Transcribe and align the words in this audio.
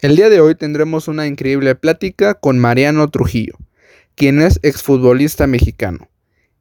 El 0.00 0.14
día 0.14 0.28
de 0.28 0.40
hoy 0.40 0.54
tendremos 0.54 1.08
una 1.08 1.26
increíble 1.26 1.74
plática 1.74 2.34
con 2.34 2.58
Mariano 2.58 3.08
Trujillo, 3.08 3.56
quien 4.14 4.42
es 4.42 4.60
exfutbolista 4.62 5.46
mexicano. 5.46 6.10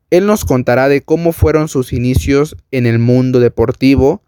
Él 0.09 0.25
nos 0.25 0.45
contará 0.45 0.87
de 0.87 1.01
cómo 1.01 1.33
fueron 1.33 1.67
sus 1.67 1.91
inicios 1.91 2.55
en 2.71 2.85
el 2.85 2.97
mundo 2.97 3.41
deportivo 3.41 4.23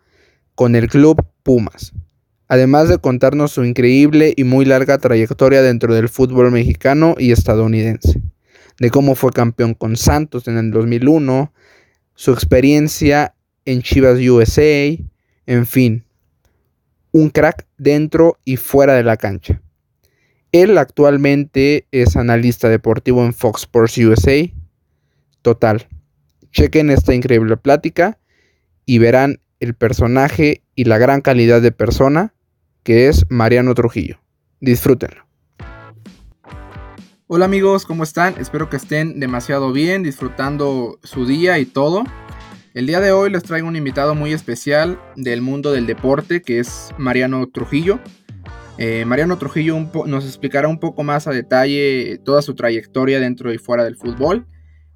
con 0.56 0.76
el 0.76 0.90
club 0.90 1.26
Pumas, 1.44 1.94
además 2.50 2.90
de 2.90 2.98
contarnos 2.98 3.54
su 3.54 3.64
increíble 3.64 4.34
y 4.36 4.44
muy 4.44 4.66
larga 4.66 4.98
trayectoria 4.98 5.62
dentro 5.62 5.96
del 5.96 6.10
fútbol 6.10 6.52
mexicano 6.52 7.16
y 7.18 7.32
estadounidense, 7.32 8.22
de 8.78 8.90
cómo 8.90 9.16
fue 9.16 9.32
campeón 9.32 9.74
con 9.74 9.96
Santos 9.96 10.50
en 10.50 10.58
el 10.58 10.72
2001, 10.72 11.54
su 12.14 12.34
experiencia 12.34 13.36
en 13.64 13.82
Chivas 13.82 14.20
USA, 14.20 14.98
en 15.46 15.66
fin, 15.66 16.04
un 17.12 17.30
crack 17.30 17.68
dentro 17.78 18.38
y 18.46 18.58
fuera 18.58 18.94
de 18.94 19.04
la 19.04 19.18
cancha. 19.18 19.62
Él 20.52 20.78
actualmente 20.78 21.88
es 21.92 22.16
analista 22.16 22.70
deportivo 22.70 23.24
en 23.26 23.34
Fox 23.34 23.62
Sports 23.62 23.98
USA. 23.98 24.50
Total, 25.42 25.88
chequen 26.52 26.90
esta 26.90 27.14
increíble 27.14 27.58
plática 27.58 28.18
y 28.86 29.00
verán 29.00 29.40
el 29.60 29.74
personaje 29.74 30.64
y 30.76 30.86
la 30.86 30.98
gran 30.98 31.22
calidad 31.22 31.62
de 31.62 31.72
persona 31.72 32.34
que 32.84 33.08
es 33.08 33.26
Mariano 33.30 33.74
Trujillo. 33.76 34.20
Disfrútenlo. 34.62 35.28
Hola 37.28 37.44
amigos, 37.44 37.86
¿cómo 37.86 38.04
están? 38.04 38.36
Espero 38.40 38.70
que 38.70 38.78
estén 38.78 39.20
demasiado 39.20 39.74
bien, 39.74 40.02
disfrutando 40.02 40.98
su 41.04 41.26
día 41.26 41.60
y 41.60 41.66
todo. 41.66 42.06
El 42.78 42.86
día 42.86 43.00
de 43.00 43.12
hoy 43.12 43.32
les 43.32 43.42
traigo 43.42 43.68
un 43.68 43.76
invitado 43.76 44.14
muy 44.14 44.34
especial 44.34 45.02
del 45.16 45.42
mundo 45.42 45.72
del 45.72 45.88
deporte, 45.88 46.44
que 46.44 46.60
es 46.60 46.92
Mariano 47.00 47.48
Trujillo. 47.48 48.00
Eh, 48.78 49.04
Mariano 49.04 49.40
Trujillo 49.40 49.80
nos 50.06 50.26
explicará 50.26 50.68
un 50.68 50.80
poco 50.80 51.02
más 51.02 51.26
a 51.26 51.32
detalle 51.32 52.22
toda 52.24 52.44
su 52.44 52.54
trayectoria 52.54 53.20
dentro 53.20 53.52
y 53.52 53.58
fuera 53.58 53.84
del 53.84 53.96
fútbol. 53.96 54.46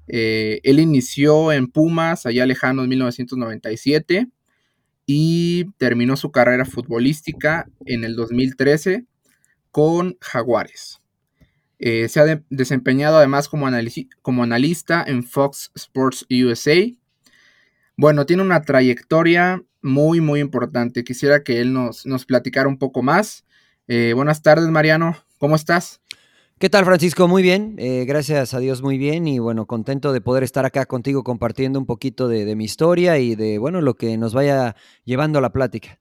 Eh, 0.06 0.60
él 0.62 0.78
inició 0.78 1.50
en 1.50 1.66
Pumas, 1.66 2.24
allá 2.24 2.46
lejano 2.46 2.84
en 2.84 2.88
1997, 2.90 4.28
y 5.04 5.64
terminó 5.76 6.16
su 6.16 6.30
carrera 6.30 6.64
futbolística 6.64 7.66
en 7.84 8.04
el 8.04 8.14
2013 8.14 9.06
con 9.72 10.16
Jaguares. 10.20 11.00
Eh, 11.80 12.08
se 12.08 12.20
ha 12.20 12.42
desempeñado 12.48 13.16
además 13.16 13.48
como, 13.48 13.66
como 14.22 14.44
analista 14.44 15.02
en 15.04 15.24
Fox 15.24 15.72
Sports 15.74 16.24
USA 16.30 16.94
bueno, 18.02 18.26
tiene 18.26 18.42
una 18.42 18.62
trayectoria 18.62 19.62
muy, 19.80 20.20
muy 20.20 20.40
importante. 20.40 21.04
Quisiera 21.04 21.44
que 21.44 21.60
él 21.60 21.72
nos, 21.72 22.04
nos 22.04 22.26
platicara 22.26 22.68
un 22.68 22.76
poco 22.76 23.00
más. 23.00 23.44
Eh, 23.86 24.12
buenas 24.12 24.42
tardes, 24.42 24.66
Mariano. 24.66 25.16
¿Cómo 25.38 25.54
estás? 25.54 26.00
¿Qué 26.58 26.68
tal, 26.68 26.84
Francisco? 26.84 27.28
Muy 27.28 27.44
bien. 27.44 27.76
Eh, 27.78 28.04
gracias 28.04 28.54
a 28.54 28.58
Dios, 28.58 28.82
muy 28.82 28.98
bien. 28.98 29.28
Y 29.28 29.38
bueno, 29.38 29.66
contento 29.66 30.12
de 30.12 30.20
poder 30.20 30.42
estar 30.42 30.64
acá 30.64 30.84
contigo 30.84 31.22
compartiendo 31.22 31.78
un 31.78 31.86
poquito 31.86 32.26
de, 32.26 32.56
mi 32.56 32.64
historia 32.64 33.18
y 33.18 33.36
de, 33.36 33.58
bueno, 33.58 33.80
lo 33.80 33.94
que 33.94 34.18
nos 34.18 34.34
vaya 34.34 34.74
llevando 35.04 35.38
a 35.38 35.42
la 35.42 35.52
plática. 35.52 36.00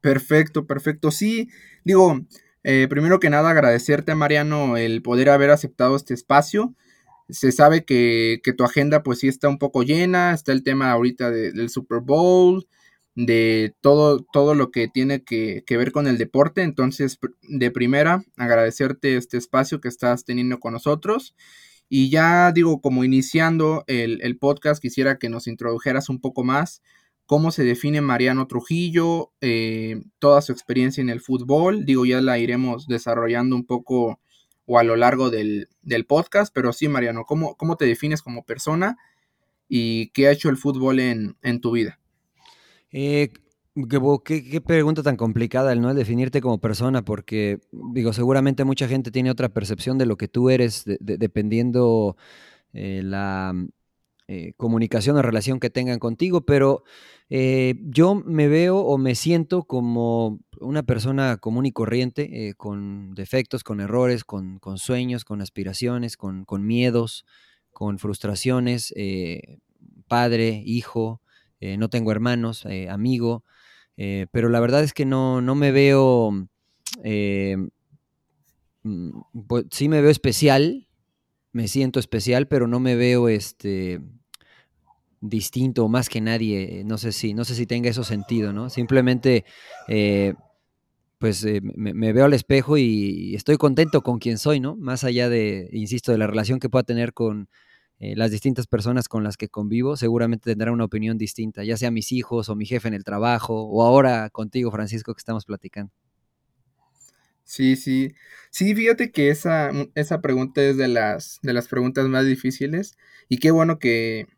Perfecto, 0.00 0.66
perfecto. 0.66 1.10
Sí, 1.10 1.50
digo, 1.84 2.22
eh, 2.62 2.86
primero 2.88 3.20
que 3.20 3.28
nada 3.28 3.50
agradecerte, 3.50 4.14
Mariano, 4.14 4.78
el 4.78 5.02
poder 5.02 5.28
haber 5.28 5.50
aceptado 5.50 5.94
este 5.94 6.14
espacio 6.14 6.74
se 7.32 7.52
sabe 7.52 7.84
que, 7.84 8.40
tu 8.56 8.64
agenda 8.64 9.02
pues 9.02 9.20
sí 9.20 9.28
está 9.28 9.48
un 9.48 9.58
poco 9.58 9.82
llena, 9.82 10.32
está 10.34 10.52
el 10.52 10.62
tema 10.62 10.90
ahorita 10.90 11.30
del 11.30 11.70
Super 11.70 12.00
Bowl, 12.00 12.66
de 13.14 13.74
todo, 13.80 14.24
todo 14.32 14.54
lo 14.54 14.70
que 14.70 14.88
tiene 14.88 15.22
que, 15.24 15.64
ver 15.68 15.92
con 15.92 16.06
el 16.06 16.18
deporte, 16.18 16.62
entonces 16.62 17.18
de 17.42 17.70
primera 17.70 18.24
agradecerte 18.36 19.16
este 19.16 19.36
espacio 19.36 19.80
que 19.80 19.88
estás 19.88 20.24
teniendo 20.24 20.60
con 20.60 20.72
nosotros. 20.72 21.34
Y 21.88 22.08
ya 22.10 22.52
digo, 22.52 22.80
como 22.80 23.04
iniciando 23.04 23.84
el, 23.88 24.38
podcast, 24.38 24.80
quisiera 24.80 25.18
que 25.18 25.28
nos 25.28 25.48
introdujeras 25.48 26.08
un 26.08 26.20
poco 26.20 26.44
más 26.44 26.82
cómo 27.26 27.50
se 27.52 27.64
define 27.64 28.00
Mariano 28.00 28.46
Trujillo, 28.46 29.32
eh, 29.40 30.00
toda 30.18 30.42
su 30.42 30.52
experiencia 30.52 31.00
en 31.00 31.10
el 31.10 31.20
fútbol. 31.20 31.84
Digo, 31.84 32.04
ya 32.06 32.20
la 32.20 32.38
iremos 32.38 32.86
desarrollando 32.86 33.56
un 33.56 33.66
poco 33.66 34.19
o 34.72 34.78
a 34.78 34.84
lo 34.84 34.94
largo 34.94 35.30
del, 35.30 35.66
podcast, 36.06 36.54
pero 36.54 36.72
sí, 36.72 36.86
Mariano, 36.86 37.24
¿cómo, 37.24 37.56
¿cómo, 37.56 37.74
te 37.74 37.86
defines 37.86 38.22
como 38.22 38.44
persona 38.44 38.98
y 39.68 40.10
qué 40.10 40.28
ha 40.28 40.30
hecho 40.30 40.48
el 40.48 40.56
fútbol 40.56 41.00
en, 41.00 41.60
tu 41.60 41.72
vida? 41.72 41.98
Eh, 42.92 43.32
qué, 44.24 44.60
pregunta 44.60 45.02
tan 45.02 45.16
complicada 45.16 45.72
el 45.72 45.80
no 45.80 45.92
definirte 45.92 46.40
como 46.40 46.60
persona, 46.60 47.02
porque 47.02 47.58
digo, 47.72 48.12
seguramente 48.12 48.62
mucha 48.62 48.86
gente 48.86 49.10
tiene 49.10 49.32
otra 49.32 49.48
percepción 49.48 49.98
de 49.98 50.06
lo 50.06 50.16
que 50.16 50.28
tú 50.28 50.50
eres, 50.50 50.84
dependiendo 51.00 52.16
eh, 52.72 53.00
la 53.02 53.52
eh, 54.32 54.52
comunicación 54.56 55.16
o 55.16 55.22
relación 55.22 55.58
que 55.58 55.70
tengan 55.70 55.98
contigo, 55.98 56.42
pero 56.42 56.84
eh, 57.30 57.74
yo 57.82 58.14
me 58.14 58.46
veo 58.46 58.78
o 58.78 58.96
me 58.96 59.16
siento 59.16 59.64
como 59.64 60.38
una 60.60 60.84
persona 60.84 61.38
común 61.38 61.66
y 61.66 61.72
corriente, 61.72 62.28
eh, 62.46 62.54
con 62.54 63.12
defectos, 63.16 63.64
con 63.64 63.80
errores, 63.80 64.22
con, 64.22 64.60
sueños, 64.76 65.24
con 65.24 65.42
aspiraciones, 65.42 66.16
con, 66.16 66.46
miedos, 66.60 67.26
con 67.72 67.98
frustraciones, 67.98 68.94
padre, 70.06 70.62
hijo, 70.64 71.20
no 71.60 71.90
tengo 71.90 72.12
hermanos, 72.12 72.64
amigo, 72.88 73.42
pero 73.96 74.48
la 74.48 74.60
verdad 74.60 74.84
es 74.84 74.92
que 74.92 75.06
no, 75.06 75.40
no 75.40 75.56
me 75.56 75.72
veo, 75.72 76.30
mm, 78.84 79.20
pues, 79.48 79.64
sí 79.72 79.88
me 79.88 80.00
veo 80.00 80.10
especial, 80.12 80.86
me 81.50 81.66
siento 81.66 81.98
especial, 81.98 82.46
pero 82.46 82.68
no 82.68 82.78
me 82.78 82.94
veo 82.94 83.28
este 83.28 84.00
distinto 85.20 85.88
más 85.88 86.08
que 86.08 86.20
nadie. 86.20 86.82
No 86.84 86.98
sé 86.98 87.12
si, 87.12 87.34
no 87.34 87.44
sé 87.44 87.54
si 87.54 87.66
tenga 87.66 87.90
eso 87.90 88.04
sentido, 88.04 88.52
¿no? 88.52 88.70
Simplemente, 88.70 89.44
eh, 89.88 90.34
pues 91.18 91.44
eh, 91.44 91.60
me, 91.62 92.12
veo 92.12 92.24
al 92.24 92.34
espejo 92.34 92.78
y, 92.78 93.34
estoy 93.34 93.56
contento 93.56 94.02
con 94.02 94.18
quien 94.18 94.38
soy, 94.38 94.60
¿no? 94.60 94.76
Más 94.76 95.04
allá 95.04 95.28
de, 95.28 95.68
insisto, 95.72 96.12
de 96.12 96.18
la 96.18 96.26
relación 96.26 96.60
que 96.60 96.70
pueda 96.70 96.82
tener 96.82 97.12
con 97.12 97.48
eh, 97.98 98.16
las 98.16 98.30
distintas 98.30 98.66
personas 98.66 99.08
con 99.08 99.22
las 99.24 99.36
que 99.36 99.48
convivo, 99.48 99.96
seguramente 99.96 100.50
tendrá 100.50 100.72
una 100.72 100.84
opinión 100.84 101.18
distinta, 101.18 101.64
ya 101.64 101.76
sea 101.76 101.90
mis 101.90 102.12
hijos 102.12 102.48
o 102.48 102.56
mi 102.56 102.64
jefe 102.64 102.88
en 102.88 102.94
el 102.94 103.04
trabajo 103.04 103.62
o 103.64 103.82
ahora 103.82 104.30
contigo, 104.30 104.70
Francisco, 104.70 105.14
que 105.14 105.18
estamos 105.18 105.44
platicando. 105.44 105.92
Sí, 107.44 107.76
sí. 107.76 108.14
Sí, 108.50 108.74
fíjate 108.74 109.10
que 109.10 109.30
esa, 109.30 109.70
esa 109.96 110.20
pregunta 110.22 110.62
es 110.62 110.76
de 110.76 110.88
las, 110.88 111.40
de 111.42 111.52
las 111.52 111.68
preguntas 111.68 112.06
más 112.06 112.24
difíciles 112.24 112.96
y 113.28 113.38
qué 113.38 113.50
bueno 113.50 113.78
que, 113.78 114.28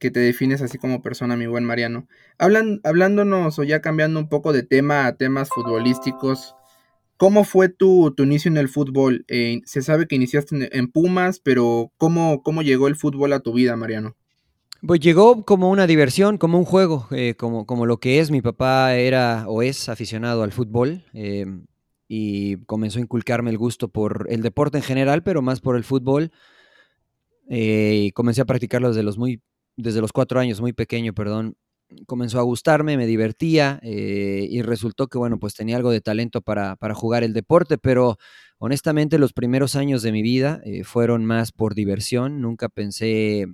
que 0.00 0.10
te 0.10 0.18
defines 0.18 0.62
así 0.62 0.78
como 0.78 1.02
persona, 1.02 1.36
mi 1.36 1.46
buen 1.46 1.64
Mariano. 1.64 2.08
Hablan, 2.38 2.80
hablándonos 2.84 3.58
o 3.58 3.62
ya 3.62 3.82
cambiando 3.82 4.18
un 4.18 4.28
poco 4.28 4.52
de 4.52 4.62
tema 4.62 5.06
a 5.06 5.16
temas 5.16 5.50
futbolísticos, 5.50 6.56
¿cómo 7.18 7.44
fue 7.44 7.68
tu, 7.68 8.14
inicio 8.16 8.50
en 8.50 8.56
el 8.56 8.70
fútbol? 8.70 9.26
Eh, 9.28 9.60
se 9.66 9.82
sabe 9.82 10.06
que 10.08 10.16
iniciaste 10.16 10.76
en, 10.76 10.88
Pumas, 10.90 11.38
pero 11.38 11.92
¿cómo, 11.98 12.42
¿cómo 12.42 12.62
llegó 12.62 12.88
el 12.88 12.96
fútbol 12.96 13.34
a 13.34 13.40
tu 13.40 13.52
vida, 13.52 13.76
Mariano? 13.76 14.16
Pues 14.84 15.00
llegó 15.00 15.44
como 15.44 15.68
una 15.68 15.86
diversión, 15.86 16.38
como 16.38 16.56
un 16.56 16.64
juego, 16.64 17.06
eh, 17.10 17.34
como, 17.34 17.66
como 17.66 17.84
lo 17.84 17.98
que 17.98 18.20
es. 18.20 18.30
Mi 18.30 18.40
papá 18.40 18.94
era 18.94 19.44
o 19.48 19.60
es 19.60 19.90
aficionado 19.90 20.42
al 20.42 20.52
fútbol 20.52 21.04
eh, 21.12 21.44
y 22.08 22.56
comenzó 22.64 22.98
a 22.98 23.02
inculcarme 23.02 23.50
el 23.50 23.58
gusto 23.58 23.88
por 23.88 24.26
el 24.30 24.40
deporte 24.40 24.78
en 24.78 24.82
general, 24.82 25.22
pero 25.22 25.42
más 25.42 25.60
por 25.60 25.76
el 25.76 25.84
fútbol. 25.84 26.32
y 27.50 28.12
comencé 28.12 28.40
a 28.40 28.46
practicarlo 28.46 28.88
desde 28.88 29.02
los 29.02 29.18
muy 29.18 29.42
desde 29.80 30.00
los 30.00 30.12
cuatro 30.12 30.40
años, 30.40 30.60
muy 30.60 30.72
pequeño, 30.72 31.12
perdón, 31.12 31.56
comenzó 32.06 32.38
a 32.38 32.42
gustarme, 32.42 32.96
me 32.96 33.06
divertía 33.06 33.80
eh, 33.82 34.46
y 34.48 34.62
resultó 34.62 35.08
que, 35.08 35.18
bueno, 35.18 35.38
pues 35.38 35.54
tenía 35.54 35.76
algo 35.76 35.90
de 35.90 36.00
talento 36.00 36.40
para, 36.40 36.76
jugar 36.94 37.24
el 37.24 37.32
deporte, 37.32 37.78
pero 37.78 38.16
honestamente 38.58 39.18
los 39.18 39.32
primeros 39.32 39.76
años 39.76 40.02
de 40.02 40.12
mi 40.12 40.22
vida 40.22 40.60
eh, 40.64 40.84
fueron 40.84 41.24
más 41.24 41.52
por 41.52 41.74
diversión, 41.74 42.40
nunca 42.40 42.68
pensé 42.68 43.46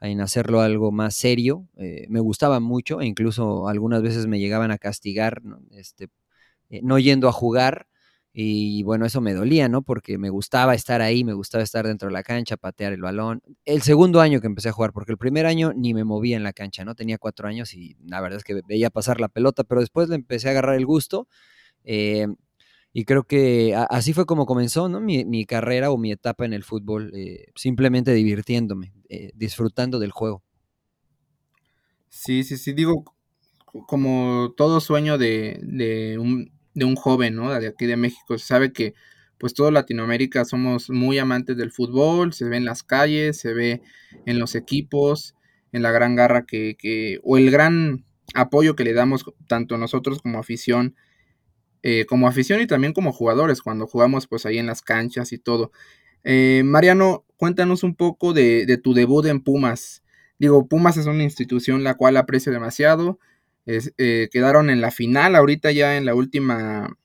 en 0.00 0.20
hacerlo 0.20 0.60
algo 0.60 0.92
más 0.92 1.16
serio, 1.16 1.68
eh, 1.76 2.06
me 2.08 2.20
gustaba 2.20 2.60
mucho 2.60 3.00
e 3.00 3.06
incluso 3.06 3.68
algunas 3.68 4.02
veces 4.02 4.26
me 4.26 4.38
llegaban 4.38 4.70
a 4.70 4.78
castigar, 4.78 5.42
Este, 5.70 6.08
no 6.82 6.98
yendo 6.98 7.28
a 7.28 7.32
jugar 7.32 7.86
y 8.38 8.82
bueno, 8.82 9.06
eso 9.06 9.22
me 9.22 9.32
dolía, 9.32 9.66
¿no? 9.66 9.80
Porque 9.80 10.18
me 10.18 10.28
gustaba 10.28 10.74
estar 10.74 11.00
ahí, 11.00 11.24
me 11.24 11.32
gustaba 11.32 11.64
estar 11.64 11.86
dentro 11.86 12.08
de 12.08 12.12
la 12.12 12.22
cancha, 12.22 12.58
patear 12.58 12.92
el 12.92 13.00
balón. 13.00 13.42
El 13.64 13.80
segundo 13.80 14.20
año 14.20 14.42
que 14.42 14.46
empecé 14.46 14.68
a 14.68 14.72
jugar, 14.72 14.92
porque 14.92 15.10
el 15.10 15.16
primer 15.16 15.46
año 15.46 15.72
ni 15.74 15.94
me 15.94 16.04
movía 16.04 16.36
en 16.36 16.42
la 16.42 16.52
cancha, 16.52 16.84
¿no? 16.84 16.94
Tenía 16.94 17.16
cuatro 17.16 17.48
años 17.48 17.72
y 17.72 17.96
la 18.04 18.20
verdad 18.20 18.36
es 18.36 18.44
que 18.44 18.60
veía 18.68 18.90
pasar 18.90 19.20
la 19.22 19.28
pelota, 19.28 19.64
pero 19.64 19.80
después 19.80 20.10
le 20.10 20.16
empecé 20.16 20.48
a 20.48 20.50
agarrar 20.50 20.76
el 20.76 20.84
gusto. 20.84 21.28
Eh, 21.84 22.26
y 22.92 23.06
creo 23.06 23.24
que 23.24 23.74
así 23.88 24.12
fue 24.12 24.26
como 24.26 24.44
comenzó, 24.44 24.90
¿no? 24.90 25.00
Mi, 25.00 25.46
carrera 25.46 25.90
o 25.90 25.96
mi 25.96 26.12
etapa 26.12 26.44
en 26.44 26.52
el 26.52 26.62
fútbol, 26.62 27.12
eh, 27.14 27.46
simplemente 27.54 28.12
divirtiéndome, 28.12 28.92
eh, 29.08 29.30
disfrutando 29.34 29.98
del 29.98 30.10
juego. 30.10 30.42
Sí, 32.10 32.44
sí, 32.44 32.58
sí, 32.58 32.74
digo, 32.74 33.02
como 33.86 34.52
todo 34.58 34.80
sueño 34.80 35.16
de, 35.16 35.58
de 35.62 36.18
un 36.18 36.55
de 36.76 36.84
un 36.84 36.94
joven, 36.94 37.34
¿no? 37.34 37.52
De 37.58 37.66
aquí 37.66 37.86
de 37.86 37.96
México. 37.96 38.38
Se 38.38 38.46
sabe 38.46 38.72
que 38.72 38.94
pues 39.38 39.52
todo 39.52 39.70
Latinoamérica 39.70 40.44
somos 40.44 40.88
muy 40.88 41.18
amantes 41.18 41.56
del 41.56 41.72
fútbol, 41.72 42.32
se 42.32 42.44
ve 42.44 42.56
en 42.56 42.64
las 42.64 42.84
calles, 42.84 43.38
se 43.38 43.52
ve 43.52 43.82
en 44.24 44.38
los 44.38 44.54
equipos, 44.54 45.34
en 45.72 45.82
la 45.82 45.90
gran 45.90 46.14
garra 46.14 46.46
que, 46.46 46.76
que 46.78 47.18
o 47.22 47.36
el 47.36 47.50
gran 47.50 48.04
apoyo 48.34 48.76
que 48.76 48.84
le 48.84 48.92
damos 48.92 49.24
tanto 49.46 49.76
nosotros 49.78 50.22
como 50.22 50.38
afición, 50.38 50.94
eh, 51.82 52.06
como 52.06 52.28
afición 52.28 52.60
y 52.60 52.66
también 52.66 52.92
como 52.92 53.12
jugadores, 53.12 53.62
cuando 53.62 53.86
jugamos 53.86 54.26
pues 54.26 54.46
ahí 54.46 54.58
en 54.58 54.66
las 54.66 54.82
canchas 54.82 55.32
y 55.32 55.38
todo. 55.38 55.70
Eh, 56.24 56.62
Mariano, 56.64 57.24
cuéntanos 57.36 57.82
un 57.84 57.94
poco 57.94 58.32
de, 58.32 58.80
tu 58.82 58.94
debut 58.94 59.26
en 59.26 59.40
Pumas. 59.40 60.02
Digo, 60.38 60.66
Pumas 60.68 60.96
es 60.96 61.06
una 61.06 61.22
institución 61.22 61.84
la 61.84 61.94
cual 61.94 62.16
aprecio 62.16 62.52
demasiado. 62.52 63.18
Eh, 63.66 64.28
quedaron 64.30 64.70
en 64.70 64.80
la 64.80 64.90
final, 64.90 65.34
ahorita 65.34 65.72
ya 65.72 65.96
en 65.96 66.06
la 66.06 66.14
última 66.14 66.96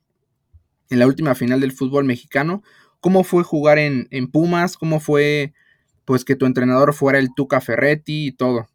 en 0.91 0.99
la 0.99 1.07
última 1.07 1.33
final 1.33 1.59
del 1.61 1.71
fútbol 1.71 2.05
mexicano. 2.05 2.61
¿Cómo 2.99 3.23
fue 3.23 3.43
jugar 3.43 3.79
en, 3.79 4.07
Pumas? 4.31 4.77
¿Cómo 4.77 4.99
fue 4.99 5.53
pues 6.05 6.23
que 6.23 6.35
tu 6.35 6.45
entrenador 6.45 6.93
fuera 6.93 7.17
el 7.17 7.33
Tuca 7.33 7.61
Ferretti 7.61 8.27
y 8.27 8.31
todo? 8.33 8.67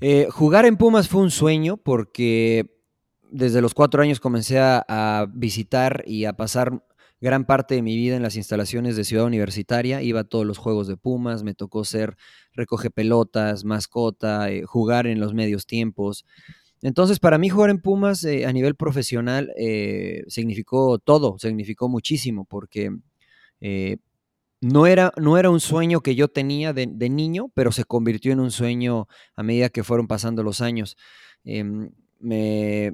Eh, 0.00 0.26
jugar 0.30 0.64
en 0.64 0.76
Pumas 0.76 1.08
fue 1.08 1.22
un 1.22 1.30
sueño 1.30 1.76
porque 1.76 2.66
desde 3.30 3.60
los 3.60 3.74
cuatro 3.74 4.02
años 4.02 4.20
comencé 4.20 4.58
a, 4.58 5.26
visitar 5.32 6.02
y 6.06 6.24
a 6.24 6.32
pasar 6.32 6.82
gran 7.20 7.44
parte 7.44 7.74
de 7.74 7.82
mi 7.82 7.96
vida 7.96 8.16
en 8.16 8.22
las 8.22 8.36
instalaciones 8.36 8.96
de 8.96 9.04
Ciudad 9.04 9.26
Universitaria. 9.26 10.02
Iba 10.02 10.20
a 10.20 10.24
todos 10.24 10.46
los 10.46 10.58
juegos 10.58 10.88
de 10.88 10.96
Pumas, 10.96 11.42
me 11.42 11.54
tocó 11.54 11.84
ser 11.84 12.16
recoge 12.54 12.90
pelotas, 12.90 13.64
mascota, 13.64 14.50
eh, 14.50 14.64
jugar 14.64 15.06
en 15.06 15.20
los 15.20 15.34
medios 15.34 15.66
tiempos. 15.66 16.24
Entonces, 16.84 17.18
para 17.18 17.38
mí 17.38 17.48
jugar 17.48 17.70
en 17.70 17.80
Pumas 17.80 18.22
eh, 18.24 18.44
a 18.44 18.52
nivel 18.52 18.74
profesional 18.74 19.50
eh, 19.56 20.22
significó 20.28 20.98
todo, 20.98 21.38
significó 21.38 21.88
muchísimo, 21.88 22.44
porque 22.44 22.90
eh, 23.62 23.96
no, 24.60 24.86
era, 24.86 25.10
no 25.16 25.38
era 25.38 25.48
un 25.48 25.60
sueño 25.60 26.02
que 26.02 26.14
yo 26.14 26.28
tenía 26.28 26.74
de, 26.74 26.86
niño, 27.08 27.50
pero 27.54 27.72
se 27.72 27.84
convirtió 27.84 28.32
en 28.32 28.40
un 28.40 28.50
sueño 28.50 29.08
a 29.34 29.42
medida 29.42 29.70
que 29.70 29.82
fueron 29.82 30.06
pasando 30.06 30.42
los 30.42 30.60
años. 30.60 30.98
Em, 31.42 31.88
me 32.20 32.92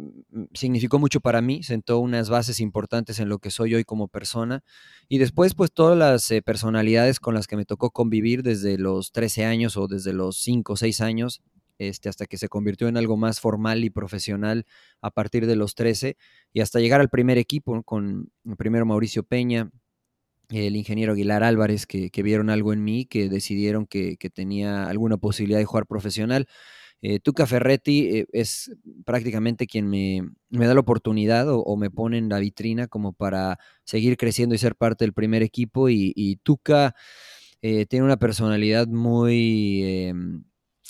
significó 0.54 1.00
mucho 1.00 1.20
para 1.20 1.42
mí, 1.42 1.64
sentó 1.64 1.98
unas 1.98 2.31
bases 2.31 2.60
importantes 2.60 3.19
en 3.19 3.28
lo 3.28 3.40
que 3.40 3.50
soy 3.50 3.75
hoy 3.75 3.82
como 3.82 4.06
persona. 4.06 4.62
Y 5.08 5.19
después, 5.19 5.54
pues 5.56 5.72
todas 5.72 5.98
las 5.98 6.32
personalidades 6.44 7.19
con 7.19 7.34
las 7.34 7.48
que 7.48 7.56
me 7.56 7.64
tocó 7.64 7.90
convivir 7.90 8.44
desde 8.44 8.78
los 8.78 9.10
13 9.10 9.46
años 9.46 9.76
o 9.76 9.88
desde 9.88 10.12
los 10.12 10.37
5 10.40 10.75
o 10.75 10.76
6 10.76 11.00
años, 11.00 11.42
este, 11.80 12.10
hasta 12.10 12.26
que 12.26 12.36
se 12.36 12.48
convirtió 12.48 12.88
en 12.88 12.98
algo 12.98 13.16
más 13.16 13.40
formal 13.40 13.82
y 13.84 13.90
profesional 13.90 14.66
a 15.00 15.10
partir 15.10 15.46
de 15.46 15.56
los 15.56 15.74
13 15.74 16.18
y 16.52 16.60
hasta 16.60 16.78
llegar 16.78 17.00
al 17.00 17.08
primer 17.08 17.38
equipo 17.38 17.82
con 17.82 18.30
primero 18.58 18.84
Mauricio 18.84 19.22
Peña, 19.22 19.70
el 20.50 20.76
ingeniero 20.76 21.14
Aguilar 21.14 21.42
Álvarez, 21.42 21.86
que, 21.86 22.10
vieron 22.22 22.50
algo 22.50 22.74
en 22.74 22.84
mí, 22.84 23.06
que 23.06 23.30
decidieron 23.30 23.86
que, 23.86 24.16
tenía 24.34 24.88
alguna 24.88 25.16
posibilidad 25.16 25.58
de 25.58 25.64
jugar 25.64 25.86
profesional. 25.86 26.46
Eh, 27.00 27.18
Tuca 27.18 27.46
Ferretti 27.46 28.08
eh, 28.18 28.26
es 28.32 28.70
prácticamente 29.06 29.66
quien 29.66 29.88
me, 29.88 30.20
da 30.50 30.74
la 30.74 30.80
oportunidad 30.80 31.46
o, 31.48 31.76
me 31.78 31.90
pone 31.90 32.18
en 32.18 32.28
la 32.28 32.40
vitrina 32.40 32.88
como 32.88 33.14
para 33.14 33.58
seguir 33.84 34.18
creciendo 34.18 34.54
y 34.54 34.58
ser 34.58 34.76
parte 34.76 35.04
del 35.04 35.14
primer 35.14 35.42
equipo. 35.42 35.88
Y, 35.88 36.38
Tuca 36.42 36.94
eh, 37.62 37.86
tiene 37.86 38.04
una 38.04 38.18
personalidad 38.18 38.86
muy 38.86 40.12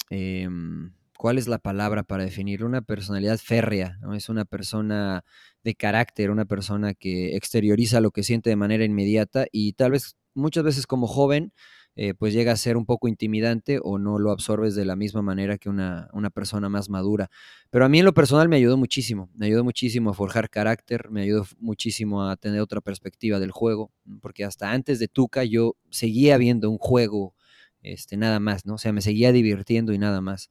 em, 0.08 0.92
¿cuál 1.18 1.38
es 1.38 1.48
la 1.48 1.58
palabra 1.58 2.02
para 2.02 2.24
definir? 2.24 2.64
Una 2.64 2.80
personalidad 2.82 3.38
férrea, 3.38 3.98
¿no? 4.00 4.14
Es 4.14 4.28
una 4.28 4.44
persona 4.44 5.24
de 5.62 5.74
carácter, 5.74 6.30
una 6.30 6.46
persona 6.46 6.94
que 6.94 7.36
exterioriza 7.36 8.00
lo 8.00 8.10
que 8.10 8.22
siente 8.22 8.50
de 8.50 8.56
manera 8.56 8.84
inmediata 8.84 9.46
y 9.52 9.74
tal 9.74 9.92
vez 9.92 10.16
muchas 10.34 10.64
veces 10.64 10.86
como 10.86 11.06
joven, 11.06 11.52
eh, 11.96 12.14
pues 12.14 12.32
llega 12.32 12.52
a 12.52 12.56
ser 12.56 12.76
un 12.76 12.86
poco 12.86 13.08
intimidante 13.08 13.78
o 13.82 13.98
no 13.98 14.18
lo 14.18 14.30
absorbes 14.30 14.74
de 14.74 14.84
la 14.84 14.96
misma 14.96 15.22
manera 15.22 15.58
que 15.58 15.68
una, 15.68 16.08
una, 16.12 16.30
persona 16.30 16.68
más 16.68 16.88
madura. 16.88 17.28
Pero 17.68 17.84
a 17.84 17.88
mí 17.88 17.98
en 17.98 18.04
lo 18.04 18.14
personal 18.14 18.48
me 18.48 18.56
ayudó 18.56 18.76
muchísimo, 18.76 19.28
me 19.34 19.46
ayudó 19.46 19.64
muchísimo 19.64 20.10
a 20.10 20.14
forjar 20.14 20.48
carácter, 20.48 21.10
me 21.10 21.22
ayudó 21.22 21.46
muchísimo 21.58 22.28
a 22.28 22.36
tener 22.36 22.60
otra 22.60 22.80
perspectiva 22.80 23.40
del 23.40 23.50
juego, 23.50 23.90
porque 24.22 24.44
hasta 24.44 24.70
antes 24.72 24.98
de 24.98 25.08
Tuca 25.08 25.44
yo 25.44 25.74
seguía 25.90 26.38
viendo 26.38 26.70
un 26.70 26.78
juego 26.78 27.34
este, 27.82 28.16
nada 28.16 28.40
más, 28.40 28.66
¿no? 28.66 28.74
O 28.74 28.78
sea, 28.78 28.92
me 28.92 29.02
seguía 29.02 29.32
divirtiendo 29.32 29.92
y 29.92 29.98
nada 29.98 30.20
más. 30.20 30.50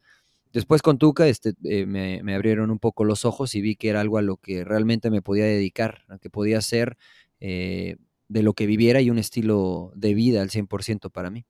Después 0.52 0.82
con 0.82 0.98
Tuca 0.98 1.28
este, 1.28 1.54
eh, 1.64 1.86
me, 1.86 2.34
abrieron 2.34 2.72
un 2.72 2.80
poco 2.80 3.04
los 3.04 3.24
ojos 3.26 3.54
y 3.56 3.62
vi 3.62 3.76
que 3.76 3.90
era 3.90 4.02
algo 4.02 4.18
a 4.18 4.24
lo 4.24 4.38
que 4.38 4.64
realmente 4.64 5.12
me 5.12 5.22
podía 5.22 5.46
dedicar, 5.46 6.06
a 6.08 6.18
que 6.18 6.30
podía 6.30 6.60
ser 6.62 6.98
eh, 7.40 7.98
de 8.30 8.44
lo 8.44 8.54
que 8.54 8.66
viviera 8.66 9.02
y 9.02 9.10
un 9.10 9.20
estilo 9.20 9.92
de 9.96 10.14
vida 10.16 10.42
al 10.42 10.50
100% 10.50 11.12
para 11.12 11.30
mí. 11.30 11.46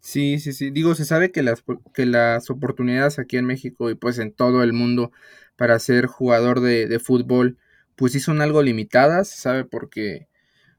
Sí, 0.00 0.38
sí, 0.38 0.52
sí. 0.52 0.70
Digo, 0.70 0.94
se 0.94 1.04
sabe 1.04 1.30
que 1.30 1.42
las, 1.42 1.62
que 1.92 2.06
las 2.06 2.50
oportunidades 2.50 3.18
aquí 3.18 3.36
en 3.36 3.44
México 3.46 3.90
y 3.90 3.94
pues 3.94 4.18
en 4.18 4.32
todo 4.32 4.62
el 4.62 4.72
mundo 4.72 5.12
para 5.56 5.78
ser 5.78 6.06
jugador 6.06 6.60
de, 6.60 6.98
fútbol, 7.00 7.58
pues 7.96 8.12
sí 8.12 8.20
son 8.20 8.40
algo 8.40 8.62
limitadas, 8.62 9.28
sabe 9.28 9.64
porque 9.64 10.28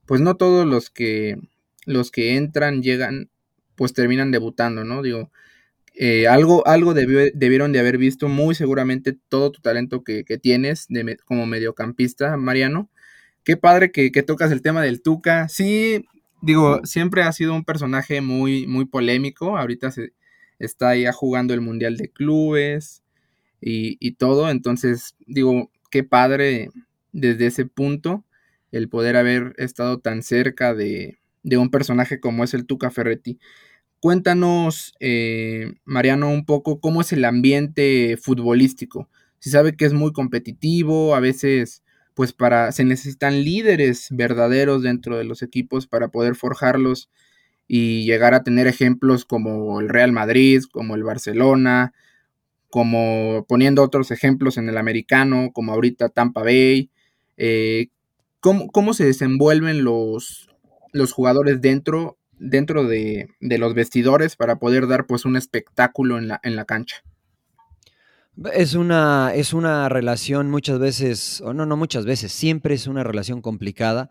pues 0.08 0.22
no 0.22 0.36
todos 0.38 0.66
los 0.66 0.90
que 0.90 1.38
los 1.86 2.12
que 2.12 2.36
entran 2.36 2.82
llegan 2.84 3.30
pues 3.82 3.94
terminan 3.94 4.30
debutando, 4.30 4.84
¿no? 4.84 5.02
Digo, 5.02 5.32
eh, 5.96 6.28
algo, 6.28 6.68
algo 6.68 6.94
debieron 6.94 7.72
de 7.72 7.80
haber 7.80 7.98
visto 7.98 8.28
muy 8.28 8.54
seguramente 8.54 9.18
todo 9.28 9.52
tu 9.52 9.60
talento 9.60 10.04
que, 10.04 10.24
tienes 10.40 10.86
de, 10.88 11.18
como 11.26 11.48
mediocampista, 11.48 12.38
Mariano. 12.38 12.92
Qué 13.44 13.58
padre 13.58 13.92
que, 13.92 14.12
tocas 14.22 14.52
el 14.52 14.62
tema 14.62 14.84
del 14.84 15.02
Tuca. 15.02 15.50
Sí, 15.50 16.06
digo, 16.44 16.82
siempre 16.84 17.24
ha 17.24 17.32
sido 17.32 17.56
un 17.56 17.66
personaje 17.66 18.22
muy, 18.22 18.68
muy 18.68 18.86
polémico. 18.86 19.58
Ahorita 19.58 19.90
se 19.90 20.14
está 20.60 20.96
ya 20.96 21.12
jugando 21.12 21.56
el 21.56 21.62
Mundial 21.62 21.98
de 21.98 22.12
Clubes 22.12 23.02
y, 23.62 23.98
y 24.00 24.12
todo. 24.12 24.52
Entonces, 24.52 25.16
digo, 25.26 25.72
qué 25.90 26.04
padre 26.04 26.70
desde 27.14 27.48
ese 27.48 27.66
punto 27.66 28.26
el 28.72 28.90
poder 28.90 29.16
haber 29.16 29.56
estado 29.58 29.98
tan 29.98 30.22
cerca 30.22 30.76
de, 30.76 31.18
de 31.44 31.58
un 31.58 31.70
personaje 31.70 32.20
como 32.20 32.44
es 32.44 32.54
el 32.54 32.66
Tuca 32.66 32.92
Ferretti. 32.92 33.40
Cuéntanos, 34.02 34.96
eh, 35.00 35.74
Mariano, 35.86 36.30
un 36.32 36.44
poco 36.44 36.80
cómo 36.80 37.02
es 37.02 37.14
el 37.14 37.24
ambiente 37.24 38.18
futbolístico. 38.18 39.08
Si 39.38 39.52
sabe 39.52 39.76
que 39.76 39.86
es 39.86 39.94
muy 39.94 40.12
competitivo, 40.12 41.14
a 41.14 41.20
veces, 41.20 41.84
pues 42.16 42.34
para, 42.34 42.72
se 42.72 42.84
necesitan 42.84 43.44
líderes 43.44 44.08
verdaderos 44.10 44.82
dentro 44.82 45.18
de 45.20 45.24
los 45.24 45.44
equipos 45.44 45.86
para 45.86 46.08
poder 46.08 46.34
forjarlos 46.34 47.12
y 47.68 48.04
llegar 48.06 48.34
a 48.34 48.42
tener 48.44 48.66
ejemplos 48.66 49.24
como 49.24 49.80
el 49.80 49.88
Real 49.88 50.12
Madrid, 50.12 50.64
como 50.72 50.96
el 50.96 51.04
Barcelona, 51.04 51.94
como 52.72 53.46
poniendo 53.48 53.84
otros 53.84 54.10
ejemplos 54.10 54.58
en 54.58 54.68
el 54.68 54.80
americano, 54.80 55.52
como 55.54 55.74
ahorita 55.74 56.10
Tampa 56.10 56.42
Bay. 56.42 56.90
Eh, 57.38 57.90
¿cómo, 58.40 58.96
se 58.96 59.06
desenvuelven 59.06 59.84
los, 59.84 60.50
los 60.92 61.12
jugadores 61.12 61.62
dentro 61.62 62.18
dentro 62.42 62.86
de, 62.86 63.30
los 63.40 63.74
vestidores 63.74 64.36
para 64.36 64.58
poder 64.58 64.88
dar 64.88 65.06
pues 65.06 65.26
un 65.26 65.38
espectáculo 65.38 66.18
en 66.18 66.28
la, 66.28 66.40
en 66.44 66.56
la 66.56 66.66
cancha. 66.66 67.04
Es 68.54 68.74
una, 68.74 69.32
es 69.36 69.54
una 69.54 69.88
relación 69.90 70.50
muchas 70.50 70.80
veces, 70.80 71.44
no, 71.46 71.66
no 71.66 71.78
muchas 71.78 72.06
veces, 72.06 72.32
siempre 72.32 72.76
es 72.76 72.88
una 72.88 73.04
relación 73.04 73.42
complicada. 73.42 74.10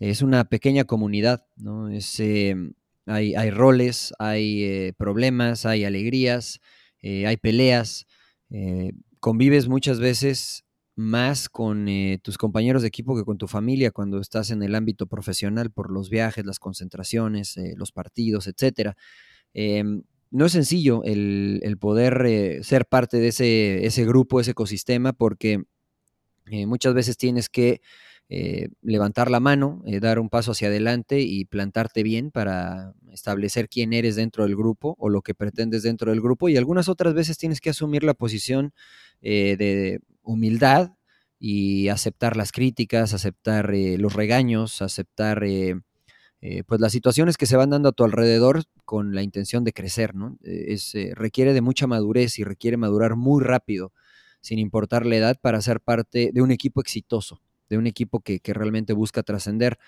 Es 0.00 0.22
una 0.22 0.44
pequeña 0.44 0.84
comunidad, 0.84 1.46
¿no? 1.56 1.88
Es, 1.88 2.18
em, 2.18 2.74
hay, 3.06 3.34
hay, 3.34 3.50
roles, 3.50 4.12
hay 4.18 4.64
eh, 4.64 4.92
problemas, 4.96 5.66
hay 5.66 5.84
alegrías, 5.84 6.60
eh, 7.00 7.26
hay 7.26 7.36
peleas. 7.36 8.06
Eh, 8.50 8.92
convives 9.20 9.68
muchas 9.68 10.00
veces 10.00 10.63
más 10.96 11.48
con 11.48 11.88
eh, 11.88 12.18
tus 12.22 12.38
compañeros 12.38 12.82
de 12.82 12.88
equipo 12.88 13.16
que 13.16 13.24
con 13.24 13.38
tu 13.38 13.48
familia 13.48 13.90
cuando 13.90 14.20
estás 14.20 14.50
en 14.50 14.62
el 14.62 14.74
ámbito 14.74 15.06
profesional 15.06 15.70
por 15.70 15.90
los 15.90 16.08
viajes, 16.08 16.46
las 16.46 16.58
concentraciones, 16.58 17.56
eh, 17.56 17.74
los 17.76 17.90
partidos, 17.92 18.46
etc. 18.46 18.92
Em, 19.54 20.02
no 20.30 20.46
es 20.46 20.52
sencillo 20.52 21.02
el, 21.04 21.76
poder 21.80 22.24
eh, 22.26 22.62
ser 22.62 22.86
parte 22.86 23.18
de 23.18 23.28
ese, 23.28 23.86
ese, 23.86 24.04
grupo, 24.04 24.40
ese 24.40 24.52
ecosistema, 24.52 25.12
porque 25.12 25.62
muchas 26.66 26.92
veces 26.92 27.16
tienes 27.16 27.48
que 27.48 27.80
levantar 28.82 29.30
la 29.30 29.38
mano, 29.38 29.82
dar 30.00 30.18
un 30.18 30.28
paso 30.28 30.52
hacia 30.52 30.68
adelante 30.68 31.20
y 31.20 31.44
plantarte 31.44 32.02
bien 32.02 32.30
para 32.30 32.94
establecer 33.12 33.68
quién 33.68 33.92
eres 33.92 34.16
dentro 34.16 34.44
del 34.44 34.56
grupo 34.56 34.96
o 34.98 35.08
lo 35.08 35.22
que 35.22 35.34
pretendes 35.34 35.84
dentro 35.84 36.10
del 36.10 36.20
grupo. 36.20 36.48
Y 36.48 36.56
algunas 36.56 36.88
otras 36.88 37.14
veces 37.14 37.38
tienes 37.38 37.60
que 37.60 37.70
asumir 37.70 38.02
la 38.02 38.14
posición 38.14 38.74
de 39.22 40.00
humildad 40.24 40.92
y 41.38 41.88
aceptar 41.88 42.36
las 42.36 42.52
críticas, 42.52 43.12
aceptar 43.12 43.74
eh, 43.74 43.98
los 43.98 44.14
regaños, 44.14 44.82
aceptar 44.82 45.44
eh, 45.44 45.80
eh, 46.40 46.62
pues 46.64 46.80
las 46.80 46.92
situaciones 46.92 47.36
que 47.36 47.46
se 47.46 47.56
van 47.56 47.70
dando 47.70 47.90
a 47.90 47.92
tu 47.92 48.04
alrededor 48.04 48.64
con 48.84 49.14
la 49.14 49.22
intención 49.22 49.64
de 49.64 49.72
crecer, 49.72 50.14
¿no? 50.14 50.38
Es, 50.42 50.94
requiere 51.12 51.52
de 51.52 51.60
mucha 51.60 51.86
madurez 51.86 52.38
y 52.38 52.44
requiere 52.44 52.76
madurar 52.76 53.16
muy 53.16 53.42
rápido. 53.42 53.92
sin 54.40 54.58
importar 54.58 55.06
la 55.06 55.16
edad, 55.16 55.38
para 55.40 55.62
ser 55.62 55.80
parte 55.80 56.30
de 56.32 56.42
un 56.42 56.50
equipo 56.50 56.82
exitoso, 56.82 57.40
de 57.70 57.78
un 57.78 57.86
equipo 57.86 58.20
que, 58.20 58.40
realmente 58.44 58.92
busca 58.92 59.22
trascender. 59.22 59.78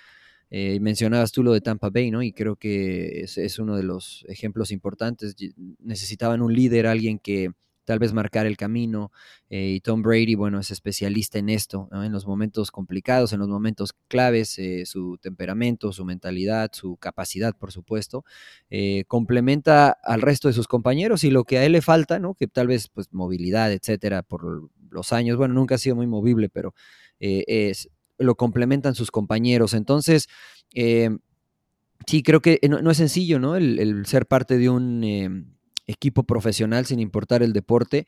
Eh, 0.51 0.81
mencionabas 0.81 1.33
tú 1.33 1.43
lo 1.43 1.53
de 1.53 1.61
Tampa 1.61 1.91
Bay, 1.91 2.11
¿no? 2.11 2.23
Y 2.23 2.33
creo 2.33 2.57
que 2.57 3.21
es, 3.23 3.37
es, 3.39 3.59
uno 3.59 3.77
de 3.77 3.83
los 3.83 4.25
ejemplos 4.29 4.71
importantes. 4.71 5.37
Necesitaban 5.79 6.41
un 6.43 6.55
líder, 6.55 6.87
alguien 6.87 7.19
que, 7.19 7.53
tal 7.87 7.99
vez 7.99 8.13
marcar 8.13 8.45
el 8.45 8.59
camino. 8.59 9.11
Eh, 9.49 9.75
y 9.77 9.81
Tom 9.81 10.03
Brady, 10.03 10.35
bueno, 10.35 10.59
es 10.61 10.71
especialista 10.71 11.39
en 11.39 11.49
esto, 11.49 11.89
en 11.93 12.13
los 12.13 12.27
momentos 12.27 12.71
complicados, 12.71 13.33
en 13.33 13.39
los 13.39 13.49
momentos 13.49 13.95
claves, 14.09 14.59
eh, 14.59 14.85
su 14.85 15.17
temperamento, 15.19 15.93
su 15.93 16.05
mentalidad, 16.05 16.71
su 16.75 16.97
capacidad, 16.97 17.57
por 17.57 17.73
supuesto, 17.73 18.25
eh, 18.69 19.05
complementa 19.07 19.91
al 20.03 20.21
resto 20.21 20.49
de 20.49 20.55
sus 20.55 20.69
compañeros 20.69 21.25
y 21.25 21.31
lo 21.31 21.45
que 21.45 21.59
a 21.59 21.65
él 21.65 21.73
le 21.73 21.81
falta, 21.81 22.19
¿no? 22.19 22.35
Que 22.35 22.49
tal 22.49 22.67
vez, 22.67 22.89
pues, 22.89 23.09
movilidad, 23.13 23.73
etcétera, 23.73 24.23
por 24.23 24.69
los 24.91 25.13
años, 25.13 25.39
bueno, 25.39 25.55
nunca 25.55 25.77
ha 25.77 25.79
sido 25.79 25.97
muy 25.97 26.07
movible, 26.07 26.49
pero 26.51 26.75
es, 27.19 27.89
lo 28.19 28.35
complementan 28.35 28.95
sus 28.95 29.11
compañeros. 29.11 29.75
Entonces, 29.75 30.29
sí, 30.75 32.23
creo 32.23 32.41
que 32.41 32.59
no, 32.69 32.91
es 32.91 32.97
sencillo, 32.97 33.39
¿no? 33.39 33.57
el 33.57 34.07
ser 34.07 34.27
parte 34.27 34.59
de 34.59 34.69
un 34.69 35.05
em, 35.05 35.56
equipo 35.87 36.25
profesional 36.25 36.87
sin 36.87 37.01
importar 37.01 37.43
el 37.43 37.53
deporte, 37.53 38.07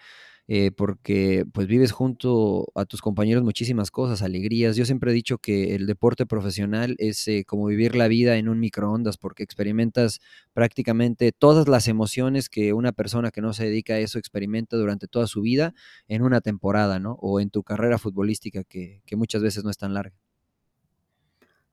eh, 0.50 0.70
porque 0.70 1.44
pues 1.52 1.66
vives 1.66 1.92
junto 1.92 2.72
a 2.74 2.86
tus 2.86 3.02
compañeros 3.02 3.44
muchísimas 3.44 3.90
cosas, 3.90 4.22
alegrías. 4.22 4.76
Yo 4.76 4.86
siempre 4.86 5.10
he 5.10 5.14
dicho 5.14 5.36
que 5.36 5.74
el 5.74 5.86
deporte 5.86 6.24
profesional 6.24 6.96
es 6.98 7.28
eh, 7.28 7.44
como 7.46 7.66
vivir 7.66 7.94
la 7.94 8.08
vida 8.08 8.36
en 8.36 8.48
un 8.48 8.58
microondas, 8.58 9.18
porque 9.18 9.42
experimentas 9.42 10.20
prácticamente 10.54 11.32
todas 11.32 11.68
las 11.68 11.86
emociones 11.86 12.48
que 12.48 12.72
una 12.72 12.92
persona 12.92 13.30
que 13.30 13.42
no 13.42 13.52
se 13.52 13.64
dedica 13.64 13.94
a 13.94 13.98
eso 13.98 14.18
experimenta 14.18 14.78
durante 14.78 15.06
toda 15.06 15.26
su 15.26 15.42
vida 15.42 15.74
en 16.08 16.22
una 16.22 16.40
temporada, 16.40 16.98
¿no? 16.98 17.12
O 17.20 17.40
en 17.40 17.50
tu 17.50 17.62
carrera 17.62 17.98
futbolística, 17.98 18.64
que, 18.64 19.02
que 19.04 19.16
muchas 19.16 19.42
veces 19.42 19.64
no 19.64 19.70
es 19.70 19.76
tan 19.76 19.92
larga. 19.92 20.16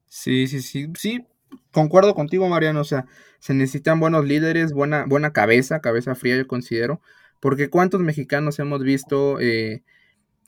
Sí, 0.08 0.48
sí, 0.48 0.62
sí, 0.62 0.88
sí, 0.98 1.26
concuerdo 1.72 2.16
contigo, 2.16 2.48
Mariano. 2.48 2.82
O 2.82 2.86
sea, 2.86 3.06
se 3.40 3.54
necesitan 3.54 4.00
buenos 4.00 4.26
líderes, 4.26 4.74
buena, 4.74 5.06
buena 5.06 5.34
cabeza, 5.34 5.82
cabeza 5.82 6.16
fría, 6.16 6.38
yo 6.38 6.48
considero. 6.48 7.02
Porque 7.40 7.70
cuántos 7.70 8.02
mexicanos 8.02 8.60
hemos 8.60 8.82
visto 8.82 9.40
eh, 9.40 9.84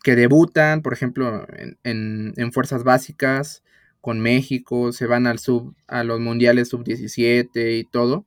que 0.04 0.16
debutan, 0.16 0.82
por 0.82 0.94
ejemplo, 0.94 1.46
en, 1.84 2.34
en, 2.36 2.52
fuerzas 2.54 2.84
básicas 2.84 3.64
con 4.02 4.20
México, 4.20 4.92
se 4.94 5.06
van 5.06 5.28
al 5.28 5.40
sub, 5.40 5.76
a 5.88 6.04
los 6.04 6.20
mundiales 6.20 6.70
sub 6.70 6.84
17 6.84 7.74
y 7.78 7.84
todo. 7.84 8.26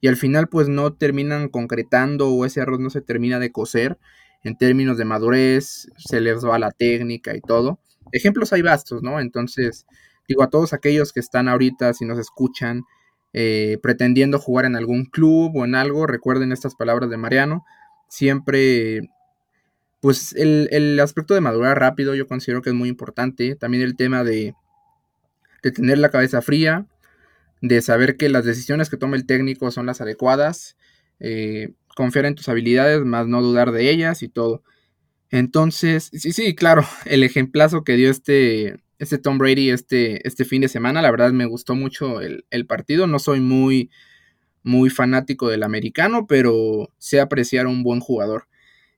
Y 0.00 0.08
al 0.08 0.16
final, 0.16 0.48
pues 0.48 0.68
no 0.68 0.92
terminan 0.94 1.48
concretando 1.48 2.28
o 2.28 2.44
ese 2.44 2.60
arroz 2.60 2.80
no 2.80 2.90
se 2.90 3.00
termina 3.00 3.38
de 3.38 3.52
cocer 3.52 3.98
en 4.44 4.56
términos 4.56 4.98
de 4.98 5.04
madurez, 5.04 5.88
se 5.96 6.20
les 6.20 6.44
va 6.44 6.58
la 6.58 6.72
técnica 6.72 7.36
y 7.36 7.40
todo. 7.40 7.80
Ejemplos 8.12 8.52
hay 8.52 8.62
vastos, 8.62 9.02
¿no? 9.02 9.20
Entonces, 9.20 9.86
digo 10.28 10.42
a 10.42 10.50
todos 10.50 10.72
aquellos 10.72 11.12
que 11.12 11.20
están 11.20 11.48
ahorita, 11.48 11.94
si 11.94 12.04
nos 12.04 12.18
escuchan, 12.18 12.82
eh, 13.32 13.78
pretendiendo 13.82 14.38
jugar 14.38 14.66
en 14.66 14.76
algún 14.76 15.06
club 15.06 15.56
o 15.56 15.64
en 15.64 15.74
algo, 15.74 16.06
recuerden 16.06 16.52
estas 16.52 16.74
palabras 16.74 17.08
de 17.10 17.16
Mariano, 17.16 17.64
siempre, 18.08 19.08
pues 20.00 20.34
el, 20.34 21.00
aspecto 21.00 21.34
de 21.34 21.40
madurar 21.40 21.78
rápido 21.80 22.14
yo 22.14 22.26
considero 22.26 22.62
que 22.62 22.70
es 22.70 22.76
muy 22.76 22.88
importante, 22.88 23.56
también 23.56 23.82
el 23.82 23.96
tema 23.96 24.24
de, 24.24 24.54
de 25.62 25.72
tener 25.72 25.98
la 25.98 26.10
cabeza 26.10 26.42
fría, 26.42 26.86
de 27.62 27.80
saber 27.80 28.16
que 28.16 28.28
las 28.28 28.44
decisiones 28.44 28.90
que 28.90 28.96
toma 28.96 29.16
el 29.16 29.24
técnico 29.24 29.70
son 29.70 29.86
las 29.86 30.00
adecuadas, 30.00 30.76
eh, 31.20 31.72
confiar 31.94 32.26
en 32.26 32.34
tus 32.34 32.48
habilidades, 32.48 33.04
más 33.04 33.26
no 33.28 33.40
dudar 33.40 33.70
de 33.72 33.88
ellas 33.90 34.22
y 34.22 34.28
todo. 34.28 34.62
Entonces, 35.30 36.10
sí, 36.12 36.32
sí, 36.32 36.54
claro, 36.54 36.84
el 37.06 37.22
ejemplazo 37.24 37.84
que 37.84 37.94
dio 37.94 38.10
este, 38.10 38.76
este 39.02 39.18
Tom 39.18 39.36
Brady 39.36 39.70
este, 39.70 40.26
este 40.26 40.44
fin 40.44 40.62
de 40.62 40.68
semana. 40.68 41.02
La 41.02 41.10
verdad 41.10 41.32
me 41.32 41.44
gustó 41.44 41.74
mucho 41.74 42.20
el, 42.20 42.66
partido. 42.68 43.08
No 43.08 43.18
soy 43.18 43.40
muy, 43.40 43.90
muy 44.62 44.90
fanático 44.90 45.48
del 45.48 45.64
americano, 45.64 46.28
pero 46.28 46.88
sé 46.98 47.20
apreciar 47.20 47.66
a 47.66 47.68
un 47.68 47.82
buen 47.82 47.98
jugador. 47.98 48.46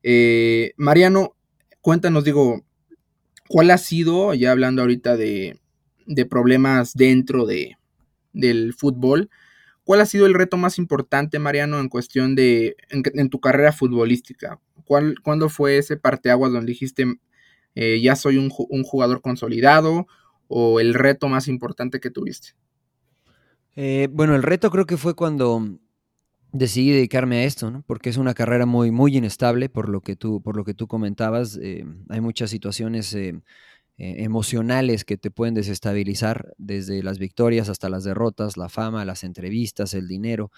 Eh, 0.03 0.75
Mariano, 0.77 1.35
cuéntanos, 1.81 2.23
digo, 2.23 2.67
¿cuál 3.49 3.71
ha 3.71 3.79
sido, 3.79 4.35
ya 4.35 4.53
hablando 4.53 4.83
ahorita 4.83 5.17
de, 5.17 5.59
de 6.05 6.27
problemas 6.27 6.93
dentro 6.93 7.47
de, 7.47 7.79
del 8.35 8.75
fútbol, 8.75 9.31
cuál 9.85 10.03
ha 10.03 10.07
sido 10.07 10.27
el 10.27 10.35
reto 10.35 10.59
más 10.59 10.77
importante, 10.77 11.39
Mariano, 11.39 11.81
en 11.81 11.89
cuestión 11.89 12.35
de, 12.35 12.77
en, 12.91 13.31
tu 13.31 13.41
carrera 13.41 13.73
futbolística? 13.73 14.61
¿Cuál, 14.85 15.15
¿Cuándo 15.23 15.49
fue 15.49 15.79
ese 15.79 15.97
parteaguas 15.97 16.53
donde 16.53 16.73
dijiste, 16.73 17.07
eh, 17.75 18.01
ya 18.01 18.17
soy 18.17 18.39
un, 18.39 18.51
jugador 18.51 19.21
consolidado 19.21 20.07
o 20.49 20.81
el 20.81 20.95
reto 20.95 21.29
más 21.29 21.49
importante 21.49 22.01
que 22.01 22.11
tuviste? 22.11 22.51
Eh, 23.77 24.09
bueno, 24.13 24.37
el 24.37 24.43
reto 24.43 24.71
creo 24.71 24.87
que 24.87 24.97
fue 24.97 25.15
cuando 25.15 25.79
decidí 26.53 26.93
dedicarme 26.93 27.39
a 27.39 27.45
esto, 27.45 27.71
¿no? 27.71 27.83
porque 27.87 28.11
es 28.11 28.17
una 28.17 28.35
carrera 28.35 28.67
muy, 28.67 28.93
muy 28.93 29.17
inestable, 29.17 29.69
por 29.69 29.89
lo 29.89 30.01
que 30.01 30.15
tú, 30.15 30.41
por 30.41 30.57
lo 30.57 30.65
que 30.65 30.75
tú 30.75 30.87
comentabas. 30.87 31.59
Eh, 31.61 31.85
hay 32.09 32.21
muchas 32.21 32.51
situaciones 32.51 33.17
emocionales 33.97 35.05
que 35.05 35.17
te 35.17 35.31
pueden 35.31 35.55
desestabilizar, 35.55 36.53
desde 36.59 37.03
las 37.03 37.19
victorias 37.19 37.69
hasta 37.69 37.89
las 37.89 38.03
derrotas, 38.03 38.57
la 38.57 38.69
fama, 38.69 39.05
las 39.05 39.25
entrevistas, 39.25 39.95
el 39.95 40.09
dinero. 40.09 40.51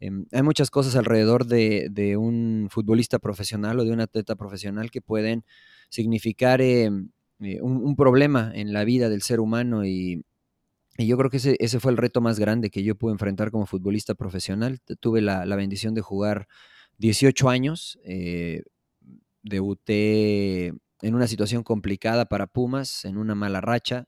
Em, 0.00 0.26
hay 0.32 0.42
muchas 0.42 0.70
cosas 0.70 0.96
alrededor 0.96 1.46
de, 1.46 1.88
de, 1.90 2.16
un 2.16 2.68
futbolista 2.70 3.18
profesional 3.18 3.78
o 3.78 3.84
de 3.84 3.92
un 3.92 4.00
atleta 4.00 4.36
profesional 4.36 4.90
que 4.90 5.00
pueden 5.00 5.44
significar 5.90 6.60
em, 6.60 7.10
eh, 7.40 7.60
un, 7.62 7.96
problema 7.96 8.52
en 8.54 8.72
la 8.72 8.84
vida 8.84 9.08
del 9.08 9.22
ser 9.22 9.40
humano 9.40 9.84
y, 9.84 10.24
yo 10.98 11.18
creo 11.18 11.28
que 11.28 11.38
ese, 11.38 11.56
ese, 11.58 11.80
fue 11.80 11.90
el 11.90 11.98
reto 11.98 12.20
más 12.20 12.38
grande 12.38 12.70
que 12.70 12.84
yo 12.84 12.94
pude 12.94 13.12
enfrentar 13.12 13.50
como 13.50 13.66
futbolista 13.66 14.14
profesional. 14.14 14.80
Tuve 15.00 15.20
la, 15.22 15.44
bendición 15.56 15.92
de 15.94 16.02
jugar 16.02 16.46
18 16.98 17.48
años, 17.50 17.98
eh, 18.04 18.62
debuté 19.42 20.68
en 21.02 21.14
una 21.14 21.26
situación 21.26 21.64
complicada 21.64 22.26
para 22.26 22.46
Pumas, 22.46 23.04
en 23.04 23.16
una 23.18 23.34
mala 23.34 23.60
racha, 23.60 24.06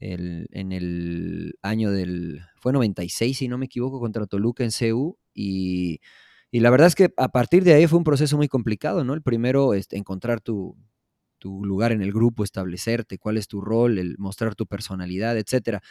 en 0.00 0.72
el 0.72 1.54
año 1.62 1.90
del, 1.90 2.42
fue 2.60 2.72
96 2.72 3.38
si 3.38 3.48
no 3.48 3.58
me 3.58 3.66
equivoco, 3.66 3.98
contra 3.98 4.26
Toluca 4.26 4.64
en 4.64 4.70
CU 4.70 5.18
y, 5.34 6.00
y 6.50 6.60
la 6.60 6.70
verdad 6.70 6.86
es 6.88 6.94
que 6.94 7.12
a 7.16 7.28
partir 7.28 7.64
de 7.64 7.74
ahí 7.74 7.86
fue 7.86 7.98
un 7.98 8.04
proceso 8.04 8.36
muy 8.36 8.48
complicado, 8.48 9.04
¿no? 9.04 9.14
El 9.14 9.22
primero, 9.22 9.74
este, 9.74 9.96
encontrar 9.96 10.40
tu, 10.40 10.76
tu 11.38 11.64
lugar 11.64 11.92
en 11.92 12.02
el 12.02 12.12
grupo, 12.12 12.44
establecerte, 12.44 13.18
cuál 13.18 13.36
es 13.36 13.48
tu 13.48 13.60
rol, 13.60 13.98
el 13.98 14.16
mostrar 14.18 14.54
tu 14.54 14.66
personalidad, 14.66 15.38
etcétera. 15.38 15.82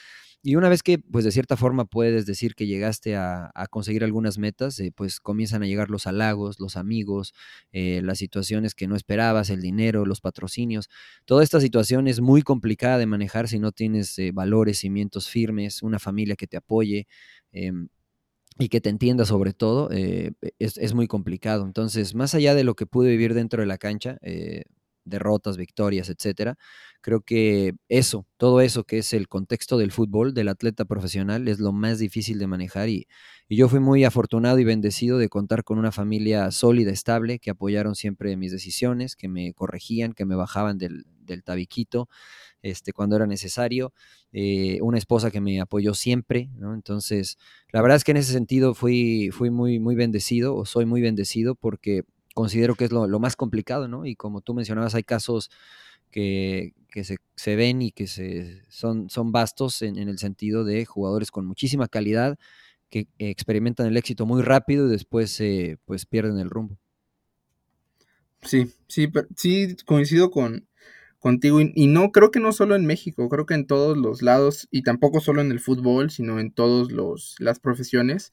Y 0.44 0.56
una 0.56 0.70
vez 0.70 0.84
que, 0.84 1.00
pues 1.00 1.25
de 1.25 1.32
cierta 1.32 1.58
forma 1.58 1.86
puedes 1.86 2.25
decir 2.25 2.56
que 2.56 2.68
llegaste 2.68 3.16
a, 3.16 3.51
conseguir 3.70 4.04
algunas 4.04 4.38
metas, 4.38 4.80
eh, 4.80 4.94
pues 4.96 5.20
comienzan 5.20 5.63
a 5.63 5.66
llegar 5.68 5.89
los 5.89 6.08
halagos, 6.08 6.60
los 6.60 6.77
amigos, 6.77 7.34
eh, 7.72 8.01
las 8.04 8.20
situaciones 8.20 8.75
que 8.75 8.88
no 8.88 8.96
esperabas, 8.96 9.50
el 9.50 9.62
dinero, 9.62 10.06
los 10.06 10.22
patrocinios. 10.22 10.89
Toda 11.25 11.44
esta 11.44 11.60
situación 11.60 12.08
es 12.08 12.22
muy 12.22 12.44
complicada 12.44 12.98
de 12.98 13.08
manejar 13.08 13.48
si 13.48 13.60
no 13.60 13.72
tienes 13.72 14.18
eh, 14.20 14.32
valores, 14.32 14.77
cimientos 14.80 15.27
firmes, 15.27 15.84
una 15.84 16.00
familia 16.00 16.36
que 16.36 16.48
te 16.48 16.58
apoye. 16.58 17.08
Em, 17.51 17.89
y 18.60 18.70
que 18.70 18.82
te 18.82 18.89
entienda 18.89 19.25
sobre 19.25 19.54
todo, 19.54 19.89
es, 19.92 20.77
es, 20.77 20.94
muy 20.96 21.08
complicado. 21.08 21.63
Entonces, 21.63 22.16
más 22.16 22.34
allá 22.34 22.56
de 22.56 22.63
lo 22.63 22.75
que 22.75 22.88
pude 22.88 23.10
vivir 23.12 23.36
dentro 23.36 23.62
de 23.62 23.68
la 23.68 23.77
cancha, 23.77 24.18
derrotas, 25.08 25.58
victorias, 25.58 26.10
etcétera. 26.10 26.58
Creo 27.02 27.22
que 27.22 27.74
eso, 27.90 28.26
todo 28.38 28.62
eso 28.62 28.84
que 28.84 28.98
es 28.98 29.14
el 29.14 29.28
contexto 29.28 29.78
del 29.78 29.92
fútbol, 29.92 30.34
del 30.34 30.50
atleta 30.50 30.86
profesional, 30.86 31.48
es 31.48 31.60
lo 31.60 31.72
más 31.72 32.00
difícil 32.00 32.40
de 32.40 32.48
manejar 32.48 32.90
y, 32.90 33.08
yo 33.50 33.70
fui 33.70 33.80
muy 33.80 34.04
afortunado 34.04 34.60
y 34.60 34.66
bendecido 34.66 35.18
de 35.18 35.30
contar 35.30 35.64
con 35.64 35.80
una 35.80 35.94
familia 35.94 36.52
sólida, 36.52 36.92
estable, 36.92 37.40
que 37.40 37.50
apoyaron 37.50 37.96
siempre 37.96 38.36
mis 38.36 38.52
decisiones, 38.52 39.16
que 39.16 39.30
me 39.30 39.54
corregían, 39.54 40.12
que 40.12 40.26
me 40.26 40.36
bajaban 40.36 40.78
del, 40.78 41.06
tabiquito 41.46 42.10
este, 42.62 42.92
cuando 42.92 43.16
era 43.16 43.26
necesario, 43.26 43.94
eh, 44.34 44.80
una 44.82 44.98
esposa 44.98 45.32
que 45.32 45.40
me 45.40 45.62
apoyó 45.62 45.94
siempre. 45.94 46.50
Entonces, 46.62 47.38
la 47.72 47.82
verdad 47.82 47.96
es 47.96 48.04
que 48.04 48.12
en 48.12 48.18
ese 48.18 48.34
sentido 48.34 48.74
fui, 48.74 49.30
fui 49.32 49.50
muy, 49.50 49.80
muy 49.80 49.96
bendecido 49.96 50.56
o 50.56 50.66
soy 50.66 50.86
muy 50.86 51.02
bendecido 51.02 51.56
porque 51.56 52.04
considero 52.38 52.75
que 52.75 52.86
es 52.86 52.91
lo, 52.91 53.20
más 53.20 53.36
complicado, 53.36 53.88
¿no? 53.88 54.06
Y 54.06 54.15
como 54.15 54.41
tú 54.41 54.53
mencionabas, 54.53 54.94
hay 54.94 55.01
casos 55.01 55.50
que, 56.12 56.75
se, 57.36 57.56
ven 57.56 57.82
y 57.82 57.91
que 57.91 58.06
se, 58.06 58.62
son, 58.70 59.10
son 59.10 59.32
vastos 59.32 59.82
en, 59.82 59.98
el 59.98 60.20
sentido 60.20 60.63
de 60.63 60.86
jugadores 60.86 61.32
con 61.32 61.48
muchísima 61.48 61.88
calidad 61.88 62.38
que 62.91 63.08
experimentan 63.17 63.88
el 63.88 63.98
éxito 63.98 64.27
muy 64.27 64.44
rápido 64.44 64.86
y 64.86 64.91
después 64.91 65.41
pues 65.86 66.06
pierden 66.06 66.38
el 66.38 66.51
rumbo. 66.51 66.77
Sí, 68.44 68.72
sí, 68.88 69.10
sí 69.36 69.75
coincido 69.88 70.29
con, 70.29 70.67
contigo 71.17 71.60
y, 71.60 71.88
no 71.88 72.12
creo 72.12 72.29
que 72.29 72.39
no 72.39 72.51
solo 72.51 72.75
en 72.75 72.86
México, 72.86 73.29
creo 73.29 73.48
que 73.48 73.56
en 73.56 73.65
todos 73.65 73.98
los 73.98 74.22
lados 74.22 74.67
y 74.70 74.84
tampoco 74.84 75.22
solo 75.22 75.41
en 75.41 75.51
el 75.51 75.60
fútbol, 75.60 76.12
sino 76.12 76.39
en 76.39 76.51
todas 76.51 76.89
las 77.39 77.60
profesiones 77.60 78.32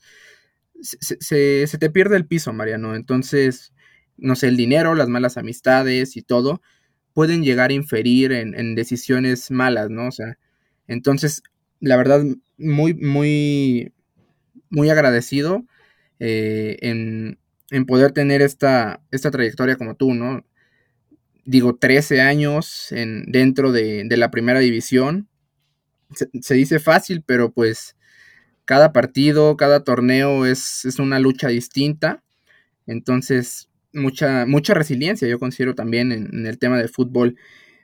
se, 0.83 1.67
se, 1.67 1.79
te 1.79 1.91
pierde 1.91 2.17
el 2.17 2.27
piso, 2.27 2.53
Mariano. 2.53 2.95
Entonces, 2.95 3.74
no 4.17 4.37
sé, 4.37 4.49
el 4.49 4.57
dinero, 4.57 4.95
las 4.95 5.09
malas 5.09 5.37
amistades 5.37 6.17
y 6.17 6.23
todo, 6.23 6.61
pueden 7.15 7.45
llegar 7.45 7.71
a 7.71 7.75
inferir 7.75 8.33
en, 8.33 8.75
decisiones 8.75 9.51
malas, 9.51 9.89
¿no? 9.91 10.09
O 10.09 10.13
sea, 10.13 10.37
entonces, 10.89 11.43
la 11.81 11.97
verdad, 11.97 12.25
muy, 12.59 12.95
muy, 12.95 13.93
muy 14.69 14.91
agradecido 14.91 15.65
eh, 16.19 16.77
en, 16.83 17.39
poder 17.87 18.13
tener 18.13 18.43
esta, 18.43 19.01
esta 19.11 19.31
trayectoria 19.31 19.77
como 19.77 19.97
tú, 19.97 20.15
¿no? 20.15 20.45
Digo, 21.45 21.77
13 21.77 22.21
años 22.21 22.93
en, 22.93 23.31
dentro 23.31 23.73
de, 23.73 24.07
la 24.11 24.31
primera 24.31 24.61
división. 24.61 25.29
Se, 26.41 26.55
dice 26.55 26.79
fácil, 26.79 27.23
pero 27.25 27.53
pues 27.53 27.97
cada 28.65 28.93
partido, 28.93 29.57
cada 29.57 29.85
torneo 29.85 30.47
es, 30.47 30.85
es 30.85 30.99
una 30.99 31.19
lucha 31.19 31.49
distinta. 31.49 32.23
Entonces, 32.87 33.69
mucha, 33.95 34.47
mucha 34.47 34.75
resiliencia, 34.75 35.29
yo 35.29 35.39
considero 35.39 35.75
también 35.75 36.13
en, 36.13 36.47
el 36.47 36.59
tema 36.59 36.79
del 36.79 36.89
fútbol. 36.89 37.37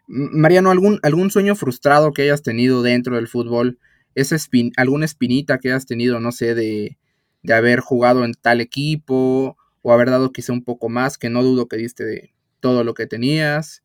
Mariano, 0.06 0.70
¿algún, 0.70 0.98
¿algún 1.02 1.30
sueño 1.30 1.54
frustrado 1.54 2.12
que 2.12 2.22
hayas 2.22 2.42
tenido 2.42 2.82
dentro 2.82 3.16
del 3.16 3.28
fútbol? 3.28 3.78
¿Esa 4.14 4.36
¿Alguna 4.76 5.04
espinita 5.04 5.58
que 5.58 5.70
hayas 5.70 5.86
tenido, 5.86 6.20
no 6.20 6.32
sé, 6.32 6.54
de, 6.54 6.98
de, 7.42 7.54
haber 7.54 7.80
jugado 7.80 8.24
en 8.24 8.34
tal 8.34 8.60
equipo 8.60 9.56
o 9.82 9.92
haber 9.92 10.10
dado 10.10 10.32
quizá 10.32 10.52
un 10.52 10.64
poco 10.64 10.88
más, 10.88 11.16
que 11.16 11.30
no 11.30 11.42
dudo 11.42 11.68
que 11.68 11.76
diste 11.76 12.04
de 12.04 12.32
todo 12.60 12.84
lo 12.84 12.94
que 12.94 13.06
tenías? 13.06 13.84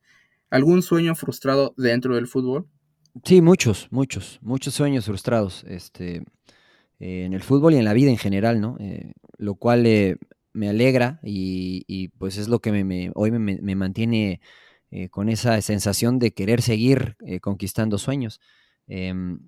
¿Algún 0.50 0.82
sueño 0.82 1.16
frustrado 1.16 1.74
dentro 1.78 2.16
del 2.16 2.28
fútbol? 2.28 2.68
Sí, 3.24 3.42
muchos, 3.42 3.88
muchos, 3.92 4.40
muchos 4.42 4.74
sueños 4.74 5.06
frustrados 5.06 5.64
este, 5.68 6.24
en 7.00 7.34
el 7.34 7.44
fútbol 7.44 7.74
y 7.74 7.78
en 7.78 7.86
la 7.86 7.94
vida 7.94 8.10
en 8.10 8.18
general, 8.18 8.60
¿no? 8.60 8.78
Eh, 8.80 9.14
lo 9.38 9.56
cual 9.56 9.86
eh, 9.86 10.18
me 10.56 10.70
alegra 10.70 11.20
y, 11.22 12.08
pues 12.18 12.38
es 12.38 12.48
lo 12.48 12.60
que 12.60 12.72
me, 12.72 13.12
hoy 13.14 13.32
me, 13.32 13.76
mantiene 13.76 14.42
eh, 14.90 15.10
con 15.10 15.30
esa 15.30 15.62
sensación 15.62 16.20
de 16.20 16.34
querer 16.34 16.62
seguir 16.62 17.18
eh, 17.26 17.40
conquistando 17.40 17.98
sueños. 17.98 18.40
Em, 18.88 19.40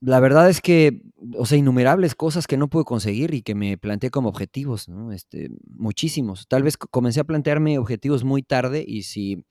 la 0.00 0.20
verdad 0.20 0.48
es 0.48 0.60
que, 0.60 1.02
o 1.36 1.44
sea, 1.44 1.58
innumerables 1.58 2.14
cosas 2.14 2.46
que 2.46 2.56
no 2.56 2.68
pude 2.68 2.84
conseguir 2.84 3.34
y 3.34 3.42
que 3.42 3.56
me 3.56 3.76
planteé 3.76 4.10
como 4.10 4.28
objetivos. 4.28 4.86
Este, 5.12 5.50
muchísimos. 5.66 6.46
Tal 6.46 6.62
vez 6.62 6.76
comencé 6.76 7.20
a 7.20 7.24
plantearme 7.24 7.78
objetivos 7.78 8.22
muy 8.22 8.44
tarde 8.44 8.84
y 8.86 9.02
si 9.02 9.44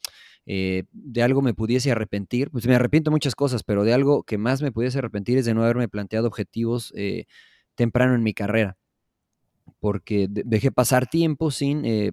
eh, 0.45 0.85
de 0.93 1.23
algo 1.23 1.41
me 1.41 1.53
pudiese 1.53 1.91
arrepentir, 1.91 2.49
pues 2.51 2.65
me 2.65 2.75
arrepiento 2.75 3.11
muchas 3.11 3.35
cosas, 3.35 3.63
pero 3.63 3.83
de 3.83 3.93
algo 3.93 4.23
que 4.23 4.37
más 4.37 4.61
me 4.61 4.71
pudiese 4.71 4.99
arrepentir 4.99 5.37
es 5.37 5.45
de 5.45 5.53
no 5.53 5.63
haberme 5.63 5.89
planteado 5.89 6.27
objetivos 6.27 6.93
temprano 7.75 8.15
en 8.15 8.23
mi 8.23 8.33
carrera 8.33 8.77
porque 9.79 10.27
dejé 10.29 10.71
pasar 10.71 11.07
tiempo 11.07 11.51
sin 11.51 11.85
eh, 11.85 12.11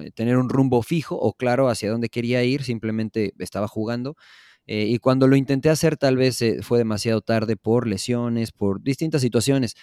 eh, 0.00 0.10
tener 0.12 0.36
un 0.38 0.48
rumbo 0.50 0.82
fijo 0.82 1.16
o 1.16 1.34
claro 1.34 1.68
hacia 1.68 1.90
dónde 1.90 2.08
quería 2.08 2.44
ir, 2.44 2.62
simplemente 2.64 3.34
estaba 3.38 3.68
jugando. 3.68 4.16
Eh, 4.66 4.86
y 4.88 4.98
cuando 4.98 5.26
lo 5.26 5.36
intenté 5.36 5.70
hacer, 5.70 5.96
tal 5.96 6.16
vez 6.16 6.40
fue 6.62 6.78
demasiado 6.78 7.20
tarde 7.22 7.56
por 7.56 7.86
lesiones, 7.88 8.52
por 8.52 8.82
distintas 8.82 9.22
situaciones. 9.22 9.74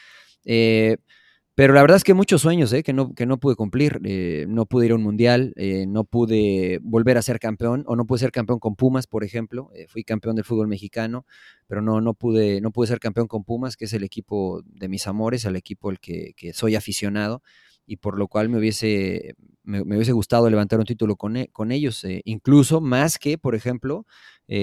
Pero 1.58 1.74
la 1.74 1.82
verdad 1.82 1.98
es 1.98 2.04
que 2.04 2.14
muchos 2.14 2.44
sueños 2.44 2.72
¿eh? 2.72 2.84
que, 2.84 2.94
no, 2.94 3.16
que 3.16 3.26
no 3.26 3.40
pude 3.40 3.56
cumplir. 3.56 4.00
Eh, 4.04 4.46
no 4.48 4.68
pude 4.68 4.86
ir 4.86 4.92
a 4.92 4.96
un 4.96 5.02
mundial, 5.02 5.54
eh, 5.56 5.88
no 5.88 6.04
pude 6.04 6.78
volver 6.84 7.18
a 7.18 7.24
ser 7.24 7.40
campeón, 7.40 7.84
o 7.88 7.96
no 7.96 8.06
pude 8.06 8.20
ser 8.20 8.32
campeón 8.32 8.60
con 8.60 8.76
Pumas, 8.76 9.08
por 9.08 9.24
ejemplo. 9.24 9.72
fui 9.88 10.04
campeón 10.04 10.36
del 10.36 10.46
fútbol 10.46 10.68
mexicano, 10.68 11.26
pero 11.66 11.82
no, 11.82 12.00
no, 12.00 12.14
pude, 12.14 12.62
no 12.62 12.70
pude 12.70 12.86
ser 12.90 13.00
campeón 13.00 13.28
con 13.28 13.44
Pumas, 13.44 13.76
que 13.76 13.86
es 13.86 13.94
el 13.94 14.04
equipo 14.04 14.62
de 14.68 14.88
mis 14.88 15.08
amores, 15.08 15.46
el 15.46 15.56
equipo 15.56 15.90
al 15.90 16.00
que, 16.00 16.36
soy 16.54 16.76
aficionado, 16.76 17.42
y 17.88 17.98
por 17.98 18.20
lo 18.20 18.28
cual 18.28 18.50
me 18.50 18.60
hubiese, 18.60 19.34
me, 19.64 19.82
hubiese 19.82 20.12
gustado 20.12 20.48
levantar 20.52 20.78
un 20.78 20.86
título 20.86 21.16
con, 21.16 21.38
e, 21.38 21.48
con 21.48 21.72
ellos. 21.72 22.06
incluso 22.24 22.82
más 22.82 23.18
que, 23.18 23.40
por 23.40 23.56
ejemplo, 23.56 24.06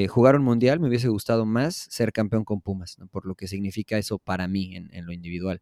jugar 0.08 0.36
un 0.36 0.44
mundial, 0.44 0.78
me 0.78 0.86
hubiese 0.86 1.08
gustado 1.08 1.44
más 1.44 1.88
ser 1.90 2.12
campeón 2.12 2.44
con 2.44 2.60
Pumas, 2.60 2.98
por 3.10 3.26
lo 3.26 3.34
que 3.34 3.48
significa 3.48 3.98
eso 3.98 4.20
para 4.20 4.46
mí 4.46 4.76
en, 4.76 4.94
en 4.94 5.06
lo 5.06 5.12
individual. 5.12 5.60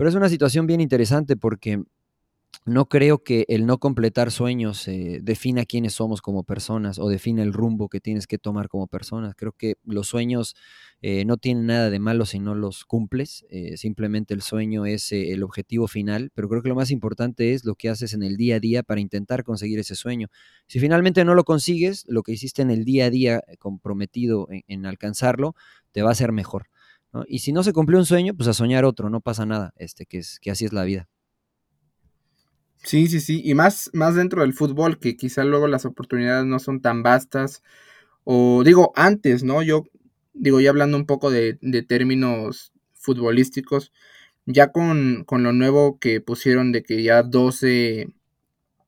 Pero 0.00 0.08
es 0.08 0.16
una 0.16 0.30
situación 0.30 0.66
bien 0.66 0.80
interesante 0.80 1.36
porque 1.36 1.82
no 2.64 2.88
creo 2.88 3.22
que 3.22 3.44
el 3.48 3.66
no 3.66 3.76
completar 3.76 4.30
sueños 4.30 4.88
eh, 4.88 5.20
defina 5.22 5.66
quiénes 5.66 5.92
somos 5.92 6.22
como 6.22 6.42
personas 6.42 6.98
o 6.98 7.10
define 7.10 7.42
el 7.42 7.52
rumbo 7.52 7.90
que 7.90 8.00
tienes 8.00 8.26
que 8.26 8.38
tomar 8.38 8.70
como 8.70 8.86
personas. 8.86 9.34
Creo 9.36 9.52
que 9.52 9.74
los 9.84 10.06
sueños 10.06 10.56
eh, 11.02 11.26
no 11.26 11.36
tienen 11.36 11.66
nada 11.66 11.90
de 11.90 11.98
malo 11.98 12.24
si 12.24 12.38
no 12.38 12.54
los 12.54 12.86
cumples. 12.86 13.44
Eh, 13.50 13.76
simplemente 13.76 14.32
el 14.32 14.40
sueño 14.40 14.86
es 14.86 15.12
el 15.12 15.42
objetivo 15.42 15.86
final, 15.86 16.30
pero 16.34 16.48
creo 16.48 16.62
que 16.62 16.70
lo 16.70 16.76
más 16.76 16.90
importante 16.90 17.52
es 17.52 17.66
lo 17.66 17.74
que 17.74 17.90
haces 17.90 18.14
en 18.14 18.22
el 18.22 18.38
día 18.38 18.56
a 18.56 18.60
día 18.60 18.82
para 18.82 19.02
intentar 19.02 19.44
conseguir 19.44 19.80
ese 19.80 19.96
sueño. 19.96 20.28
Si 20.66 20.80
finalmente 20.80 21.26
no 21.26 21.34
lo 21.34 21.44
consigues, 21.44 22.06
lo 22.08 22.22
que 22.22 22.32
hiciste 22.32 22.62
en 22.62 22.70
el 22.70 22.86
día 22.86 23.04
a 23.04 23.10
día 23.10 23.42
comprometido 23.58 24.48
en 24.48 24.86
alcanzarlo, 24.86 25.54
te 25.92 26.00
va 26.00 26.08
a 26.08 26.12
hacer 26.12 26.32
mejor. 26.32 26.68
Y 27.26 27.40
si 27.40 27.52
no 27.52 27.62
se 27.62 27.72
cumplió 27.72 27.98
un 27.98 28.06
sueño, 28.06 28.34
pues 28.34 28.48
a 28.48 28.54
soñar 28.54 28.84
otro, 28.84 29.10
no 29.10 29.20
pasa 29.20 29.46
nada, 29.46 29.72
este, 29.76 30.06
que, 30.06 30.18
es, 30.18 30.38
que 30.40 30.50
así 30.50 30.64
es 30.64 30.72
la 30.72 30.84
vida. 30.84 31.08
Sí, 32.82 33.08
sí, 33.08 33.20
sí, 33.20 33.42
y 33.44 33.54
más, 33.54 33.90
más 33.92 34.14
dentro 34.14 34.42
del 34.42 34.54
fútbol, 34.54 34.98
que 34.98 35.16
quizá 35.16 35.44
luego 35.44 35.66
las 35.66 35.84
oportunidades 35.84 36.46
no 36.46 36.58
son 36.58 36.80
tan 36.80 37.02
vastas, 37.02 37.62
o 38.24 38.62
digo, 38.64 38.92
antes, 38.96 39.42
¿no? 39.42 39.62
Yo 39.62 39.84
digo, 40.34 40.60
ya 40.60 40.70
hablando 40.70 40.96
un 40.96 41.06
poco 41.06 41.30
de, 41.30 41.54
términos 41.88 42.72
futbolísticos, 42.94 43.92
ya 44.46 44.72
con, 44.72 45.24
con, 45.26 45.42
lo 45.42 45.52
nuevo 45.52 45.98
que 45.98 46.20
pusieron 46.20 46.72
de 46.72 46.82
que 46.82 47.02
ya 47.02 47.22
12, 47.22 48.08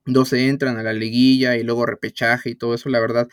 12 0.05 0.47
entran 0.49 0.77
a 0.77 0.83
la 0.83 0.93
liguilla 0.93 1.55
y 1.57 1.63
luego 1.63 1.85
repechaje 1.85 2.51
y 2.51 2.55
todo 2.55 2.75
eso, 2.75 2.89
la 2.89 2.99
verdad, 2.99 3.29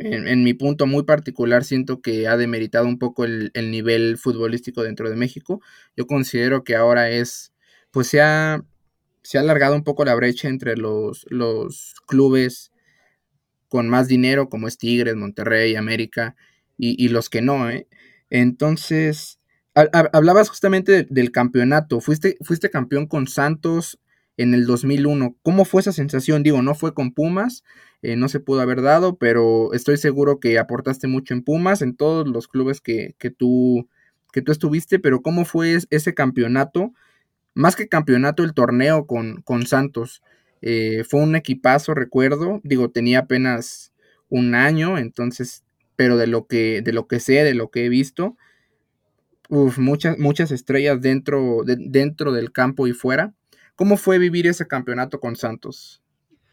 en, 0.00 0.44
mi 0.44 0.54
punto 0.54 0.86
muy 0.86 1.04
particular, 1.04 1.64
siento 1.64 2.00
que 2.00 2.28
ha 2.28 2.36
demeritado 2.36 2.86
un 2.86 2.98
poco 2.98 3.24
el, 3.24 3.52
nivel 3.70 4.18
futbolístico 4.18 4.82
dentro 4.82 5.10
de 5.10 5.16
México. 5.16 5.60
Yo 5.96 6.06
considero 6.06 6.64
que 6.64 6.76
ahora 6.76 7.10
es, 7.10 7.52
pues 7.90 8.08
se 8.08 8.20
ha, 8.20 8.62
se 9.22 9.38
ha 9.38 9.40
alargado 9.40 9.74
un 9.74 9.84
poco 9.84 10.04
la 10.04 10.14
brecha 10.14 10.48
entre 10.48 10.76
los, 10.76 11.26
los 11.30 11.94
clubes 12.06 12.72
con 13.68 13.88
más 13.88 14.08
dinero, 14.08 14.48
como 14.48 14.68
es 14.68 14.78
Tigres, 14.78 15.16
Monterrey, 15.16 15.76
América, 15.76 16.36
y, 16.80 17.08
los 17.08 17.28
que 17.28 17.42
no, 17.42 17.68
¿eh? 17.68 17.88
Entonces, 18.30 19.40
hablabas 19.74 20.48
justamente 20.48 21.06
del 21.10 21.32
campeonato. 21.32 22.00
Fuiste, 22.00 22.36
fuiste 22.42 22.70
campeón 22.70 23.06
con 23.06 23.26
Santos 23.26 23.98
en 24.36 24.54
el 24.54 24.64
2001. 24.64 25.36
¿Cómo 25.42 25.64
fue 25.64 25.80
esa 25.80 25.92
sensación? 25.92 26.44
Digo, 26.44 26.62
no 26.62 26.76
fue 26.76 26.94
con 26.94 27.12
Pumas, 27.12 27.64
eh, 28.02 28.16
no 28.16 28.28
se 28.28 28.40
pudo 28.40 28.60
haber 28.60 28.82
dado, 28.82 29.16
pero 29.16 29.72
estoy 29.72 29.96
seguro 29.96 30.38
que 30.38 30.58
aportaste 30.58 31.08
mucho 31.08 31.34
en 31.34 31.42
Pumas, 31.42 31.82
en 31.82 31.96
todos 31.96 32.28
los 32.28 32.46
clubes 32.46 32.80
que, 32.80 33.14
tú, 33.36 33.88
que 34.32 34.42
tú 34.42 34.52
estuviste, 34.52 34.98
pero 34.98 35.20
¿cómo 35.20 35.44
fue 35.44 35.78
ese 35.90 36.14
campeonato? 36.14 36.92
Más 37.54 37.74
que 37.74 37.88
campeonato, 37.88 38.44
el 38.44 38.54
torneo 38.54 39.06
con, 39.06 39.42
con 39.42 39.66
Santos. 39.66 40.22
Eh, 40.62 41.04
fue 41.08 41.20
un 41.20 41.34
equipazo, 41.34 41.94
recuerdo. 41.94 42.60
Digo, 42.62 42.90
tenía 42.90 43.20
apenas 43.20 43.92
un 44.28 44.54
año, 44.54 44.96
entonces, 44.96 45.64
pero 45.96 46.16
de 46.16 46.28
lo 46.28 46.46
que, 46.46 46.82
de 46.82 46.92
lo 46.92 47.08
que 47.08 47.18
sé, 47.18 47.42
de 47.42 47.54
lo 47.54 47.70
que 47.70 47.86
he 47.86 47.88
visto, 47.88 48.36
muchas, 49.48 50.18
muchas 50.18 50.52
estrellas 50.52 51.00
dentro, 51.00 51.62
dentro 51.64 52.32
del 52.32 52.52
campo 52.52 52.86
y 52.86 52.92
fuera. 52.92 53.34
¿Cómo 53.74 53.96
fue 53.96 54.18
vivir 54.18 54.46
ese 54.46 54.66
campeonato 54.66 55.20
con 55.20 55.36
Santos, 55.36 56.02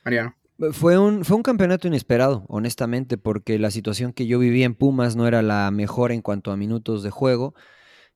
Mariano? 0.03 0.35
Fue 0.71 0.97
un, 0.97 1.25
fue 1.25 1.35
un 1.35 1.43
campeonato 1.43 1.87
inesperado, 1.87 2.45
honestamente, 2.47 3.17
porque 3.17 3.59
la 3.59 3.71
situación 3.71 4.13
que 4.13 4.25
yo 4.25 4.39
vivía 4.39 4.65
en 4.65 4.73
Pumas 4.73 5.17
no 5.17 5.27
era 5.27 5.41
la 5.41 5.69
mejor 5.69 6.13
en 6.13 6.21
cuanto 6.21 6.51
a 6.51 6.57
minutos 6.57 7.03
de 7.03 7.09
juego. 7.09 7.53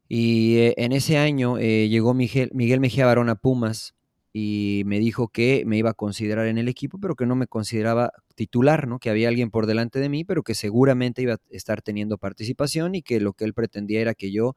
Y 0.08 0.58
eh, 0.58 0.76
en 0.78 0.94
ese 0.94 1.18
año 1.18 1.58
eh, 1.58 1.90
llegó 1.90 2.14
Miguel, 2.14 2.50
Miguel 2.54 2.80
Mejía 2.80 3.06
Barón 3.06 3.30
a 3.30 3.36
Pumas 3.36 3.96
y 4.34 4.84
me 4.86 5.00
dijo 5.00 5.30
que 5.30 5.64
me 5.66 5.78
iba 5.78 5.92
a 5.92 5.94
considerar 5.94 6.48
en 6.48 6.58
el 6.58 6.70
equipo, 6.70 6.98
pero 7.00 7.16
que 7.16 7.26
no 7.26 7.36
me 7.36 7.48
consideraba 7.48 8.14
titular, 8.36 8.88
¿no? 8.88 9.00
Que 9.00 9.10
había 9.10 9.28
alguien 9.28 9.52
por 9.52 9.66
delante 9.68 10.00
de 10.00 10.10
mí, 10.10 10.24
pero 10.24 10.44
que 10.44 10.56
seguramente 10.56 11.22
iba 11.24 11.34
a 11.34 11.40
estar 11.52 11.82
teniendo 11.82 12.18
participación 12.18 12.96
y 12.96 13.02
que 13.02 13.20
lo 13.20 13.34
que 13.34 13.46
él 13.46 13.54
pretendía 13.54 14.02
era 14.02 14.14
que 14.16 14.32
yo 14.32 14.56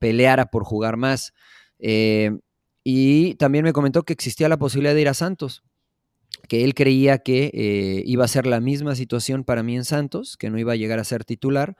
peleara 0.00 0.46
por 0.46 0.64
jugar 0.64 0.96
más. 0.96 1.32
Eh, 1.78 2.32
y 2.84 3.34
también 3.36 3.64
me 3.64 3.72
comentó 3.72 4.02
que 4.04 4.14
existía 4.14 4.48
la 4.48 4.58
posibilidad 4.58 4.94
de 4.94 5.02
ir 5.02 5.08
a 5.08 5.14
Santos 5.14 5.62
que 6.50 6.64
él 6.64 6.74
creía 6.74 7.18
que 7.18 7.52
eh, 7.54 8.02
iba 8.06 8.24
a 8.24 8.28
ser 8.28 8.44
la 8.44 8.58
misma 8.58 8.96
situación 8.96 9.44
para 9.44 9.62
mí 9.62 9.76
en 9.76 9.84
Santos, 9.84 10.36
que 10.36 10.50
no 10.50 10.58
iba 10.58 10.72
a 10.72 10.76
llegar 10.76 10.98
a 10.98 11.04
ser 11.04 11.24
titular, 11.24 11.76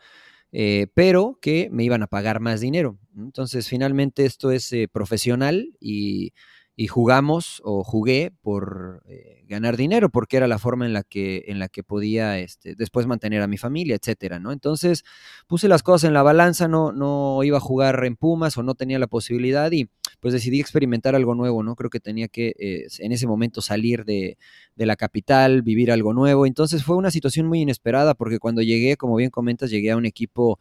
eh, 0.53 0.87
pero 0.95 1.41
que 1.43 1.69
me 1.73 1.83
iban 1.83 2.05
a 2.05 2.07
pagar 2.07 2.39
más 2.39 2.61
dinero. 2.61 2.97
Entonces, 3.19 3.69
finalmente 3.69 4.25
esto 4.25 4.53
es 4.53 4.73
eh, 4.73 4.87
profesional 4.87 5.75
y, 5.81 6.35
y 6.81 6.87
jugamos 6.87 7.61
o 7.63 7.85
jugué 7.85 8.33
por 8.41 9.03
eh, 9.07 9.45
ganar 9.47 9.77
dinero, 9.77 10.09
porque 10.09 10.39
era 10.39 10.49
la 10.49 10.59
forma 10.59 10.87
en 10.87 10.95
la 10.95 11.03
que, 11.03 11.45
en 11.49 11.59
la 11.59 11.69
que 11.69 11.83
podía 11.83 12.39
este, 12.39 12.75
después 12.75 13.07
mantener 13.07 13.43
a 13.43 13.47
mi 13.47 13.59
familia, 13.59 13.97
etcétera, 13.97 14.39
¿no? 14.39 14.51
Entonces 14.51 15.05
puse 15.47 15.69
las 15.69 15.83
cosas 15.83 16.09
en 16.09 16.15
la 16.15 16.23
balanza, 16.23 16.69
no, 16.69 16.91
no 16.91 17.45
iba 17.45 17.59
a 17.59 17.61
jugar 17.61 18.03
en 18.07 18.17
Pumas 18.17 18.57
o 18.57 18.63
no 18.63 18.75
tenía 18.77 18.99
la 18.99 19.09
posibilidad 19.09 19.71
y 19.73 19.91
pues 20.21 20.33
decidí 20.33 20.59
experimentar 20.59 21.15
algo 21.15 21.35
nuevo, 21.35 21.63
¿no? 21.63 21.77
Creo 21.77 21.91
que 21.91 22.01
tenía 22.01 22.29
que 22.29 22.55
eh, 22.59 22.87
en 23.01 23.13
ese 23.13 23.27
momento 23.27 23.61
salir 23.61 24.07
de, 24.07 24.39
de, 24.75 24.87
la 24.87 24.97
capital, 24.97 25.61
vivir 25.61 25.93
algo 25.93 26.15
nuevo. 26.15 26.47
Entonces 26.47 26.83
fue 26.83 26.97
una 26.97 27.11
situación 27.11 27.47
muy 27.47 27.61
inesperada 27.61 28.15
porque 28.15 28.39
cuando 28.39 28.63
llegué, 28.63 28.97
como 28.97 29.17
bien 29.17 29.29
comentas, 29.29 29.69
llegué 29.69 29.91
a 29.91 29.99
un 29.99 30.07
equipo 30.07 30.59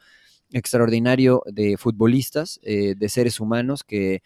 extraordinario 0.52 1.44
de 1.46 1.78
futbolistas, 1.78 2.60
eh, 2.64 2.96
de 2.98 3.08
seres 3.08 3.40
humanos 3.40 3.86
que 3.86 4.22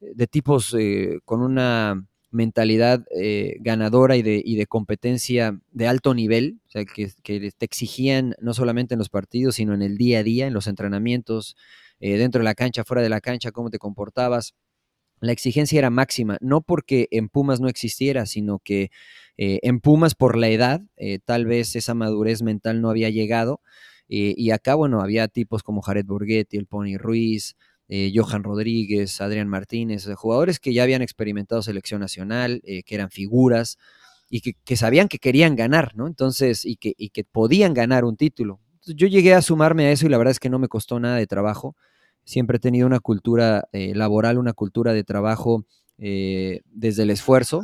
de 0.00 0.26
tipos 0.26 0.74
eh, 0.78 1.20
con 1.24 1.42
una 1.42 2.06
mentalidad 2.30 3.06
eh, 3.10 3.56
ganadora 3.60 4.16
y 4.16 4.22
de, 4.22 4.42
y 4.44 4.56
de, 4.56 4.66
competencia 4.66 5.58
de 5.72 5.88
alto 5.88 6.14
nivel, 6.14 6.60
o 6.66 6.70
sea, 6.70 6.84
que, 6.84 7.08
te 7.22 7.64
exigían 7.64 8.34
no 8.40 8.52
solamente 8.52 8.94
en 8.94 8.98
los 8.98 9.08
partidos, 9.08 9.56
sino 9.56 9.74
en 9.74 9.82
el 9.82 9.96
día 9.96 10.18
a 10.18 10.22
día, 10.22 10.46
en 10.46 10.52
los 10.52 10.66
entrenamientos, 10.66 11.56
eh, 12.00 12.18
dentro 12.18 12.40
de 12.40 12.44
la 12.44 12.54
cancha, 12.54 12.84
fuera 12.84 13.02
de 13.02 13.08
la 13.08 13.20
cancha, 13.20 13.50
cómo 13.50 13.70
te 13.70 13.78
comportabas. 13.78 14.54
La 15.20 15.32
exigencia 15.32 15.78
era 15.78 15.90
máxima, 15.90 16.36
no 16.40 16.60
porque 16.60 17.08
en 17.10 17.28
Pumas 17.28 17.60
no 17.60 17.68
existiera, 17.68 18.26
sino 18.26 18.60
que 18.60 18.90
en 19.36 19.80
Pumas 19.80 20.14
por 20.14 20.36
la 20.36 20.48
edad, 20.48 20.82
tal 21.24 21.46
vez 21.46 21.74
esa 21.76 21.94
madurez 21.94 22.42
mental 22.42 22.80
no 22.80 22.90
había 22.90 23.10
llegado. 23.10 23.60
y 24.08 24.50
acá, 24.50 24.76
bueno, 24.76 25.00
había 25.00 25.26
tipos 25.26 25.64
como 25.64 25.82
Jared 25.82 26.06
Borghetti, 26.06 26.56
el 26.56 26.66
Pony 26.66 26.98
Ruiz, 26.98 27.56
eh, 27.90 28.12
Johan 28.14 28.42
Rodríguez, 28.44 29.18
Adrián 29.22 29.48
Martínez, 29.48 30.06
eh, 30.06 30.14
jugadores 30.14 30.60
que 30.60 30.74
ya 30.74 30.82
habían 30.82 31.00
experimentado 31.00 31.62
selección 31.62 32.00
nacional, 32.00 32.60
eh, 32.64 32.82
que 32.82 32.94
eran 32.94 33.10
figuras 33.10 33.78
y 34.28 34.42
que, 34.42 34.76
sabían 34.76 35.08
que 35.08 35.18
querían 35.18 35.56
ganar, 35.56 35.96
¿no? 35.96 36.06
Entonces, 36.06 36.66
y 36.66 36.76
que, 36.76 36.92
y 36.98 37.08
que 37.08 37.24
podían 37.24 37.72
ganar 37.72 38.04
un 38.04 38.18
título. 38.18 38.60
yo 38.84 39.06
llegué 39.06 39.32
a 39.34 39.40
sumarme 39.40 39.86
a 39.86 39.92
eso 39.92 40.04
y 40.04 40.10
la 40.10 40.18
verdad 40.18 40.32
es 40.32 40.40
que 40.40 40.50
no 40.50 40.58
me 40.58 40.68
costó 40.68 41.00
nada 41.00 41.16
de 41.16 41.26
trabajo. 41.26 41.76
Siempre 42.24 42.58
he 42.58 42.60
tenido 42.60 42.86
una 42.86 43.00
cultura 43.00 43.68
laboral, 43.72 44.36
una 44.36 44.52
cultura 44.52 44.92
de 44.92 45.02
trabajo 45.02 45.64
desde 45.96 47.02
el 47.02 47.10
esfuerzo. 47.10 47.62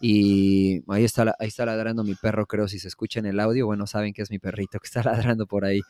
Y 0.00 0.82
ahí 0.88 1.04
está, 1.04 1.34
ahí 1.38 1.46
está 1.48 1.64
ladrando 1.64 2.02
mi 2.02 2.16
perro, 2.16 2.46
creo, 2.46 2.66
si 2.66 2.80
se 2.80 2.88
escucha 2.88 3.20
en 3.20 3.26
el 3.26 3.38
audio. 3.38 3.66
Bueno, 3.66 3.86
saben 3.86 4.12
que 4.12 4.22
es 4.22 4.30
mi 4.30 4.40
perrito 4.40 4.80
que 4.80 4.86
está 4.86 5.02
ladrando 5.04 5.46
por 5.46 5.64
ahí. 5.64 5.80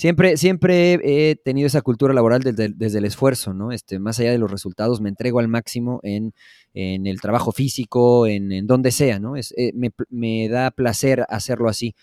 Siempre, 0.00 0.38
siempre 0.38 0.94
he 1.02 1.36
tenido 1.36 1.66
esa 1.66 1.82
cultura 1.82 2.14
laboral 2.14 2.40
desde, 2.40 2.98
el 2.98 3.04
esfuerzo, 3.04 3.52
¿no? 3.52 3.70
Este, 3.70 3.98
más 3.98 4.18
allá 4.18 4.30
de 4.30 4.38
los 4.38 4.50
resultados, 4.50 5.02
me 5.02 5.10
entrego 5.10 5.40
al 5.40 5.48
máximo 5.48 6.00
en, 6.02 6.32
el 6.72 7.20
trabajo 7.20 7.52
físico, 7.52 8.26
en, 8.26 8.66
donde 8.66 8.92
sea, 8.92 9.18
¿no? 9.18 9.36
Es, 9.36 9.52
eh, 9.58 9.74
me, 10.08 10.48
da 10.48 10.70
placer 10.70 11.26
hacerlo 11.28 11.68
así. 11.68 11.94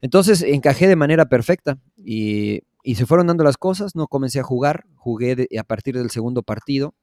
Entonces 0.00 0.42
encajé 0.42 0.88
de 0.88 0.96
manera 0.96 1.26
perfecta 1.28 1.78
y, 1.96 2.62
se 2.96 3.06
fueron 3.06 3.28
dando 3.28 3.44
las 3.44 3.56
cosas, 3.56 3.94
no 3.94 4.08
comencé 4.08 4.40
a 4.40 4.42
jugar, 4.42 4.86
jugué 4.96 5.46
a 5.56 5.62
partir 5.62 5.96
del 5.96 6.10
segundo 6.10 6.42
partido, 6.42 6.96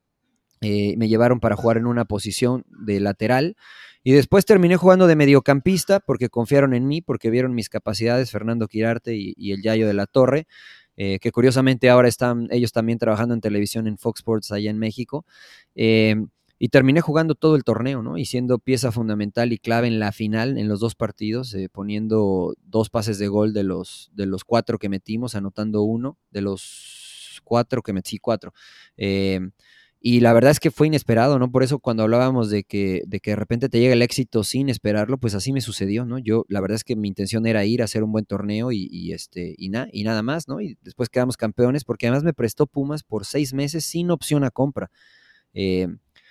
eh, 0.59 0.95
me 0.97 1.07
llevaron 1.07 1.39
para 1.39 1.55
jugar 1.55 1.77
en 1.77 1.85
una 1.85 2.03
posición 2.03 2.65
de 2.67 2.99
lateral 2.99 3.55
y 4.03 4.13
después 4.13 4.45
terminé 4.45 4.77
jugando 4.77 5.07
de 5.07 5.15
mediocampista 5.15 5.99
porque 5.99 6.29
confiaron 6.29 6.73
en 6.73 6.87
mí, 6.87 7.01
porque 7.01 7.29
vieron 7.29 7.53
mis 7.53 7.69
capacidades, 7.69 8.31
Fernando 8.31 8.67
Quirarte 8.67 9.15
y, 9.15 9.51
el 9.51 9.61
Yayo 9.61 9.87
de 9.87 9.93
la 9.93 10.07
Torre, 10.07 10.47
eh, 10.97 11.19
que 11.19 11.31
curiosamente 11.31 11.89
ahora 11.89 12.07
están 12.07 12.47
ellos 12.51 12.71
también 12.71 12.97
trabajando 12.97 13.33
en 13.33 13.41
televisión 13.41 13.87
en 13.87 13.97
Fox 13.97 14.21
Sports 14.21 14.51
allá 14.51 14.71
en 14.71 14.79
México. 14.79 15.25
Eh, 15.75 16.15
y 16.63 16.69
terminé 16.69 17.01
jugando 17.01 17.33
todo 17.33 17.55
el 17.55 17.63
torneo, 17.63 18.03
¿no? 18.03 18.19
Y 18.19 18.25
siendo 18.25 18.59
pieza 18.59 18.91
fundamental 18.91 19.51
y 19.51 19.57
clave 19.57 19.87
en 19.87 19.97
la 19.97 20.11
final, 20.11 20.59
en 20.59 20.67
los 20.67 20.79
dos 20.79 20.93
partidos, 20.93 21.55
eh, 21.55 21.69
poniendo 21.71 22.53
dos 22.63 22.91
pases 22.91 23.17
de 23.17 23.27
gol 23.27 23.51
de 23.51 23.63
los, 23.63 24.11
de 24.13 24.27
los 24.27 24.43
cuatro 24.43 24.77
que 24.77 24.87
metimos, 24.87 25.33
anotando 25.33 25.81
uno, 25.81 26.19
de 26.29 26.41
los 26.41 27.41
cuatro 27.43 27.81
que 27.81 27.93
metí 27.93 28.19
cuatro. 28.19 28.53
Y 30.03 30.19
la 30.21 30.33
verdad 30.33 30.49
es 30.49 30.59
que 30.59 30.71
fue 30.71 30.87
inesperado, 30.87 31.37
¿no? 31.37 31.51
Por 31.51 31.61
eso 31.61 31.77
cuando 31.77 32.01
hablábamos 32.01 32.49
de 32.49 32.63
que, 32.63 33.03
de 33.05 33.19
que 33.19 33.31
de 33.31 33.35
repente 33.35 33.69
te 33.69 33.79
llega 33.79 33.93
el 33.93 34.01
éxito 34.01 34.43
sin 34.43 34.67
esperarlo, 34.67 35.19
pues 35.19 35.35
así 35.35 35.53
me 35.53 35.61
sucedió, 35.61 36.05
¿no? 36.05 36.17
Yo, 36.17 36.43
la 36.49 36.59
verdad 36.59 36.77
es 36.77 36.83
que 36.83 36.95
mi 36.95 37.07
intención 37.07 37.45
era 37.45 37.65
ir 37.65 37.83
a 37.83 37.85
hacer 37.85 38.03
un 38.03 38.11
buen 38.11 38.25
torneo 38.25 38.71
y, 38.71 39.13
este, 39.13 39.53
y, 39.55 39.71
y 39.91 40.03
nada 40.03 40.23
más, 40.23 40.47
¿no? 40.47 40.59
Y 40.59 40.75
después 40.81 41.09
quedamos 41.09 41.37
campeones 41.37 41.83
porque 41.83 42.07
además 42.07 42.23
me 42.23 42.33
prestó 42.33 42.65
Pumas 42.65 43.03
por 43.03 43.25
seis 43.25 43.53
meses 43.53 43.85
sin 43.85 44.09
opción 44.09 44.43
a 44.43 44.49
compra. 44.49 44.89
Eh, 45.53 45.87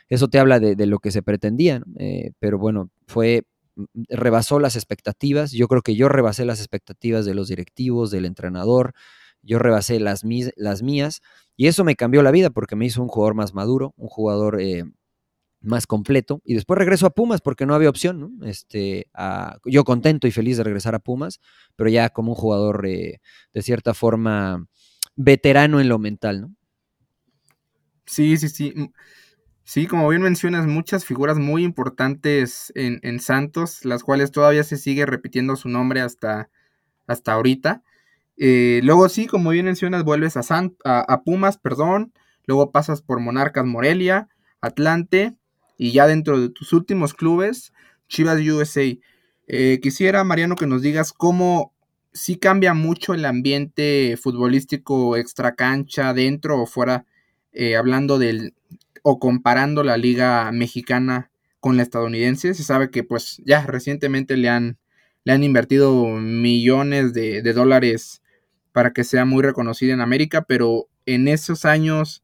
eso 0.08 0.26
te 0.26 0.40
habla 0.40 0.58
de, 0.58 0.86
lo 0.86 0.98
que 0.98 1.12
se 1.12 1.22
pretendía, 1.22 1.80
eh, 1.98 2.32
pero 2.40 2.58
bueno, 2.58 2.90
fue, 3.06 3.44
mm, 3.76 3.84
rebasó 4.08 4.58
las 4.58 4.74
expectativas. 4.74 5.52
Yo 5.52 5.68
creo 5.68 5.82
que 5.82 5.94
yo 5.94 6.08
rebasé 6.08 6.44
las 6.44 6.58
expectativas 6.58 7.24
de 7.24 7.34
los 7.34 7.46
directivos, 7.46 8.10
del 8.10 8.24
entrenador, 8.24 8.94
yo 9.42 9.58
rebasé 9.58 10.00
las, 10.00 10.22
las 10.56 10.82
mías 10.82 11.20
y 11.56 11.66
eso 11.66 11.84
me 11.84 11.96
cambió 11.96 12.22
la 12.22 12.30
vida 12.30 12.50
porque 12.50 12.76
me 12.76 12.86
hizo 12.86 13.02
un 13.02 13.08
jugador 13.08 13.34
más 13.34 13.54
maduro, 13.54 13.94
un 13.96 14.08
jugador 14.08 14.60
eh, 14.60 14.84
más 15.60 15.86
completo 15.86 16.40
y 16.44 16.54
después 16.54 16.78
regreso 16.78 17.06
a 17.06 17.10
Pumas 17.10 17.40
porque 17.40 17.66
no 17.66 17.74
había 17.74 17.90
opción, 17.90 18.38
Este, 18.42 19.06
yo 19.64 19.84
contento 19.84 20.26
y 20.26 20.30
feliz 20.30 20.56
de 20.56 20.64
regresar 20.64 20.94
a 20.94 21.00
Pumas, 21.00 21.40
pero 21.76 21.90
ya 21.90 22.08
como 22.10 22.32
un 22.32 22.36
jugador 22.36 22.86
eh, 22.86 23.20
de 23.52 23.62
cierta 23.62 23.94
forma 23.94 24.66
veterano 25.16 25.80
en 25.80 25.88
lo 25.88 25.98
mental, 25.98 26.40
¿no? 26.40 26.54
Sí, 28.06 28.36
sí, 28.38 28.48
sí. 28.48 28.72
Mm, 28.74 28.92
sí, 29.64 29.86
como 29.86 30.08
bien 30.08 30.22
mencionas, 30.22 30.66
muchas 30.66 31.04
figuras 31.04 31.38
muy 31.38 31.62
importantes 31.62 32.72
en, 32.74 32.98
en 33.02 33.20
Santos, 33.20 33.84
las 33.84 34.02
cuales 34.02 34.32
todavía 34.32 34.64
se 34.64 34.76
sigue 34.76 35.06
repitiendo 35.06 35.56
su 35.56 35.68
nombre 35.68 36.00
hasta, 36.00 36.50
hasta 37.06 37.32
ahorita. 37.32 37.82
Eh, 38.42 38.80
luego 38.84 39.06
sí, 39.10 39.26
como 39.26 39.50
bien 39.50 39.66
mencionas, 39.66 40.02
vuelves 40.02 40.38
a, 40.38 40.42
a, 40.84 41.22
Pumas, 41.24 41.58
perdón. 41.58 42.14
Luego 42.46 42.72
pasas 42.72 43.02
por 43.02 43.20
Monarcas 43.20 43.66
Morelia, 43.66 44.28
Atlante 44.62 45.36
y 45.76 45.92
ya 45.92 46.06
dentro 46.06 46.40
de 46.40 46.48
tus 46.48 46.72
últimos 46.72 47.12
clubes, 47.12 47.74
Chivas 48.08 48.40
USA. 48.40 48.96
Eh, 49.46 49.78
quisiera, 49.82 50.24
Mariano, 50.24 50.56
que 50.56 50.66
nos 50.66 50.80
digas 50.80 51.12
cómo 51.12 51.74
sí 52.14 52.36
cambia 52.36 52.72
mucho 52.72 53.12
el 53.12 53.26
ambiente 53.26 54.18
futbolístico 54.20 55.18
extra 55.18 55.54
cancha, 55.54 56.14
dentro 56.14 56.62
o 56.62 56.66
fuera, 56.66 57.04
eh, 57.52 57.76
hablando 57.76 58.18
del 58.18 58.54
o 59.02 59.18
comparando 59.18 59.84
la 59.84 59.98
liga 59.98 60.50
mexicana 60.50 61.30
con 61.60 61.76
la 61.76 61.82
estadounidense. 61.82 62.54
Se 62.54 62.64
sabe 62.64 62.90
que 62.90 63.04
pues 63.04 63.42
ya 63.44 63.66
recientemente 63.66 64.38
le 64.38 64.48
han, 64.48 64.78
le 65.24 65.34
han 65.34 65.44
invertido 65.44 66.06
millones 66.06 67.12
de 67.12 67.52
dólares 67.52 68.19
para 68.72 68.92
que 68.92 69.04
sea 69.04 69.24
muy 69.24 69.42
reconocida 69.42 69.92
en 69.92 70.00
América, 70.00 70.42
pero 70.42 70.88
en 71.06 71.28
esos 71.28 71.64
años 71.64 72.22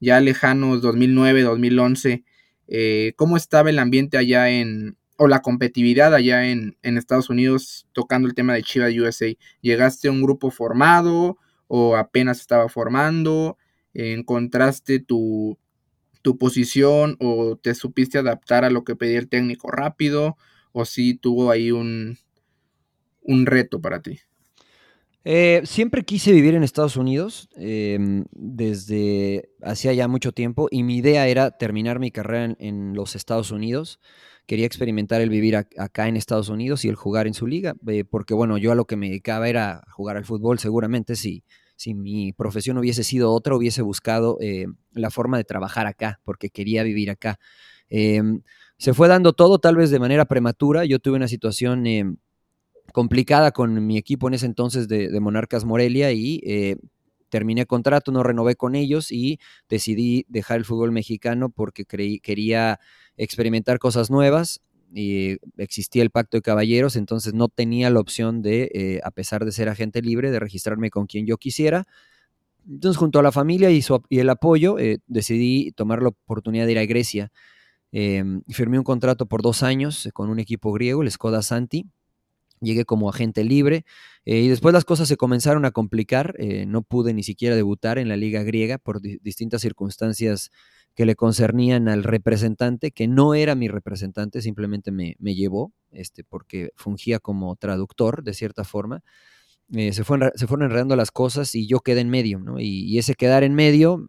ya 0.00 0.20
lejanos, 0.20 0.82
2009, 0.82 1.42
2011, 1.42 2.24
eh, 2.68 3.12
¿cómo 3.16 3.36
estaba 3.36 3.70
el 3.70 3.78
ambiente 3.78 4.18
allá 4.18 4.50
en, 4.50 4.96
o 5.16 5.28
la 5.28 5.42
competitividad 5.42 6.14
allá 6.14 6.46
en, 6.46 6.76
Estados 6.82 7.30
Unidos 7.30 7.86
tocando 7.92 8.28
el 8.28 8.34
tema 8.34 8.54
de 8.54 8.62
Chivas 8.62 8.94
USA? 8.94 9.26
¿Llegaste 9.60 10.08
a 10.08 10.12
un 10.12 10.22
grupo 10.22 10.50
formado 10.50 11.38
o 11.68 11.96
apenas 11.96 12.40
estaba 12.40 12.68
formando? 12.68 13.56
¿Encontraste 13.94 14.98
tu, 14.98 15.58
tu 16.22 16.36
posición 16.38 17.16
o 17.20 17.56
te 17.56 17.74
supiste 17.74 18.18
adaptar 18.18 18.64
a 18.64 18.70
lo 18.70 18.84
que 18.84 18.96
pedía 18.96 19.18
el 19.18 19.28
técnico 19.28 19.70
rápido? 19.70 20.36
¿O 20.72 20.84
sí 20.84 21.14
tuvo 21.14 21.50
ahí 21.50 21.70
un, 21.70 22.18
un 23.22 23.46
reto 23.46 23.80
para 23.80 24.02
ti? 24.02 24.20
Eh, 25.26 25.62
siempre 25.64 26.04
quise 26.04 26.32
vivir 26.32 26.54
en 26.54 26.62
Estados 26.62 26.98
Unidos 26.98 27.48
em, 27.56 28.26
desde 28.32 29.48
hacía 29.62 29.94
ya 29.94 30.06
mucho 30.06 30.32
tiempo 30.32 30.68
y 30.70 30.82
mi 30.82 30.96
idea 30.96 31.26
era 31.26 31.50
terminar 31.50 31.98
mi 31.98 32.10
carrera 32.10 32.54
en, 32.58 32.94
los 32.94 33.16
Estados 33.16 33.50
Unidos. 33.50 34.00
Quería 34.46 34.66
experimentar 34.66 35.22
el 35.22 35.30
vivir 35.30 35.56
acá 35.56 36.08
en 36.08 36.18
Estados 36.18 36.50
Unidos 36.50 36.84
y 36.84 36.88
el 36.88 36.96
jugar 36.96 37.26
en 37.26 37.32
su 37.32 37.46
liga, 37.46 37.74
eh, 37.88 38.04
porque 38.04 38.34
bueno, 38.34 38.58
yo 38.58 38.70
a 38.72 38.74
lo 38.74 38.84
que 38.84 38.96
me 38.96 39.08
dedicaba 39.08 39.48
era 39.48 39.82
jugar 39.90 40.18
al 40.18 40.26
fútbol. 40.26 40.58
Seguramente 40.58 41.16
si, 41.16 41.42
si 41.76 41.94
mi 41.94 42.34
profesión 42.34 42.76
hubiese 42.76 43.02
sido 43.02 43.32
otra, 43.32 43.56
hubiese 43.56 43.80
buscado 43.80 44.36
eh, 44.42 44.66
la 44.92 45.10
forma 45.10 45.38
de 45.38 45.44
trabajar 45.44 45.86
acá, 45.86 46.20
porque 46.24 46.50
quería 46.50 46.82
vivir 46.82 47.10
acá. 47.10 47.38
Se 48.76 48.92
fue 48.92 49.08
dando 49.08 49.32
todo 49.32 49.58
tal 49.58 49.76
vez 49.76 49.90
de 49.90 49.98
manera 49.98 50.26
prematura. 50.26 50.84
Yo 50.84 50.98
tuve 50.98 51.16
una 51.16 51.28
situación 51.28 51.86
complicada 52.92 53.52
con 53.52 53.86
mi 53.86 53.98
equipo 53.98 54.28
en 54.28 54.34
ese 54.34 54.46
entonces 54.46 54.88
de, 54.88 55.18
Monarcas 55.20 55.64
Morelia 55.64 56.12
y 56.12 56.40
eh, 56.44 56.76
terminé 57.28 57.66
contrato, 57.66 58.12
no 58.12 58.22
renové 58.22 58.54
con 58.54 58.74
ellos 58.74 59.10
y 59.10 59.40
decidí 59.68 60.24
dejar 60.28 60.58
el 60.58 60.64
fútbol 60.64 60.92
mexicano 60.92 61.48
porque 61.48 61.84
creí, 61.84 62.20
quería 62.20 62.78
experimentar 63.16 63.78
cosas 63.78 64.10
nuevas 64.10 64.60
y 64.92 65.38
existía 65.56 66.04
el 66.04 66.10
pacto 66.10 66.36
de 66.36 66.42
caballeros, 66.42 66.94
entonces 66.94 67.34
no 67.34 67.48
tenía 67.48 67.90
la 67.90 67.98
opción 67.98 68.42
de, 68.42 68.70
eh, 68.72 69.00
a 69.02 69.10
pesar 69.10 69.44
de 69.44 69.50
ser 69.50 69.68
agente 69.68 70.00
libre, 70.00 70.30
de 70.30 70.38
registrarme 70.38 70.90
con 70.90 71.06
quien 71.06 71.26
yo 71.26 71.36
quisiera. 71.36 71.86
Entonces, 72.68 72.96
junto 72.96 73.18
a 73.18 73.22
la 73.22 73.32
familia 73.32 73.70
y, 73.70 73.82
el 74.10 74.30
apoyo, 74.30 74.78
eh, 74.78 74.98
decidí 75.06 75.72
tomar 75.72 76.00
la 76.02 76.10
oportunidad 76.10 76.66
de 76.66 76.72
ir 76.72 76.78
a 76.78 76.86
Grecia. 76.86 77.32
Em, 77.92 78.42
firmé 78.48 78.78
un 78.78 78.84
contrato 78.84 79.26
por 79.26 79.42
dos 79.42 79.62
años 79.62 80.08
con 80.14 80.30
un 80.30 80.38
equipo 80.38 80.72
griego, 80.72 81.02
el 81.02 81.10
Skoda 81.10 81.42
Santi. 81.42 81.86
Llegué 82.64 82.84
como 82.84 83.08
agente 83.08 83.44
libre 83.44 83.84
eh, 84.24 84.40
y 84.40 84.48
después 84.48 84.72
las 84.72 84.84
cosas 84.84 85.08
se 85.08 85.16
comenzaron 85.16 85.64
a 85.64 85.70
complicar. 85.70 86.34
Eh, 86.38 86.66
no 86.66 86.82
pude 86.82 87.14
ni 87.14 87.22
siquiera 87.22 87.56
debutar 87.56 87.98
en 87.98 88.08
la 88.08 88.16
liga 88.16 88.42
griega 88.42 88.78
por 88.78 89.00
distintas 89.00 89.62
circunstancias 89.62 90.50
que 90.94 91.06
le 91.06 91.16
concernían 91.16 91.88
al 91.88 92.04
representante, 92.04 92.92
que 92.92 93.08
no 93.08 93.34
era 93.34 93.54
mi 93.54 93.68
representante, 93.68 94.40
simplemente 94.40 94.92
me, 94.92 95.16
me 95.18 95.34
llevó, 95.34 95.72
este, 95.90 96.22
porque 96.22 96.70
fungía 96.76 97.18
como 97.18 97.56
traductor 97.56 98.22
de 98.22 98.32
cierta 98.32 98.64
forma. 98.64 99.02
Eh, 99.72 99.92
se, 99.92 100.04
fueron, 100.04 100.30
se 100.34 100.46
fueron 100.46 100.66
enredando 100.66 100.94
las 100.94 101.10
cosas 101.10 101.54
y 101.54 101.66
yo 101.66 101.80
quedé 101.80 102.00
en 102.00 102.10
medio, 102.10 102.38
¿no? 102.38 102.60
Y, 102.60 102.98
ese 102.98 103.14
quedar 103.14 103.44
en 103.44 103.54
medio 103.54 104.08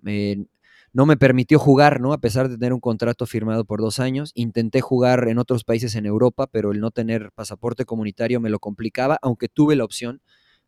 no 0.95 1.05
me 1.05 1.17
permitió 1.17 1.59
jugar, 1.59 1.99
¿no? 1.99 2.13
A 2.13 2.19
pesar 2.19 2.47
de 2.47 2.57
tener 2.57 2.71
un 2.71 2.79
contrato 2.79 3.25
firmado 3.25 3.65
por 3.65 3.81
dos 3.81 3.99
años. 3.99 4.31
Intenté 4.33 4.79
jugar 4.79 5.27
en 5.27 5.39
otros 5.39 5.65
países 5.65 5.93
en 5.95 6.05
Europa, 6.05 6.47
pero 6.47 6.71
el 6.71 6.79
no 6.79 6.89
tener 6.89 7.33
pasaporte 7.35 7.83
comunitario 7.83 8.39
me 8.39 8.49
lo 8.49 8.59
complicaba, 8.59 9.19
aunque 9.21 9.49
tuve 9.49 9.75
la 9.75 9.83
opción 9.83 10.21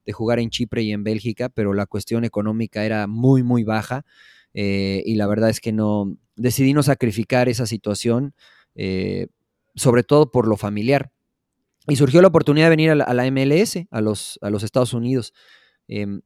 de 0.05 0.11
jugar 0.11 0.39
en 0.39 0.49
Chipre 0.49 0.83
y 0.83 0.91
en 0.91 1.05
Bélgica, 1.05 1.47
pero 1.47 1.73
la 1.73 1.85
cuestión 1.85 2.25
económica 2.25 2.83
era 2.83 3.07
muy, 3.07 3.41
muy 3.41 3.63
baja. 3.63 4.03
Eh, 4.53 5.01
y 5.05 5.15
la 5.15 5.27
verdad 5.27 5.49
es 5.49 5.61
que 5.61 5.71
no, 5.71 6.17
decidí 6.35 6.73
no 6.73 6.83
sacrificar 6.83 7.47
esa 7.47 7.65
situación, 7.65 8.33
eh, 8.75 9.27
sobre 9.75 10.03
todo 10.03 10.29
por 10.29 10.45
lo 10.45 10.57
familiar. 10.57 11.09
Y 11.87 11.95
surgió 11.95 12.21
la 12.21 12.27
oportunidad 12.27 12.65
de 12.65 12.71
venir 12.71 12.91
a 12.91 12.95
la, 12.95 13.31
MLS, 13.31 13.87
a 13.91 14.01
los, 14.01 14.39
a 14.41 14.49
los, 14.49 14.63
Estados 14.63 14.91
Unidos. 14.91 15.33
Em, 15.87 16.19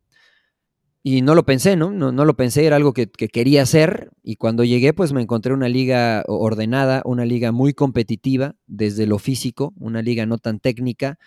y 1.03 1.21
no 1.21 1.35
lo 1.35 1.45
pensé, 1.45 1.75
¿no? 1.75 1.91
¿no? 1.91 2.11
lo 2.25 2.35
pensé, 2.35 2.65
era 2.65 2.75
algo 2.75 2.93
que, 2.93 3.07
quería 3.07 3.63
hacer. 3.63 4.11
Y 4.23 4.35
cuando 4.35 4.63
llegué, 4.63 4.93
pues 4.93 5.13
me 5.13 5.21
encontré 5.21 5.53
una 5.53 5.69
liga 5.69 6.23
ordenada, 6.27 7.01
una 7.05 7.25
liga 7.25 7.51
muy 7.51 7.73
competitiva 7.73 8.55
desde 8.67 9.07
lo 9.07 9.17
físico, 9.17 9.73
una 9.77 10.01
liga 10.01 10.25
no 10.25 10.37
tan 10.37 10.59
técnica, 10.59 11.17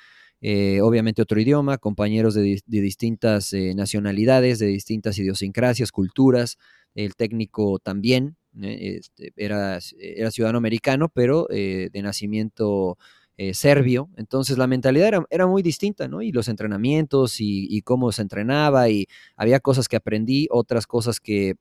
eh, 0.41 0.81
obviamente 0.81 1.23
otro 1.23 1.41
idioma, 1.41 1.79
compañeros 1.79 2.35
de, 2.35 2.61
distintas 2.67 3.53
nacionalidades, 3.75 4.59
de 4.59 4.67
distintas 4.67 5.19
idiosincrasias, 5.19 5.91
culturas, 5.91 6.59
el 6.95 7.17
técnico 7.17 7.79
también, 7.81 8.37
eh, 8.63 8.99
este, 9.01 9.33
era, 9.37 9.79
era, 9.99 10.31
ciudadano 10.31 10.59
americano, 10.59 11.09
pero 11.09 11.49
eh, 11.51 11.89
de 11.93 12.03
nacimiento 12.03 12.99
eh, 13.37 13.55
serbio, 13.55 14.09
entonces 14.17 14.59
la 14.59 14.67
mentalidad 14.67 15.09
era, 15.09 15.25
era, 15.31 15.47
muy 15.47 15.63
distinta, 15.63 16.09
¿no? 16.09 16.23
Y 16.23 16.33
los 16.33 16.49
entrenamientos 16.49 17.37
y, 17.41 17.83
cómo 17.83 18.13
se 18.13 18.23
entrenaba 18.23 18.89
y 18.89 19.07
había 19.37 19.61
cosas 19.61 19.89
que 19.89 19.97
aprendí, 19.97 20.47
otras 20.51 20.87
cosas 20.87 21.21
que 21.21 21.57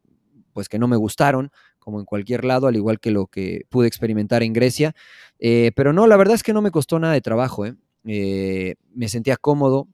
pues 0.53 0.69
que 0.69 0.77
no 0.77 0.87
me 0.87 0.97
gustaron, 0.97 1.51
como 1.79 1.99
en 1.99 2.05
cualquier 2.05 2.45
lado, 2.45 2.67
al 2.67 2.75
igual 2.75 2.99
que 2.99 3.09
lo 3.09 3.25
que 3.25 3.65
pude 3.69 3.87
experimentar 3.87 4.43
en 4.43 4.53
Grecia, 4.53 4.93
pero 5.75 5.93
no, 5.93 6.05
la 6.05 6.15
verdad 6.15 6.35
es 6.35 6.43
que 6.43 6.53
no 6.53 6.61
me 6.61 6.69
costó 6.69 6.99
nada 6.99 7.13
de 7.13 7.21
trabajo, 7.21 7.65
me 8.03 9.07
sentía 9.07 9.35
cómodo, 9.35 9.87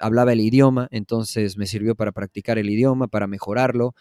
hablaba 0.00 0.32
el 0.32 0.40
idioma, 0.40 0.86
entonces 0.92 1.56
me 1.56 1.66
sirvió 1.66 1.96
para 1.96 2.12
practicar 2.12 2.58
el 2.58 2.70
idioma, 2.70 3.08
para 3.08 3.26
mejorarlo, 3.26 3.96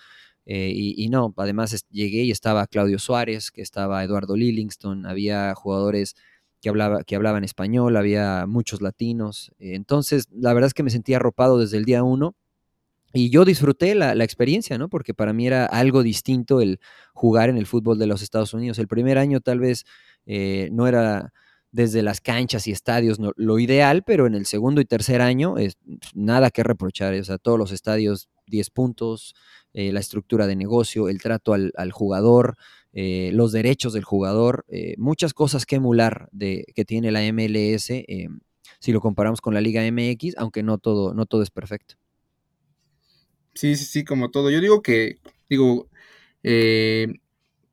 eh, 0.46 0.72
y, 0.76 1.10
no, 1.10 1.34
además 1.38 1.86
llegué 1.90 2.24
y 2.24 2.32
estaba 2.32 2.68
Claudio 2.68 3.00
Suárez, 3.00 3.52
que 3.52 3.62
estaba 3.62 4.04
Eduardo 4.04 4.36
Lillingston, 4.36 5.06
había 5.06 5.54
jugadores 5.56 6.16
que, 6.64 6.70
hablaba, 6.70 7.04
que 7.04 7.18
hablaban 7.18 7.44
español, 7.44 7.98
había 7.98 8.46
muchos 8.48 8.82
latinos. 8.82 9.52
Eh, 9.60 9.76
entonces, 9.76 10.30
la 10.32 10.54
verdad 10.54 10.68
es 10.68 10.74
que 10.74 10.82
me 10.82 10.90
sentía 10.90 11.18
arropado 11.18 11.60
desde 11.60 11.78
el 11.78 11.84
día 11.84 12.04
uno. 12.04 12.36
Y 13.14 13.30
yo 13.30 13.46
disfruté 13.46 13.94
la, 13.94 14.14
experiencia, 14.24 14.78
¿no? 14.78 14.90
Porque 14.90 15.14
para 15.14 15.34
mí 15.34 15.46
era 15.46 15.66
algo 15.66 16.02
distinto 16.02 16.62
el 16.62 16.80
jugar 17.14 17.50
en 17.50 17.58
el 17.58 17.68
fútbol 17.68 18.00
de 18.00 18.08
los 18.08 18.24
Estados 18.24 18.54
Unidos. 18.54 18.80
El 18.80 18.88
primer 18.88 19.20
año 19.20 19.42
tal 19.42 19.60
vez 19.60 19.84
eh, 20.26 20.70
no 20.72 20.88
era 20.88 21.34
desde 21.72 22.02
las 22.02 22.22
canchas 22.22 22.66
y 22.66 22.72
estadios 22.72 23.20
lo 23.36 23.60
ideal, 23.60 24.04
pero 24.04 24.26
en 24.26 24.34
el 24.34 24.46
segundo 24.46 24.80
y 24.80 24.86
tercer 24.86 25.22
año 25.22 25.58
es 25.58 25.78
nada 26.16 26.50
que 26.50 26.64
reprochar. 26.64 27.14
O 27.14 27.24
sea, 27.24 27.38
todos 27.38 27.60
los 27.60 27.72
estadios 27.72 28.30
10 28.48 28.70
puntos, 28.70 29.36
eh, 29.74 29.92
la 29.92 30.00
estructura 30.00 30.46
de 30.46 30.56
negocio, 30.56 31.10
el 31.10 31.22
trato 31.22 31.54
al, 31.54 31.92
jugador, 31.92 32.58
eh, 32.94 33.32
los 33.34 33.52
derechos 33.52 33.94
del 33.94 34.04
jugador, 34.04 34.66
eh, 34.68 34.94
muchas 34.98 35.34
cosas 35.34 35.66
que 35.66 35.78
emular 35.78 36.30
de, 36.32 36.66
que 36.76 36.86
tiene 36.86 37.12
la 37.12 37.22
MLS 37.32 37.92
si 38.80 38.92
lo 38.92 39.02
comparamos 39.02 39.42
con 39.42 39.54
la 39.54 39.62
Liga 39.62 39.82
MX, 39.90 40.36
aunque 40.38 40.62
no 40.62 40.78
todo, 40.78 41.14
no 41.14 41.26
todo 41.26 41.42
es 41.42 41.50
perfecto. 41.50 41.96
Sí, 43.56 43.76
sí, 43.76 43.86
sí, 43.86 44.04
como 44.04 44.30
todo. 44.30 44.50
Yo 44.52 44.60
digo 44.60 44.82
que, 44.82 45.20
digo, 45.50 45.88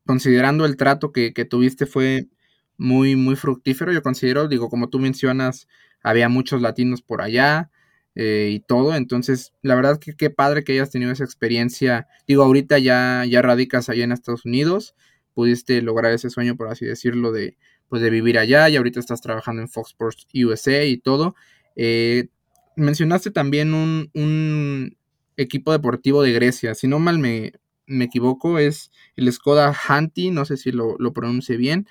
considerando 0.05 0.65
el 0.65 0.77
trato 0.77 1.11
que, 1.11 1.33
que, 1.33 1.45
tuviste 1.45 1.85
fue 1.85 2.29
muy, 2.77 3.15
muy 3.15 3.35
fructífero, 3.35 3.91
yo 3.91 4.01
considero, 4.01 4.47
digo, 4.47 4.69
como 4.69 4.89
tú 4.89 4.99
mencionas, 4.99 5.67
había 6.01 6.29
muchos 6.29 6.61
latinos 6.61 7.01
por 7.01 7.21
allá, 7.21 7.69
eh, 8.15 8.49
y 8.51 8.59
todo. 8.59 8.95
Entonces, 8.95 9.53
la 9.61 9.75
verdad 9.75 9.99
que 9.99 10.15
qué 10.15 10.29
padre 10.29 10.63
que 10.63 10.73
hayas 10.73 10.91
tenido 10.91 11.11
esa 11.11 11.23
experiencia. 11.23 12.07
Digo, 12.27 12.43
ahorita 12.43 12.79
ya, 12.79 13.25
ya 13.25 13.41
radicas 13.41 13.89
allá 13.89 14.03
en 14.03 14.11
Estados 14.11 14.45
Unidos, 14.45 14.95
pudiste 15.33 15.81
lograr 15.81 16.11
ese 16.13 16.29
sueño, 16.29 16.55
por 16.57 16.67
así 16.67 16.85
decirlo, 16.85 17.31
de, 17.31 17.57
pues 17.89 18.01
de 18.01 18.09
vivir 18.09 18.37
allá 18.37 18.69
y 18.69 18.75
ahorita 18.75 18.99
estás 18.99 19.21
trabajando 19.21 19.61
en 19.61 19.69
Fox 19.69 19.89
Sports 19.91 20.27
USA 20.33 20.83
y 20.83 20.97
todo. 20.97 21.35
Eh, 21.75 22.27
mencionaste 22.75 23.31
también 23.31 23.73
un, 23.73 24.97
equipo 25.37 25.71
deportivo 25.71 26.21
de 26.21 26.33
Grecia, 26.33 26.75
si 26.75 26.87
no 26.87 26.99
mal 26.99 27.17
me, 27.17 27.53
equivoco, 27.87 28.59
es 28.59 28.91
el 29.15 29.31
Skoda 29.31 29.75
Hanti, 29.87 30.29
no 30.29 30.45
sé 30.45 30.55
si 30.57 30.71
lo, 30.71 30.97
lo 30.99 31.13
pronuncie 31.13 31.57
bien. 31.57 31.87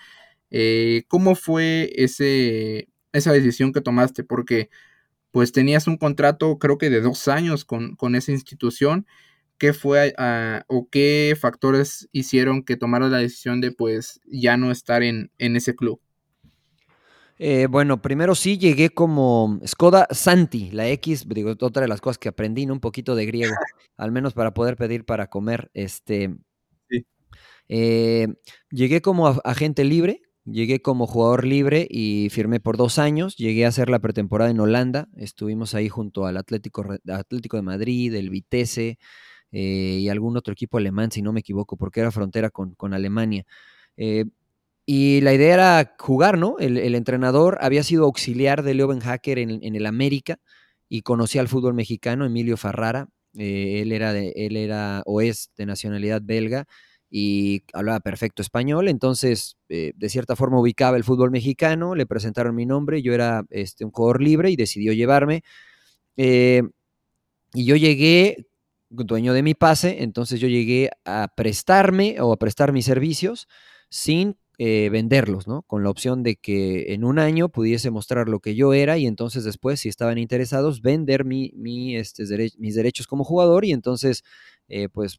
Eh, 0.50 1.04
¿Cómo 1.08 1.34
fue 1.34 1.92
ese, 1.96 2.88
esa 3.12 3.32
decisión 3.32 3.72
que 3.72 3.80
tomaste? 3.80 4.22
Porque 4.24 4.70
pues 5.30 5.52
tenías 5.52 5.86
un 5.86 5.96
contrato 5.96 6.58
creo 6.58 6.78
que 6.78 6.90
de 6.90 7.00
dos 7.00 7.28
años 7.28 7.64
con, 7.64 8.14
esa 8.14 8.32
institución. 8.32 9.06
¿Qué 9.58 9.74
fue 9.74 10.14
o 10.68 10.88
qué 10.90 11.36
factores 11.38 12.08
hicieron 12.12 12.62
que 12.62 12.76
tomaras 12.76 13.10
la 13.10 13.18
decisión 13.18 13.60
de 13.60 13.72
pues 13.72 14.20
ya 14.24 14.56
no 14.56 14.70
estar 14.70 15.02
en, 15.02 15.30
ese 15.38 15.74
club? 15.74 16.00
Eh, 17.38 17.66
bueno, 17.70 18.00
primero 18.00 18.34
sí 18.34 18.58
llegué 18.58 18.90
como 18.90 19.60
Skoda 19.66 20.06
Santi, 20.10 20.70
la 20.72 20.88
X, 20.88 21.26
digo, 21.26 21.54
otra 21.60 21.82
de 21.82 21.88
las 21.88 22.00
cosas 22.00 22.18
que 22.18 22.28
aprendí, 22.28 22.66
un 22.66 22.80
poquito 22.80 23.14
de 23.14 23.26
griego, 23.26 23.54
al 23.96 24.12
menos 24.12 24.34
para 24.34 24.52
poder 24.52 24.76
pedir 24.76 25.04
para 25.04 25.28
comer. 25.28 25.70
Este, 25.74 26.34
sí. 26.88 27.06
Eh, 27.68 28.28
llegué 28.70 29.00
como 29.00 29.28
agente 29.44 29.84
libre, 29.84 30.22
Llegué 30.44 30.80
como 30.80 31.06
jugador 31.06 31.46
libre 31.46 31.86
y 31.90 32.28
firmé 32.30 32.60
por 32.60 32.76
dos 32.76 32.98
años. 32.98 33.36
Llegué 33.36 33.66
a 33.66 33.68
hacer 33.68 33.90
la 33.90 33.98
pretemporada 33.98 34.50
en 34.50 34.58
Holanda. 34.58 35.08
Estuvimos 35.16 35.74
ahí 35.74 35.88
junto 35.88 36.26
al 36.26 36.38
Atlético, 36.38 36.82
de 36.82 37.62
Madrid, 37.62 38.14
el 38.14 38.30
Vitesse 38.30 38.98
eh, 39.52 39.98
y 40.00 40.08
algún 40.08 40.36
otro 40.36 40.52
equipo 40.52 40.78
alemán, 40.78 41.10
si 41.12 41.20
no 41.20 41.32
me 41.32 41.40
equivoco, 41.40 41.76
porque 41.76 42.00
era 42.00 42.10
frontera 42.10 42.50
con, 42.50 42.94
Alemania. 42.94 43.44
Eh, 43.96 44.24
y 44.86 45.20
la 45.20 45.34
idea 45.34 45.54
era 45.54 45.94
jugar, 45.98 46.38
¿no? 46.38 46.56
El, 46.58 46.94
entrenador 46.94 47.58
había 47.60 47.82
sido 47.84 48.04
auxiliar 48.04 48.62
de 48.62 48.74
Leo 48.74 48.88
Hacker 48.98 49.38
en, 49.38 49.62
en, 49.62 49.76
el 49.76 49.86
América 49.86 50.38
y 50.88 51.02
conocía 51.02 51.42
al 51.42 51.48
fútbol 51.48 51.74
mexicano, 51.74 52.24
Emilio 52.24 52.56
Ferrara. 52.56 53.08
Eh, 53.34 53.82
él, 53.82 53.92
era 53.92 54.18
él 54.18 54.56
era 54.56 55.02
o 55.06 55.20
es 55.20 55.50
de 55.56 55.66
nacionalidad 55.66 56.20
belga 56.24 56.66
y 57.10 57.64
hablaba 57.72 57.98
perfecto 58.00 58.40
español, 58.40 58.88
entonces 58.88 59.56
eh, 59.68 59.92
de 59.96 60.08
cierta 60.08 60.36
forma 60.36 60.60
ubicaba 60.60 60.96
el 60.96 61.02
fútbol 61.04 61.32
mexicano, 61.32 61.96
le 61.96 62.06
presentaron 62.06 62.54
mi 62.54 62.66
nombre, 62.66 63.02
yo 63.02 63.12
era 63.12 63.44
este, 63.50 63.84
un 63.84 63.90
jugador 63.90 64.22
libre 64.22 64.50
y 64.50 64.56
decidió 64.56 64.92
llevarme. 64.92 65.42
Eh, 66.16 66.62
y 67.52 67.64
yo 67.64 67.76
llegué, 67.76 68.46
dueño 68.90 69.32
de 69.34 69.42
mi 69.42 69.54
pase, 69.54 70.02
entonces 70.02 70.40
yo 70.40 70.48
llegué 70.48 70.90
a 71.04 71.28
prestarme 71.36 72.20
o 72.20 72.32
a 72.32 72.38
prestar 72.38 72.72
mis 72.72 72.84
servicios 72.84 73.48
sin 73.88 74.36
eh, 74.58 74.88
venderlos, 74.90 75.48
¿no? 75.48 75.62
Con 75.62 75.82
la 75.82 75.90
opción 75.90 76.22
de 76.22 76.36
que 76.36 76.92
en 76.92 77.04
un 77.04 77.18
año 77.18 77.48
pudiese 77.48 77.90
mostrar 77.90 78.28
lo 78.28 78.40
que 78.40 78.54
yo 78.54 78.72
era 78.74 78.98
y 78.98 79.06
entonces 79.06 79.42
después, 79.42 79.80
si 79.80 79.88
estaban 79.88 80.18
interesados, 80.18 80.82
vender 80.82 81.24
mi, 81.24 81.50
mi, 81.56 81.96
este, 81.96 82.24
mis 82.58 82.74
derechos 82.74 83.06
como 83.06 83.24
jugador 83.24 83.64
y 83.64 83.72
entonces, 83.72 84.22
pues 84.92 85.14
eh, 85.14 85.18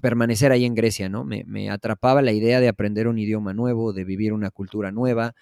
permanecer 0.00 0.52
ahí 0.52 0.64
en 0.64 0.74
Grecia, 0.74 1.08
¿no? 1.08 1.24
Me, 1.24 1.70
atrapaba 1.70 2.22
la 2.22 2.32
idea 2.32 2.60
de 2.60 2.68
aprender 2.68 3.08
un 3.08 3.18
idioma 3.18 3.54
nuevo, 3.54 3.92
de 3.92 4.04
vivir 4.04 4.32
una 4.32 4.50
cultura 4.50 4.92
nueva, 4.92 5.34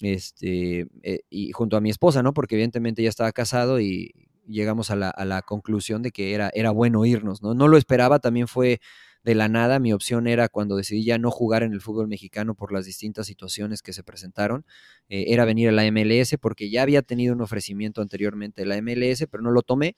este, 0.00 0.86
eh, 1.02 1.20
y 1.30 1.52
junto 1.52 1.76
a 1.76 1.80
mi 1.80 1.90
esposa, 1.90 2.22
¿no? 2.22 2.32
Porque 2.34 2.56
evidentemente 2.56 3.02
ya 3.02 3.08
estaba 3.08 3.32
casado 3.32 3.80
y 3.80 4.28
llegamos 4.46 4.90
a 4.90 4.96
la, 4.96 5.42
conclusión 5.42 6.02
de 6.02 6.10
que 6.10 6.34
era, 6.34 6.50
era 6.54 6.70
bueno 6.70 7.04
irnos, 7.04 7.42
¿no? 7.42 7.54
No 7.54 7.68
lo 7.68 7.76
esperaba, 7.76 8.18
también 8.18 8.48
fue 8.48 8.80
de 9.24 9.34
la 9.34 9.48
nada. 9.48 9.78
Mi 9.78 9.92
opción 9.92 10.26
era 10.26 10.48
cuando 10.48 10.76
decidí 10.76 11.04
ya 11.04 11.18
no 11.18 11.30
jugar 11.30 11.62
en 11.62 11.72
el 11.72 11.80
fútbol 11.80 12.08
mexicano 12.08 12.54
por 12.54 12.72
las 12.72 12.84
distintas 12.84 13.26
situaciones 13.26 13.82
que 13.82 13.92
se 13.92 14.02
presentaron, 14.02 14.64
eh, 15.08 15.26
era 15.28 15.44
venir 15.44 15.68
a 15.68 15.72
la 15.72 15.90
MLS 15.90 16.36
porque 16.40 16.70
ya 16.70 16.82
había 16.82 17.02
tenido 17.02 17.34
un 17.34 17.40
ofrecimiento 17.40 18.02
anteriormente 18.02 18.62
de 18.62 18.66
la 18.66 18.80
MLS, 18.80 19.26
pero 19.30 19.42
no 19.42 19.50
lo 19.50 19.62
tomé. 19.62 19.96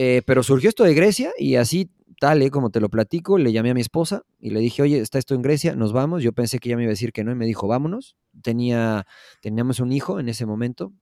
Eh, 0.00 0.22
pero 0.24 0.44
surgió 0.44 0.68
esto 0.68 0.84
de 0.84 0.94
Grecia 0.94 1.32
y 1.36 1.56
así 1.56 1.90
tal, 2.20 2.40
¿eh? 2.42 2.50
como 2.50 2.70
te 2.70 2.80
lo 2.80 2.88
platico, 2.88 3.36
le 3.36 3.52
llamé 3.52 3.70
a 3.70 3.74
mi 3.74 3.80
esposa 3.80 4.22
y 4.38 4.50
le 4.50 4.60
dije, 4.60 4.80
oye, 4.82 5.00
está 5.00 5.18
esto 5.18 5.34
en 5.34 5.42
Grecia, 5.42 5.74
nos 5.74 5.92
vamos. 5.92 6.22
Yo 6.22 6.32
pensé 6.32 6.60
que 6.60 6.68
ella 6.68 6.76
me 6.76 6.84
iba 6.84 6.90
a 6.90 6.92
decir 6.92 7.12
que 7.12 7.24
no 7.24 7.32
y 7.32 7.34
me 7.34 7.46
dijo, 7.46 7.66
vámonos. 7.66 8.16
Tenía, 8.42 9.06
teníamos 9.42 9.80
un 9.80 9.92
hijo 9.92 10.20
en 10.20 10.28
ese 10.28 10.46
momento 10.46 10.92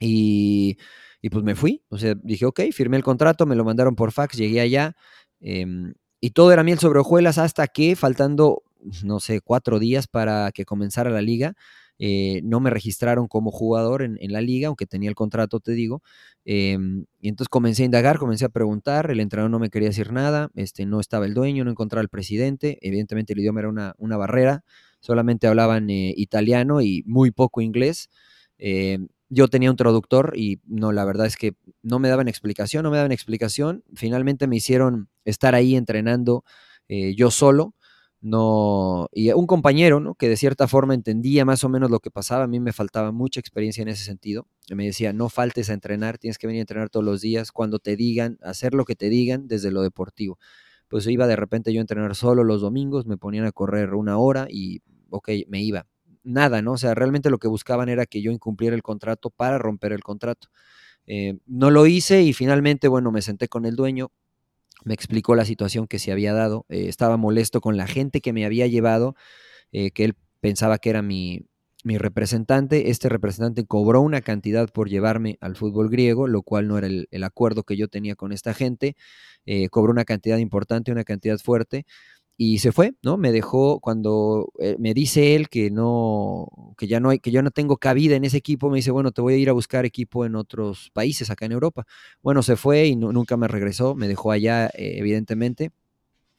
y, 0.00 0.78
pues 1.30 1.44
me 1.44 1.56
fui. 1.56 1.84
O 1.88 1.98
sea, 1.98 2.14
dije, 2.22 2.46
ok, 2.46 2.60
firmé 2.72 2.96
el 2.96 3.04
contrato, 3.04 3.44
me 3.44 3.56
lo 3.56 3.64
mandaron 3.64 3.96
por 3.96 4.12
fax, 4.12 4.36
llegué 4.36 4.60
allá 4.60 4.94
em, 5.40 5.94
y 6.20 6.30
todo 6.30 6.52
era 6.52 6.62
miel 6.62 6.78
sobre 6.78 7.00
hojuelas 7.00 7.38
hasta 7.38 7.66
que, 7.66 7.96
faltando, 7.96 8.62
no 9.04 9.18
sé, 9.20 9.40
cuatro 9.40 9.80
días 9.80 10.06
para 10.06 10.52
que 10.52 10.64
comenzara 10.64 11.10
la 11.10 11.22
liga, 11.22 11.54
eh, 12.04 12.40
no 12.42 12.58
me 12.58 12.68
registraron 12.68 13.28
como 13.28 13.52
jugador 13.52 14.02
en, 14.02 14.18
la 14.32 14.40
liga, 14.40 14.66
aunque 14.66 14.86
tenía 14.86 15.08
el 15.08 15.14
contrato, 15.14 15.60
te 15.60 15.70
digo. 15.70 16.02
Em, 16.44 17.04
y 17.20 17.28
entonces 17.28 17.48
comencé 17.48 17.84
a 17.84 17.86
indagar, 17.86 18.18
comencé 18.18 18.44
a 18.44 18.48
preguntar, 18.48 19.12
el 19.12 19.20
entrenador 19.20 19.52
no 19.52 19.60
me 19.60 19.70
quería 19.70 19.90
decir 19.90 20.12
nada, 20.12 20.50
este, 20.56 20.84
no 20.84 20.98
estaba 20.98 21.26
el 21.26 21.34
dueño, 21.34 21.64
no 21.64 21.70
encontraba 21.70 22.00
al 22.00 22.08
presidente, 22.08 22.78
evidentemente 22.82 23.34
el 23.34 23.38
idioma 23.38 23.60
era 23.60 23.68
una, 23.96 24.16
barrera, 24.16 24.64
solamente 24.98 25.46
hablaban 25.46 25.90
eh, 25.90 26.12
italiano 26.16 26.80
y 26.80 27.04
muy 27.06 27.30
poco 27.30 27.60
inglés. 27.60 28.10
Em, 28.58 29.06
yo 29.28 29.46
tenía 29.46 29.70
un 29.70 29.76
traductor 29.76 30.32
y 30.36 30.58
no, 30.66 30.90
la 30.90 31.04
verdad 31.04 31.26
es 31.26 31.36
que 31.36 31.54
no 31.82 32.00
me 32.00 32.08
daban 32.08 32.26
explicación, 32.26 32.82
no 32.82 32.90
me 32.90 32.96
daban 32.96 33.12
explicación. 33.12 33.84
Finalmente 33.94 34.48
me 34.48 34.56
hicieron 34.56 35.08
estar 35.24 35.54
ahí 35.54 35.76
entrenando 35.76 36.42
eh, 36.88 37.14
yo 37.14 37.30
solo 37.30 37.74
no, 38.22 39.08
y 39.12 39.32
un 39.32 39.48
compañero, 39.48 39.98
¿no? 39.98 40.14
Que 40.14 40.28
de 40.28 40.36
cierta 40.36 40.68
forma 40.68 40.94
entendía 40.94 41.44
más 41.44 41.64
o 41.64 41.68
menos 41.68 41.90
lo 41.90 41.98
que 41.98 42.12
pasaba, 42.12 42.44
a 42.44 42.46
mí 42.46 42.60
me 42.60 42.72
faltaba 42.72 43.10
mucha 43.10 43.40
experiencia 43.40 43.82
en 43.82 43.88
ese 43.88 44.04
sentido. 44.04 44.46
Me 44.72 44.86
decía, 44.86 45.12
no 45.12 45.28
faltes 45.28 45.70
a 45.70 45.72
entrenar, 45.72 46.18
tienes 46.18 46.38
que 46.38 46.46
venir 46.46 46.60
a 46.60 46.62
entrenar 46.62 46.88
todos 46.88 47.04
los 47.04 47.20
días, 47.20 47.50
cuando 47.50 47.80
te 47.80 47.96
digan, 47.96 48.38
hacer 48.42 48.74
lo 48.74 48.84
que 48.84 48.94
te 48.94 49.08
digan 49.08 49.48
desde 49.48 49.72
lo 49.72 49.82
deportivo. 49.82 50.38
Pues 50.86 51.04
iba 51.08 51.26
de 51.26 51.34
repente 51.34 51.72
yo 51.72 51.80
a 51.80 51.82
entrenar 51.82 52.14
solo 52.14 52.44
los 52.44 52.60
domingos, 52.60 53.06
me 53.06 53.16
ponían 53.16 53.44
a 53.44 53.50
correr 53.50 53.92
una 53.94 54.18
hora 54.18 54.46
y, 54.48 54.82
ok, 55.10 55.30
me 55.48 55.60
iba. 55.60 55.86
Nada, 56.22 56.62
¿no? 56.62 56.74
O 56.74 56.78
sea, 56.78 56.94
realmente 56.94 57.28
lo 57.28 57.38
que 57.38 57.48
buscaban 57.48 57.88
era 57.88 58.06
que 58.06 58.22
yo 58.22 58.30
incumpliera 58.30 58.76
el 58.76 58.82
contrato 58.84 59.30
para 59.30 59.58
romper 59.58 59.92
el 59.92 60.04
contrato. 60.04 60.46
Eh, 61.06 61.38
no 61.46 61.72
lo 61.72 61.86
hice 61.86 62.22
y 62.22 62.32
finalmente, 62.32 62.86
bueno, 62.86 63.10
me 63.10 63.22
senté 63.22 63.48
con 63.48 63.66
el 63.66 63.74
dueño, 63.74 64.12
me 64.84 64.94
explicó 64.94 65.34
la 65.34 65.44
situación 65.44 65.86
que 65.86 65.98
se 65.98 66.12
había 66.12 66.32
dado. 66.32 66.66
Eh, 66.68 66.88
estaba 66.88 67.16
molesto 67.16 67.60
con 67.60 67.76
la 67.76 67.86
gente 67.86 68.20
que 68.20 68.32
me 68.32 68.44
había 68.44 68.66
llevado, 68.66 69.14
eh, 69.72 69.90
que 69.92 70.04
él 70.04 70.14
pensaba 70.40 70.78
que 70.78 70.90
era 70.90 71.02
mi, 71.02 71.46
representante. 71.84 72.90
Este 72.90 73.08
representante 73.08 73.66
cobró 73.66 74.00
una 74.02 74.20
cantidad 74.20 74.68
por 74.68 74.88
llevarme 74.88 75.36
al 75.40 75.56
fútbol 75.56 75.90
griego, 75.90 76.28
lo 76.28 76.42
cual 76.42 76.68
no 76.68 76.78
era 76.78 76.86
el, 76.86 77.24
acuerdo 77.24 77.64
que 77.64 77.76
yo 77.76 77.88
tenía 77.88 78.14
con 78.14 78.32
esta 78.32 78.54
gente. 78.54 78.94
Eh, 79.46 79.68
cobró 79.68 79.90
una 79.92 80.04
cantidad 80.04 80.38
importante, 80.38 80.92
una 80.92 81.04
cantidad 81.04 81.38
fuerte 81.38 81.84
y 82.44 82.58
se 82.58 82.72
fue, 82.72 82.94
¿no? 83.04 83.18
Me 83.18 83.30
dejó 83.30 83.78
cuando 83.78 84.52
eh, 84.58 84.74
me 84.76 84.94
dice 84.94 85.36
él 85.36 85.48
que 85.48 85.70
no, 85.70 86.48
que 86.76 86.88
ya 86.88 86.98
no 86.98 87.10
hay, 87.10 87.20
que 87.20 87.30
yo 87.30 87.40
no 87.40 87.52
tengo 87.52 87.76
cabida 87.76 88.16
en 88.16 88.24
ese 88.24 88.36
equipo, 88.36 88.68
me 88.68 88.78
dice, 88.78 88.90
bueno, 88.90 89.12
te 89.12 89.20
voy 89.20 89.34
a 89.34 89.36
ir 89.36 89.48
a 89.48 89.52
buscar 89.52 89.84
equipo 89.84 90.26
en 90.26 90.34
otros 90.34 90.90
países 90.92 91.30
acá 91.30 91.46
en 91.46 91.52
Europa. 91.52 91.86
Bueno, 92.20 92.42
se 92.42 92.56
fue 92.56 92.86
y 92.86 92.96
nunca 92.96 93.36
me 93.36 93.46
regresó, 93.46 93.94
me 93.94 94.08
dejó 94.08 94.32
allá, 94.32 94.66
eh, 94.66 94.94
evidentemente, 94.96 95.70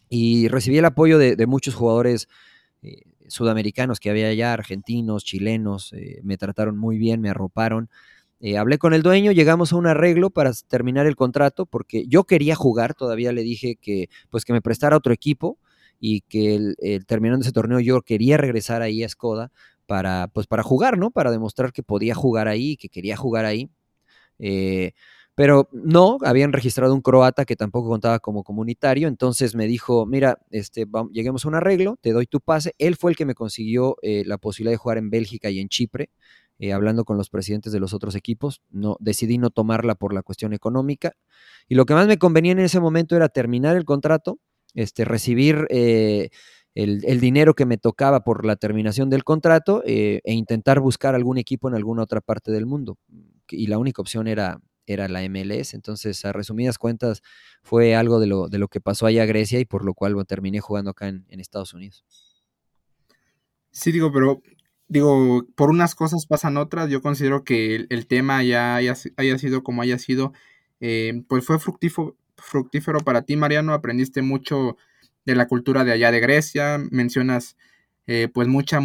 y 0.09 0.49
recibí 0.49 0.77
el 0.77 0.83
apoyo 0.83 1.17
de, 1.17 1.47
muchos 1.47 1.73
jugadores 1.73 2.27
eh, 2.81 3.03
sudamericanos 3.29 4.01
que 4.01 4.09
había 4.09 4.27
allá, 4.27 4.51
argentinos, 4.51 5.23
chilenos, 5.23 5.93
me 6.21 6.37
trataron 6.37 6.77
muy 6.77 6.97
bien, 6.97 7.21
me 7.21 7.29
arroparon. 7.29 7.89
hablé 8.57 8.77
con 8.77 8.93
el 8.93 9.03
dueño, 9.03 9.31
llegamos 9.31 9.71
a 9.71 9.77
un 9.77 9.87
arreglo 9.87 10.31
para 10.31 10.51
terminar 10.67 11.07
el 11.07 11.15
contrato, 11.15 11.65
porque 11.65 12.05
yo 12.07 12.25
quería 12.25 12.55
jugar, 12.55 12.93
todavía 12.93 13.31
le 13.31 13.43
dije 13.43 13.77
que, 13.77 14.09
pues 14.29 14.43
que 14.43 14.51
me 14.51 14.61
prestara 14.61 14.97
otro 14.97 15.13
equipo, 15.13 15.57
y 16.05 16.19
que 16.19 16.55
el, 16.55 17.05
terminando 17.07 17.43
ese 17.43 17.53
torneo 17.53 17.79
yo 17.79 18.01
quería 18.01 18.35
regresar 18.35 18.81
ahí 18.81 19.05
a 19.05 19.09
Skoda 19.09 19.53
para, 19.85 20.27
pues 20.27 20.47
para 20.47 20.61
jugar, 20.61 20.97
¿no? 20.97 21.11
Para 21.11 21.31
demostrar 21.31 21.71
que 21.71 21.81
podía 21.81 22.13
jugar 22.13 22.49
ahí, 22.49 22.75
que 22.75 22.89
quería 22.89 23.15
jugar 23.15 23.45
ahí. 23.45 23.69
Eh, 24.37 24.91
pero 25.33 25.69
no, 25.71 26.17
habían 26.25 26.51
registrado 26.51 26.93
un 26.93 26.99
croata 26.99 27.45
que 27.45 27.55
tampoco 27.55 27.87
contaba 27.87 28.19
como 28.19 28.43
comunitario, 28.43 29.07
entonces 29.07 29.55
me 29.55 29.65
dijo, 29.65 30.05
mira, 30.05 30.39
este, 30.51 30.85
lleguemos 31.13 31.45
a 31.45 31.47
un 31.47 31.55
arreglo, 31.55 31.97
te 32.01 32.11
doy 32.11 32.27
tu 32.27 32.41
pase. 32.41 32.75
Él 32.79 32.97
fue 32.97 33.11
el 33.11 33.15
que 33.15 33.25
me 33.25 33.33
consiguió 33.33 33.95
eh, 34.01 34.23
la 34.25 34.37
posibilidad 34.37 34.73
de 34.73 34.77
jugar 34.77 34.97
en 34.97 35.09
Bélgica 35.09 35.49
y 35.51 35.59
en 35.61 35.69
Chipre, 35.69 36.09
eh, 36.59 36.73
hablando 36.73 37.05
con 37.05 37.15
los 37.15 37.29
presidentes 37.29 37.71
de 37.71 37.79
los 37.79 37.93
otros 37.93 38.15
equipos. 38.15 38.61
No, 38.71 38.97
decidí 38.99 39.37
no 39.37 39.51
tomarla 39.51 39.95
por 39.95 40.13
la 40.13 40.21
cuestión 40.21 40.51
económica. 40.51 41.13
Y 41.69 41.75
lo 41.75 41.85
que 41.85 41.93
más 41.93 42.07
me 42.07 42.17
convenía 42.17 42.51
en 42.51 42.59
ese 42.59 42.81
momento 42.81 43.15
era 43.15 43.29
terminar 43.29 43.77
el 43.77 43.85
contrato, 43.85 44.39
este, 44.73 45.05
recibir 45.05 45.67
eh, 45.69 46.29
el, 46.75 47.19
dinero 47.19 47.53
que 47.53 47.65
me 47.65 47.77
tocaba 47.77 48.23
por 48.23 48.45
la 48.45 48.55
terminación 48.55 49.09
del 49.09 49.23
contrato 49.23 49.83
eh, 49.85 50.21
e 50.23 50.33
intentar 50.33 50.79
buscar 50.79 51.15
algún 51.15 51.37
equipo 51.37 51.67
en 51.67 51.75
alguna 51.75 52.03
otra 52.03 52.21
parte 52.21 52.51
del 52.51 52.65
mundo. 52.65 52.97
Y 53.49 53.67
la 53.67 53.77
única 53.77 54.01
opción 54.01 54.27
era, 54.27 54.59
era 54.87 55.07
la 55.07 55.21
MLS. 55.29 55.73
Entonces, 55.73 56.25
a 56.25 56.33
resumidas 56.33 56.77
cuentas, 56.77 57.21
fue 57.61 57.95
algo 57.95 58.19
de 58.19 58.27
lo, 58.27 58.49
de 58.49 58.57
lo 58.57 58.67
que 58.67 58.81
pasó 58.81 59.05
allá 59.05 59.23
a 59.23 59.27
Grecia 59.27 59.59
y 59.59 59.65
por 59.65 59.85
lo 59.85 59.93
cual 59.93 60.15
terminé 60.27 60.59
jugando 60.59 60.91
acá 60.91 61.07
en, 61.07 61.25
Estados 61.29 61.73
Unidos. 61.73 62.03
Sí, 63.71 63.91
digo, 63.91 64.11
pero 64.11 64.41
digo, 64.87 65.45
por 65.55 65.69
unas 65.69 65.93
cosas 65.95 66.25
pasan 66.25 66.57
otras. 66.57 66.89
Yo 66.89 67.01
considero 67.01 67.43
que 67.43 67.87
el, 67.89 68.07
tema 68.07 68.43
ya 68.43 68.75
haya, 68.75 68.95
sido 68.95 69.63
como 69.63 69.81
haya 69.81 69.99
sido, 69.99 70.33
eh, 70.79 71.23
pues 71.27 71.45
fue 71.45 71.59
fructífero, 71.59 72.15
fructífero 72.43 72.99
para 72.99 73.23
ti, 73.23 73.35
Mariano. 73.35 73.73
Aprendiste 73.73 74.21
mucho 74.21 74.77
de 75.25 75.35
la 75.35 75.47
cultura 75.47 75.83
de 75.83 75.91
allá 75.91 76.11
de 76.11 76.19
Grecia. 76.19 76.79
Mencionas 76.91 77.57
eh, 78.07 78.27
pues 78.33 78.47
mucha, 78.47 78.79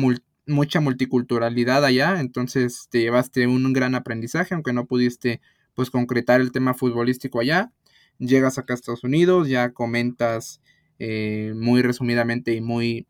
mucha 0.47 0.81
multiculturalidad 0.81 1.85
allá. 1.85 2.21
Entonces 2.21 2.89
te 2.91 3.01
llevaste 3.01 3.47
un, 3.47 3.73
gran 3.73 3.95
aprendizaje, 3.95 4.55
aunque 4.55 4.73
no 4.73 4.87
pudiste 4.87 5.41
pues 5.75 5.91
concretar 5.91 6.41
el 6.41 6.53
tema 6.53 6.75
futbolístico 6.75 7.41
allá. 7.41 7.73
Llegas 8.19 8.59
acá 8.59 8.75
a 8.75 8.77
Estados 8.77 9.05
Unidos, 9.05 9.49
ya 9.49 9.73
comentas 9.73 10.61
eh, 10.99 11.53
muy 11.57 11.83
resumidamente 11.83 12.53
y 12.55 12.61
muy 12.61 13.07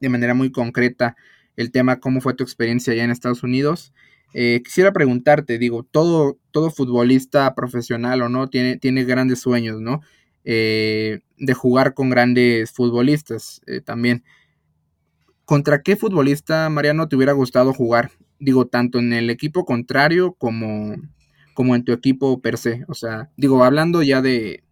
de 0.00 0.08
manera 0.08 0.34
muy 0.34 0.52
concreta 0.52 1.16
el 1.56 1.72
tema, 1.72 2.00
cómo 2.00 2.20
fue 2.20 2.34
tu 2.34 2.44
experiencia 2.44 2.92
allá 2.92 3.04
en 3.04 3.10
Estados 3.10 3.42
Unidos. 3.42 3.92
Eh, 4.32 4.62
quisiera 4.64 4.92
preguntarte, 4.92 5.58
digo, 5.58 5.82
todo, 5.82 6.38
todo 6.50 6.70
futbolista 6.70 7.54
profesional 7.54 8.22
o 8.22 8.28
no 8.28 8.48
tiene, 8.48 8.76
tiene 8.76 9.04
grandes 9.04 9.40
sueños, 9.40 9.80
¿no? 9.80 10.00
Eh, 10.44 11.20
de 11.36 11.54
jugar 11.54 11.94
con 11.94 12.10
grandes 12.10 12.70
futbolistas 12.70 13.60
eh, 13.66 13.80
también. 13.80 14.24
¿Contra 15.44 15.82
qué 15.82 15.96
futbolista, 15.96 16.68
Mariano, 16.70 17.08
te 17.08 17.16
hubiera 17.16 17.32
gustado 17.32 17.72
jugar? 17.72 18.12
Digo, 18.38 18.66
tanto 18.66 18.98
en 19.00 19.12
el 19.12 19.30
equipo 19.30 19.64
contrario 19.64 20.34
como, 20.34 20.94
como 21.54 21.74
en 21.74 21.84
tu 21.84 21.92
equipo 21.92 22.40
per 22.40 22.56
se. 22.56 22.84
O 22.88 22.94
sea, 22.94 23.30
digo, 23.36 23.64
hablando 23.64 24.02
ya 24.02 24.22
de 24.22 24.62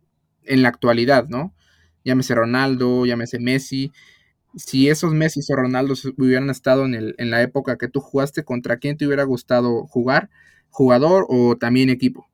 en 0.44 0.62
la 0.62 0.68
actualidad, 0.68 1.28
¿no? 1.28 1.54
Llámese 2.04 2.34
Ronaldo, 2.34 3.04
llámese 3.06 3.38
Messi 3.38 3.92
si 4.58 4.88
esos 4.88 5.14
Messi 5.14 5.40
o 5.50 5.56
Ronaldo 5.56 5.94
hubieran 6.18 6.50
estado 6.50 6.84
en, 6.84 6.94
el, 6.94 7.14
en 7.18 7.30
la 7.30 7.42
época 7.42 7.78
que 7.78 7.88
tú 7.88 8.00
jugaste, 8.00 8.44
¿contra 8.44 8.78
quién 8.78 8.96
te 8.96 9.06
hubiera 9.06 9.24
gustado 9.24 9.86
jugar? 9.86 10.30
¿Jugador 10.70 11.26
o 11.28 11.56
también 11.56 11.88
equipo? 11.90 12.28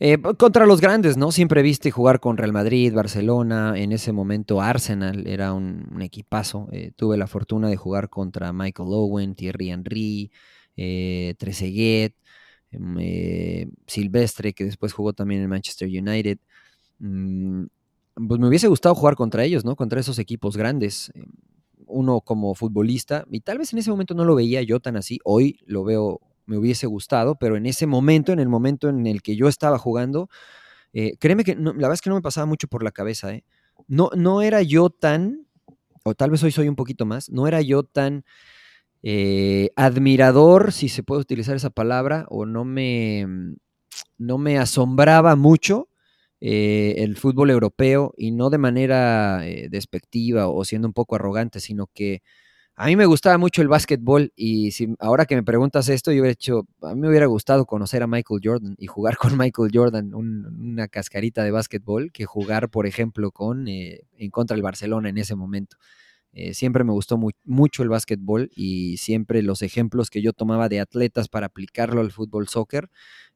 Eh, 0.00 0.16
contra 0.36 0.64
los 0.64 0.80
grandes, 0.80 1.16
¿no? 1.16 1.32
Siempre 1.32 1.62
viste 1.62 1.90
jugar 1.90 2.20
con 2.20 2.36
Real 2.36 2.52
Madrid, 2.52 2.94
Barcelona, 2.94 3.74
en 3.76 3.90
ese 3.90 4.12
momento 4.12 4.60
Arsenal 4.60 5.26
era 5.26 5.52
un, 5.52 6.00
equipazo. 6.00 6.68
Eh, 6.70 6.92
tuve 6.94 7.16
la 7.16 7.26
fortuna 7.26 7.68
de 7.68 7.76
jugar 7.76 8.08
contra 8.08 8.52
Michael 8.52 8.90
Owen, 8.92 9.34
Thierry 9.34 9.70
Henry, 9.70 10.30
eh, 10.76 11.34
Trezeguet, 11.38 12.14
em, 12.70 12.96
eh, 13.00 13.68
Silvestre, 13.86 14.52
que 14.52 14.64
después 14.64 14.92
jugó 14.92 15.12
también 15.12 15.42
en 15.42 15.50
Manchester 15.50 15.88
United. 15.88 16.38
Mm, 17.00 17.66
pues 18.26 18.40
me 18.40 18.48
hubiese 18.48 18.68
gustado 18.68 18.94
jugar 18.94 19.14
contra 19.16 19.44
ellos, 19.44 19.64
¿no? 19.64 19.76
Contra 19.76 20.00
esos 20.00 20.18
equipos 20.18 20.56
grandes. 20.56 21.10
Eh, 21.14 21.24
uno 21.90 22.20
como 22.20 22.54
futbolista, 22.54 23.24
y 23.30 23.40
tal 23.40 23.56
vez 23.56 23.72
en 23.72 23.78
ese 23.78 23.90
momento 23.90 24.12
no 24.12 24.26
lo 24.26 24.34
veía 24.34 24.60
yo 24.62 24.78
tan 24.78 24.96
así, 24.98 25.20
hoy 25.24 25.58
lo 25.64 25.84
veo, 25.84 26.20
me 26.44 26.58
hubiese 26.58 26.86
gustado, 26.86 27.36
pero 27.36 27.56
en 27.56 27.64
ese 27.64 27.86
momento, 27.86 28.30
en 28.30 28.40
el 28.40 28.48
momento 28.50 28.90
en 28.90 29.06
el 29.06 29.22
que 29.22 29.36
yo 29.36 29.48
estaba 29.48 29.78
jugando, 29.78 30.28
eh, 30.92 31.16
créeme 31.18 31.44
que 31.44 31.54
la 31.54 31.72
verdad 31.72 31.94
es 31.94 32.02
que 32.02 32.10
no 32.10 32.16
me 32.16 32.22
pasaba 32.22 32.44
mucho 32.44 32.68
por 32.68 32.82
la 32.82 32.92
cabeza, 32.92 33.32
¿eh? 33.32 33.42
No, 33.86 34.10
no 34.14 34.42
era 34.42 34.60
yo 34.60 34.90
tan, 34.90 35.46
o 36.04 36.14
tal 36.14 36.30
vez 36.30 36.42
hoy 36.42 36.52
soy 36.52 36.68
un 36.68 36.76
poquito 36.76 37.06
más, 37.06 37.30
no 37.30 37.46
era 37.48 37.62
yo 37.62 37.84
tan 37.84 38.24
admirador, 39.76 40.72
si 40.72 40.90
se 40.90 41.02
puede 41.02 41.22
utilizar 41.22 41.56
esa 41.56 41.70
palabra, 41.70 42.26
o 42.28 42.44
no 42.44 42.66
me, 42.66 43.26
no 44.18 44.36
me 44.36 44.58
asombraba 44.58 45.36
mucho 45.36 45.87
eh, 46.40 46.96
el 46.98 47.16
fútbol 47.16 47.50
europeo 47.50 48.14
y 48.16 48.30
no 48.32 48.50
de 48.50 48.58
manera 48.58 49.46
eh, 49.46 49.68
despectiva 49.70 50.48
o 50.48 50.64
siendo 50.64 50.88
un 50.88 50.94
poco 50.94 51.16
arrogante, 51.16 51.60
sino 51.60 51.88
que 51.92 52.22
A 52.76 52.86
mí 52.86 52.96
me 52.96 53.06
gustaba 53.06 53.38
mucho 53.38 53.60
el 53.62 53.68
básquetbol 53.68 54.32
y 54.36 54.70
si 54.70 54.94
ahora 55.00 55.26
que 55.26 55.34
me 55.36 55.42
preguntas 55.42 55.88
esto, 55.88 56.12
yo 56.12 56.22
hubiera 56.22 56.32
hecho, 56.32 56.68
a 56.82 56.94
mí 56.94 57.00
me 57.00 57.08
hubiera 57.08 57.26
gustado 57.26 57.66
conocer 57.66 58.02
a 58.04 58.06
Michael 58.06 58.40
Jordan 58.42 58.76
y 58.78 58.86
jugar 58.86 59.16
con 59.18 59.32
Michael 59.38 59.70
Jordan 59.74 60.14
una 60.14 60.88
cascarita 60.88 61.42
de 61.44 61.50
básquetbol 61.50 62.12
que 62.12 62.24
jugar, 62.24 62.70
por 62.70 62.86
ejemplo, 62.86 63.32
con 63.32 63.68
eh, 63.68 64.02
en 64.16 64.30
contra 64.30 64.54
del 64.54 64.62
Barcelona 64.62 65.08
en 65.10 65.18
ese 65.18 65.34
momento. 65.34 65.76
Eh, 66.32 66.54
siempre 66.54 66.84
me 66.84 66.92
gustó 66.92 67.18
mucho 67.44 67.82
el 67.82 67.88
básquetbol 67.88 68.50
y 68.54 68.98
siempre 68.98 69.42
los 69.42 69.62
ejemplos 69.62 70.10
que 70.10 70.22
yo 70.22 70.32
tomaba 70.32 70.68
de 70.68 70.80
atletas 70.80 71.28
para 71.28 71.46
aplicarlo 71.46 72.00
al 72.00 72.12
fútbol 72.12 72.48
soccer 72.48 72.90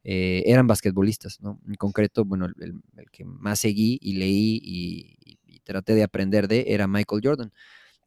eh, 0.04 0.42
eran 0.46 0.66
basquetbolistas, 0.66 1.40
¿no? 1.40 1.60
En 1.66 1.74
concreto, 1.74 2.24
bueno, 2.24 2.46
el, 2.46 2.82
que 3.10 3.24
más 3.24 3.60
seguí 3.60 3.98
y 4.00 4.14
leí 4.14 4.60
y, 4.62 5.16
y, 5.24 5.60
traté 5.64 5.94
de 5.94 6.02
aprender 6.02 6.48
de 6.48 6.64
era 6.68 6.88
Michael 6.88 7.20
Jordan. 7.22 7.52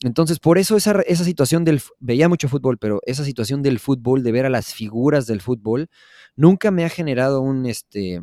Entonces, 0.01 0.39
por 0.39 0.57
eso 0.57 0.75
esa, 0.75 1.01
esa 1.07 1.23
situación 1.23 1.63
del, 1.63 1.81
veía 1.99 2.27
mucho 2.27 2.49
fútbol, 2.49 2.77
pero 2.77 2.99
esa 3.05 3.23
situación 3.23 3.61
del 3.63 3.79
fútbol, 3.79 4.23
de 4.23 4.33
ver 4.33 4.45
a 4.45 4.49
las 4.49 4.73
figuras 4.73 5.25
del 5.25 5.41
fútbol, 5.41 5.89
nunca 6.35 6.69
me 6.69 6.83
ha 6.83 6.89
generado 6.89 7.39
un, 7.39 7.65
este, 7.65 8.21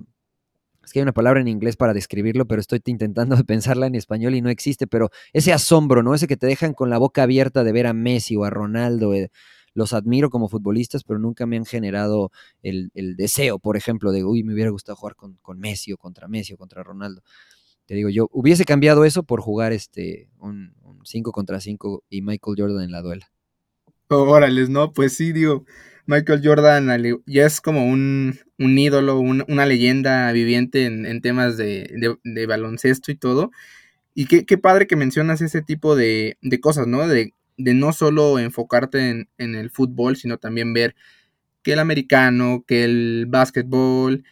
es 0.84 0.92
que 0.92 0.98
hay 0.98 1.02
una 1.02 1.12
palabra 1.12 1.40
en 1.40 1.48
inglés 1.48 1.76
para 1.76 1.94
describirlo, 1.94 2.46
pero 2.46 2.60
estoy 2.60 2.80
intentando 2.86 3.36
pensarla 3.46 3.86
en 3.86 3.94
español 3.94 4.34
y 4.34 4.42
no 4.42 4.50
existe, 4.50 4.86
pero 4.86 5.10
ese 5.32 5.52
asombro, 5.52 6.02
¿no? 6.02 6.14
Ese 6.14 6.26
que 6.26 6.36
te 6.36 6.46
dejan 6.46 6.74
con 6.74 6.90
la 6.90 6.98
boca 6.98 7.22
abierta 7.22 7.64
de 7.64 7.72
ver 7.72 7.86
a 7.86 7.92
Messi 7.92 8.36
o 8.36 8.44
a 8.44 8.50
Ronaldo, 8.50 9.14
eh, 9.14 9.30
los 9.74 9.92
admiro 9.92 10.30
como 10.30 10.48
futbolistas, 10.48 11.04
pero 11.04 11.18
nunca 11.18 11.46
me 11.46 11.56
han 11.56 11.64
generado 11.64 12.30
el, 12.62 12.90
deseo, 13.16 13.58
por 13.58 13.76
ejemplo, 13.76 14.12
de, 14.12 14.24
uy, 14.24 14.42
me 14.42 14.54
hubiera 14.54 14.70
gustado 14.70 14.96
jugar 14.96 15.16
con, 15.16 15.58
Messi 15.58 15.92
o 15.92 15.96
contra 15.96 16.28
Messi 16.28 16.54
o 16.54 16.56
contra 16.56 16.82
Ronaldo 16.82 17.22
te 17.86 17.96
digo, 17.96 18.08
yo 18.08 18.28
hubiese 18.32 18.64
cambiado 18.64 19.04
eso 19.04 19.24
por 19.24 19.40
jugar 19.40 19.72
este 19.72 20.28
un 20.38 20.72
5 21.04 21.32
contra 21.32 21.60
5 21.60 22.04
y 22.08 22.22
Michael 22.22 22.56
Jordan 22.56 22.84
en 22.84 22.92
la 22.92 23.02
duela. 23.02 23.30
Órales, 24.08 24.68
no, 24.68 24.92
pues 24.92 25.14
sí, 25.14 25.32
digo, 25.32 25.64
Michael 26.06 26.40
Jordan 26.44 26.88
ya 27.26 27.46
es 27.46 27.60
como 27.60 27.86
un, 27.86 28.38
ídolo, 28.58 29.20
una 29.20 29.66
leyenda 29.66 30.30
viviente 30.32 30.84
en, 30.86 31.20
temas 31.20 31.56
de, 31.56 32.46
baloncesto 32.46 33.10
y 33.10 33.16
todo. 33.16 33.50
Y 34.14 34.26
qué, 34.26 34.44
qué, 34.44 34.58
padre 34.58 34.86
que 34.86 34.96
mencionas 34.96 35.40
ese 35.40 35.62
tipo 35.62 35.96
de, 35.96 36.36
cosas, 36.60 36.86
¿no? 36.86 37.06
De, 37.08 37.32
no 37.62 37.92
solo 37.92 38.38
enfocarte 38.38 39.10
en, 39.10 39.28
en, 39.38 39.54
el 39.54 39.70
fútbol, 39.70 40.16
sino 40.16 40.38
también 40.38 40.72
ver 40.72 40.94
que 41.62 41.74
el 41.74 41.78
americano, 41.78 42.64
que 42.66 42.84
el 42.84 43.26
básquetbol, 43.28 44.24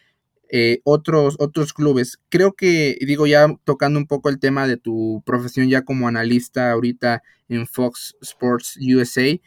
eh, 0.53 0.81
otros, 0.83 1.37
otros 1.39 1.71
clubes. 1.71 2.19
Creo 2.27 2.53
que, 2.53 2.97
digo, 2.99 3.25
ya 3.25 3.47
tocando 3.63 3.97
un 3.97 4.05
poco 4.05 4.27
el 4.27 4.37
tema 4.37 4.67
de 4.67 4.75
tu 4.75 5.23
profesión 5.25 5.69
ya 5.69 5.83
como 5.83 6.09
analista 6.09 6.71
ahorita 6.71 7.23
en 7.47 7.65
Fox 7.67 8.17
Sports 8.21 8.77
USA. 8.77 9.39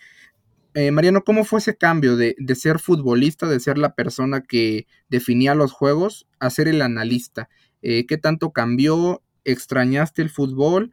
Eh, 0.73 0.91
Mariano, 0.91 1.23
¿cómo 1.23 1.45
fue 1.45 1.59
ese 1.59 1.77
cambio 1.77 2.17
de, 2.17 2.35
ser 2.55 2.79
futbolista, 2.79 3.47
de 3.47 3.61
ser 3.61 3.77
la 3.77 3.95
persona 3.95 4.41
que 4.41 4.87
definía 5.11 5.55
los 5.55 5.73
juegos, 5.73 6.27
a 6.41 6.49
ser 6.49 6.69
el 6.69 6.81
analista? 6.81 7.51
Eh, 7.83 8.07
¿Qué 8.07 8.17
tanto 8.17 8.53
cambió? 8.53 9.23
¿Extrañaste 9.45 10.23
el 10.23 10.31
fútbol? 10.31 10.91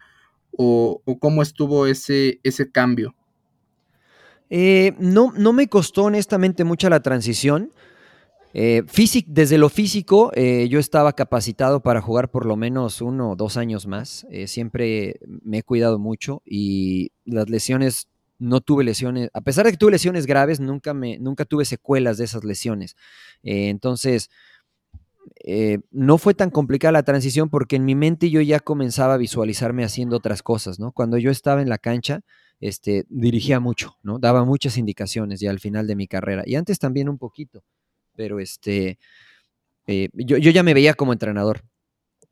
¿O, 0.58 1.02
cómo 1.20 1.42
estuvo 1.42 1.88
ese, 1.88 2.40
ese 2.44 2.72
cambio? 2.72 3.16
no, 5.00 5.32
no 5.32 5.54
me 5.54 5.68
costó 5.70 6.04
honestamente 6.04 6.64
mucha 6.66 6.90
la 6.90 7.02
transición. 7.02 7.72
Eh, 8.54 8.84
desde 9.28 9.58
lo 9.58 9.70
físico, 9.70 10.32
eh, 10.36 10.68
yo 10.70 10.80
estaba 10.80 11.14
capacitado 11.14 11.82
para 11.82 12.02
jugar 12.02 12.30
por 12.30 12.46
lo 12.46 12.58
menos 12.58 13.02
uno 13.02 13.32
o 13.32 13.36
dos 13.36 13.58
años 13.58 13.88
más. 13.88 14.26
Eh, 14.30 14.48
siempre 14.48 15.20
me 15.26 15.60
he 15.60 15.64
cuidado 15.64 16.00
mucho 16.00 16.42
y 16.46 17.12
las 17.26 17.50
lesiones, 17.50 18.08
no 18.40 18.60
tuve 18.60 18.84
lesiones, 18.84 19.30
a 19.34 19.42
pesar 19.42 19.66
de 19.66 19.72
que 19.72 19.78
tuve 19.78 19.92
lesiones 19.92 20.26
graves, 20.26 20.60
nunca, 20.60 20.94
me, 20.94 21.20
nunca 21.20 21.46
tuve 21.46 21.64
secuelas 21.64 22.18
de 22.18 22.26
esas 22.26 22.44
lesiones. 22.44 22.96
entonces, 23.44 24.30
no 25.92 26.18
fue 26.18 26.34
tan 26.34 26.52
complicada 26.52 26.92
la 26.92 27.04
transición 27.04 27.50
porque 27.50 27.76
en 27.76 27.86
mi 27.86 27.96
mente 27.96 28.30
yo 28.30 28.42
ya 28.42 28.60
comenzaba 28.60 29.16
a 29.16 29.18
visualizarme 29.18 29.84
haciendo 29.84 30.18
otras 30.18 30.44
cosas, 30.44 30.80
¿no? 30.80 30.92
Cuando 30.92 31.18
yo 31.18 31.32
estaba 31.32 31.62
en 31.62 31.70
la 31.70 31.78
cancha, 31.78 32.22
este, 32.60 33.06
dirigía 33.10 33.60
mucho, 33.60 33.98
¿no? 34.04 34.20
Daba 34.20 34.46
muchas 34.46 34.78
indicaciones 34.78 35.40
ya 35.40 35.50
al 35.50 35.60
final 35.60 35.88
de 35.88 35.96
mi 35.96 36.08
carrera 36.08 36.44
y 36.46 36.56
antes 36.56 36.80
también 36.80 37.10
un 37.10 37.18
poquito 37.18 37.64
pero 38.16 38.40
este, 38.40 39.00
eh, 39.88 40.10
yo, 40.14 40.38
ya 40.38 40.64
me 40.64 40.74
veía 40.74 40.94
como 40.94 41.14
entrenador. 41.14 41.64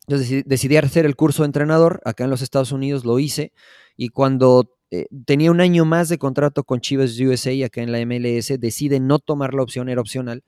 Entonces 0.06 0.44
decidí, 0.46 0.76
hacer 0.76 1.06
el 1.06 1.16
curso 1.16 1.42
de 1.42 1.46
entrenador 1.46 2.00
acá 2.04 2.24
en 2.24 2.30
los 2.30 2.42
Estados 2.42 2.72
Unidos, 2.72 3.04
lo 3.04 3.18
hice, 3.18 3.52
y 3.96 4.08
cuando 4.08 4.72
eh, 4.90 5.06
tenía 5.26 5.50
un 5.50 5.60
año 5.60 5.84
más 5.84 6.08
de 6.08 6.18
contrato 6.18 6.64
con 6.64 6.80
Chivas 6.80 7.18
USA 7.18 7.50
acá 7.64 7.82
en 7.82 7.92
la 7.92 8.04
MLS, 8.04 8.60
decide 8.60 8.98
no 8.98 9.18
tomar 9.18 9.54
la 9.54 9.62
opción, 9.62 9.88
era 9.88 10.00
opcional. 10.00 10.42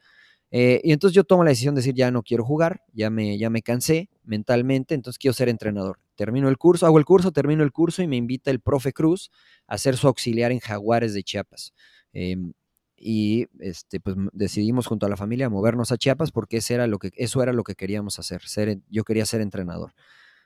Eh, 0.54 0.82
y 0.84 0.92
entonces 0.92 1.14
yo 1.14 1.24
tomo 1.24 1.44
la 1.44 1.50
decisión 1.50 1.74
de 1.74 1.78
decir, 1.78 1.94
ya 1.94 2.10
no 2.10 2.22
quiero 2.22 2.44
jugar, 2.44 2.82
ya 2.92 3.08
me, 3.08 3.38
ya 3.38 3.48
me 3.48 3.62
cansé 3.62 4.10
mentalmente, 4.22 4.94
entonces 4.94 5.18
quiero 5.18 5.32
ser 5.32 5.48
entrenador. 5.48 5.98
Termino 6.14 6.50
el 6.50 6.58
curso, 6.58 6.84
hago 6.84 6.98
el 6.98 7.06
curso, 7.06 7.32
termino 7.32 7.62
el 7.64 7.72
curso 7.72 8.02
y 8.02 8.06
me 8.06 8.16
invita 8.16 8.50
el 8.50 8.60
profe 8.60 8.92
Cruz 8.92 9.30
a 9.66 9.78
ser 9.78 9.96
su 9.96 10.08
auxiliar 10.08 10.52
en 10.52 10.60
Jaguares 10.60 11.14
de 11.14 11.22
Chiapas. 11.22 11.72
Em, 12.12 12.52
y 12.98 13.46
este, 13.60 13.98
pues 13.98 14.14
decidimos 14.34 14.86
junto 14.86 15.06
a 15.06 15.08
la 15.08 15.16
familia 15.16 15.48
movernos 15.48 15.90
a 15.90 15.96
Chiapas 15.96 16.30
porque 16.32 16.58
eso 16.58 16.74
era 16.74 16.86
lo 16.86 16.98
que, 16.98 17.10
eso 17.16 17.42
era 17.42 17.54
lo 17.54 17.64
que 17.64 17.74
queríamos 17.74 18.18
hacer. 18.18 18.42
Ser, 18.42 18.78
yo 18.90 19.04
quería 19.04 19.24
ser 19.24 19.40
entrenador. 19.40 19.94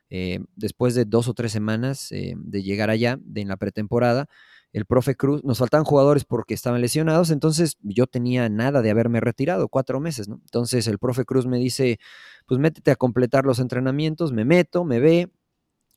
Eh, 0.08 0.38
después 0.54 0.94
de 0.94 1.04
dos 1.04 1.26
o 1.26 1.34
tres 1.34 1.50
semanas 1.50 2.12
eh, 2.12 2.34
de 2.36 2.62
llegar 2.62 2.90
allá, 2.90 3.18
de 3.20 3.40
en 3.40 3.48
la 3.48 3.56
pretemporada, 3.56 4.28
el 4.72 4.84
profe 4.86 5.14
Cruz, 5.16 5.42
nos 5.44 5.58
faltaban 5.58 5.84
jugadores 5.84 6.24
porque 6.24 6.54
estaban 6.54 6.80
lesionados, 6.80 7.30
entonces 7.30 7.76
yo 7.82 8.06
tenía 8.06 8.48
nada 8.48 8.82
de 8.82 8.90
haberme 8.90 9.20
retirado, 9.20 9.68
cuatro 9.68 10.00
meses, 10.00 10.28
¿no? 10.28 10.40
Entonces 10.44 10.86
el 10.86 10.98
profe 10.98 11.24
Cruz 11.24 11.46
me 11.46 11.58
dice, 11.58 11.98
pues 12.46 12.60
métete 12.60 12.90
a 12.90 12.96
completar 12.96 13.44
los 13.44 13.58
entrenamientos, 13.58 14.32
me 14.32 14.44
meto, 14.44 14.84
me 14.84 15.00
ve, 15.00 15.30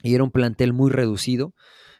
y 0.02 0.16
era 0.16 0.24
un 0.24 0.32
plantel 0.32 0.74
muy 0.74 0.92
reducido. 0.92 1.54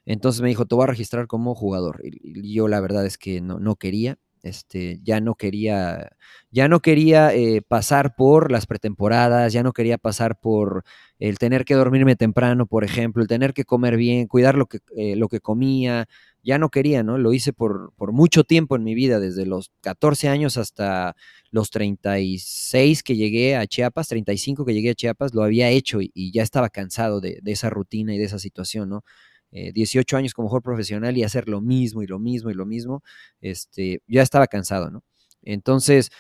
Entonces 0.06 0.42
me 0.42 0.50
dijo, 0.50 0.66
te 0.66 0.76
voy 0.76 0.84
a 0.86 0.88
registrar 0.88 1.28
como 1.28 1.56
jugador. 1.56 2.02
Y, 2.04 2.54
yo 2.54 2.68
la 2.68 2.80
verdad 2.80 3.06
es 3.06 3.18
que 3.18 3.42
no, 3.42 3.60
no 3.60 3.76
quería. 3.76 4.18
Este, 4.42 5.00
ya 5.04 5.20
no 5.20 5.36
quería, 5.36 6.12
ya 6.52 6.68
no 6.68 6.80
quería 6.80 7.34
eh, 7.34 7.62
pasar 7.62 8.16
por 8.16 8.52
las 8.52 8.66
pretemporadas, 8.66 9.52
ya 9.52 9.64
no 9.64 9.74
quería 9.74 9.98
pasar 9.98 10.40
por 10.40 10.84
el 11.20 11.38
tener 11.38 11.66
que 11.66 11.76
dormirme 11.76 12.16
temprano, 12.16 12.66
por 12.66 12.84
ejemplo, 12.84 13.22
el 13.22 13.28
tener 13.28 13.54
que 13.54 13.66
comer 13.66 13.98
bien, 13.98 14.28
cuidar 14.28 14.56
lo 14.56 14.68
que, 14.68 14.80
eh, 14.96 15.16
lo 15.18 15.28
que 15.28 15.42
comía, 15.42 16.08
ya 16.44 16.58
no 16.58 16.70
quería, 16.70 17.04
¿no? 17.04 17.18
Lo 17.18 17.34
hice 17.34 17.54
por, 17.54 17.94
por, 17.98 18.14
mucho 18.14 18.44
tiempo 18.44 18.76
en 18.76 18.84
mi 18.84 18.96
vida, 18.96 19.20
desde 19.20 19.46
los 19.46 19.72
14 19.82 20.30
años 20.30 20.58
hasta 20.58 21.16
los 21.52 21.70
36 21.70 23.04
que 23.04 23.16
llegué 23.18 23.56
a 23.58 23.68
Chiapas, 23.68 24.08
35 24.08 24.66
que 24.66 24.74
llegué 24.74 24.92
a 24.92 24.96
Chiapas, 24.96 25.34
lo 25.34 25.44
había 25.44 25.70
hecho 25.70 26.02
y, 26.02 26.12
y 26.14 26.32
ya 26.32 26.44
estaba 26.44 26.70
cansado 26.70 27.20
de, 27.22 27.40
de, 27.42 27.52
esa 27.52 27.70
rutina 27.70 28.16
y 28.16 28.18
de 28.18 28.26
esa 28.26 28.40
situación, 28.40 28.90
¿no? 28.90 29.04
18 29.52 30.16
eh, 30.16 30.20
años 30.20 30.34
como 30.34 30.48
jugador 30.48 30.64
profesional 30.64 31.18
y 31.18 31.24
hacer 31.24 31.48
lo 31.48 31.62
mismo 31.62 32.04
y 32.04 32.08
lo 32.08 32.20
mismo 32.20 32.50
y 32.50 32.54
lo 32.54 32.66
mismo, 32.66 33.04
este, 33.42 34.02
ya 34.08 34.22
estaba 34.22 34.48
cansado, 34.48 34.92
¿no? 34.92 35.04
Entonces, 35.42 36.12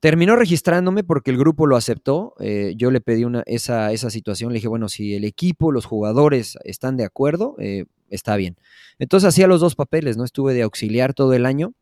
terminó 0.00 0.36
registrándome 0.36 1.04
porque 1.04 1.30
el 1.30 1.38
grupo 1.38 1.66
lo 1.66 1.76
aceptó. 1.76 2.34
Eh, 2.40 2.74
yo 2.76 2.90
le 2.90 3.00
pedí 3.00 3.24
una, 3.24 3.42
esa, 3.46 3.92
esa 3.92 4.10
situación, 4.10 4.52
le 4.52 4.58
dije, 4.58 4.68
bueno, 4.68 4.88
si 4.88 5.14
el 5.14 5.24
equipo, 5.24 5.72
los 5.72 5.84
jugadores 5.84 6.58
están 6.64 6.96
de 6.96 7.04
acuerdo, 7.04 7.56
eh, 7.58 7.86
está 8.10 8.36
bien. 8.36 8.56
Entonces 8.98 9.28
hacía 9.28 9.46
los 9.46 9.60
dos 9.60 9.74
papeles, 9.74 10.16
¿no? 10.16 10.24
Estuve 10.24 10.54
de 10.54 10.62
auxiliar 10.62 11.14
todo 11.14 11.34
el 11.34 11.46
año, 11.46 11.72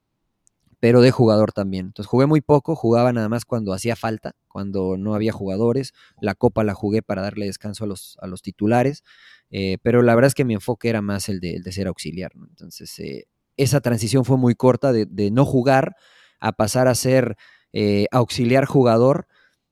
pero 0.84 1.00
de 1.00 1.10
jugador 1.10 1.52
también. 1.52 1.86
Entonces 1.86 2.10
jugué 2.10 2.26
muy 2.26 2.42
poco, 2.42 2.76
jugaba 2.76 3.10
nada 3.10 3.30
más 3.30 3.46
cuando 3.46 3.72
hacía 3.72 3.96
falta, 3.96 4.36
cuando 4.48 4.98
no 4.98 5.14
había 5.14 5.32
jugadores. 5.32 5.94
La 6.20 6.34
copa 6.34 6.62
la 6.62 6.74
jugué 6.74 7.00
para 7.00 7.22
darle 7.22 7.46
descanso 7.46 7.84
a 7.84 7.86
los, 7.86 8.18
a 8.20 8.26
los 8.26 8.42
titulares. 8.42 9.02
Eh, 9.50 9.78
pero 9.80 10.02
la 10.02 10.14
verdad 10.14 10.26
es 10.26 10.34
que 10.34 10.44
mi 10.44 10.52
enfoque 10.52 10.90
era 10.90 11.00
más 11.00 11.30
el 11.30 11.40
de, 11.40 11.62
ser 11.72 11.86
auxiliar. 11.86 12.32
Entonces, 12.50 12.98
eh, 12.98 13.24
esa 13.56 13.80
transición 13.80 14.26
fue 14.26 14.36
muy 14.36 14.56
corta 14.56 14.92
de, 14.92 15.30
no 15.30 15.46
jugar 15.46 15.96
a 16.38 16.52
pasar 16.52 16.86
a 16.86 16.94
ser 16.94 17.38
eh, 17.72 18.04
auxiliar 18.10 18.66
jugador. 18.66 19.26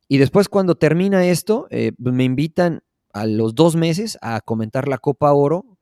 Y 0.09 0.17
después 0.17 0.49
cuando 0.49 0.77
termina 0.77 1.27
esto, 1.27 1.67
pues, 1.69 2.15
me 2.15 2.25
invitan 2.25 2.85
a 3.13 3.27
los 3.27 3.55
dos 3.55 3.77
meses 3.77 4.17
a 4.23 4.41
comentar 4.41 4.89
la 4.89 4.97
Copa 4.97 5.31
Oro, 5.35 5.77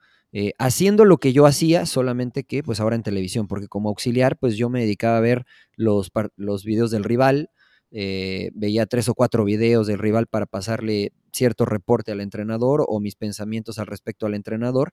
haciendo 0.58 1.04
lo 1.04 1.18
que 1.18 1.32
yo 1.32 1.46
hacía, 1.46 1.86
solamente 1.86 2.44
que 2.44 2.62
pues 2.62 2.80
ahora 2.80 2.96
en 2.96 3.02
televisión, 3.02 3.48
porque 3.48 3.68
como 3.68 3.88
auxiliar 3.88 4.38
pues 4.38 4.56
yo 4.56 4.70
me 4.70 4.80
dedicaba 4.80 5.16
a 5.16 5.20
ver 5.20 5.44
los, 5.76 6.10
los 6.36 6.64
videos 6.64 6.90
del 6.90 7.04
rival, 7.04 7.50
eh, 7.92 8.50
veía 8.54 8.86
tres 8.86 9.08
o 9.08 9.14
cuatro 9.14 9.44
videos 9.44 9.86
del 9.88 9.98
rival 9.98 10.28
para 10.28 10.46
pasarle 10.46 11.12
cierto 11.32 11.64
reporte 11.64 12.12
al 12.12 12.20
entrenador 12.20 12.84
o 12.86 13.00
mis 13.00 13.16
pensamientos 13.16 13.78
al 13.78 13.86
respecto 13.86 14.26
al 14.26 14.34
entrenador. 14.34 14.92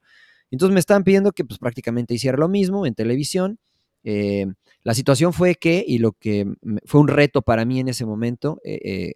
Entonces 0.49 0.73
me 0.73 0.79
estaban 0.79 1.03
pidiendo 1.03 1.31
que 1.31 1.45
pues 1.45 1.59
prácticamente 1.59 2.15
hiciera 2.15 2.37
lo 2.37 2.47
mismo 2.47 2.85
en 2.85 2.95
televisión. 2.95 3.59
Eh, 4.03 4.47
la 4.83 4.93
situación 4.93 5.33
fue 5.33 5.55
que, 5.55 5.83
y 5.85 5.99
lo 5.99 6.13
que 6.13 6.45
fue 6.85 7.01
un 7.01 7.07
reto 7.07 7.41
para 7.41 7.65
mí 7.65 7.79
en 7.79 7.89
ese 7.89 8.05
momento, 8.05 8.59
eh, 8.63 9.13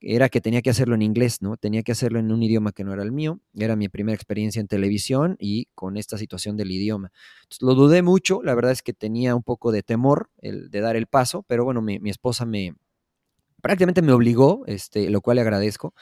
era 0.00 0.28
que 0.28 0.40
tenía 0.40 0.62
que 0.62 0.70
hacerlo 0.70 0.94
en 0.94 1.02
inglés, 1.02 1.42
¿no? 1.42 1.56
Tenía 1.56 1.82
que 1.82 1.92
hacerlo 1.92 2.18
en 2.18 2.30
un 2.30 2.42
idioma 2.42 2.72
que 2.72 2.84
no 2.84 2.92
era 2.92 3.02
el 3.02 3.12
mío. 3.12 3.40
Era 3.54 3.76
mi 3.76 3.88
primera 3.88 4.14
experiencia 4.14 4.60
en 4.60 4.68
televisión 4.68 5.36
y 5.38 5.66
con 5.74 5.96
esta 5.96 6.18
situación 6.18 6.56
del 6.56 6.70
idioma. 6.70 7.12
Entonces, 7.44 7.62
lo 7.62 7.74
dudé 7.74 8.02
mucho. 8.02 8.42
La 8.42 8.54
verdad 8.54 8.72
es 8.72 8.82
que 8.82 8.92
tenía 8.92 9.34
un 9.34 9.42
poco 9.42 9.72
de 9.72 9.82
temor 9.82 10.30
el, 10.38 10.70
de 10.70 10.80
dar 10.80 10.96
el 10.96 11.06
paso, 11.06 11.44
pero 11.48 11.64
bueno, 11.64 11.80
mi, 11.82 11.98
esposa 12.10 12.44
me 12.46 12.74
prácticamente 13.62 14.02
me 14.02 14.12
obligó, 14.12 14.64
este, 14.66 15.10
lo 15.10 15.20
cual 15.20 15.36
le 15.36 15.40
agradezco, 15.42 15.94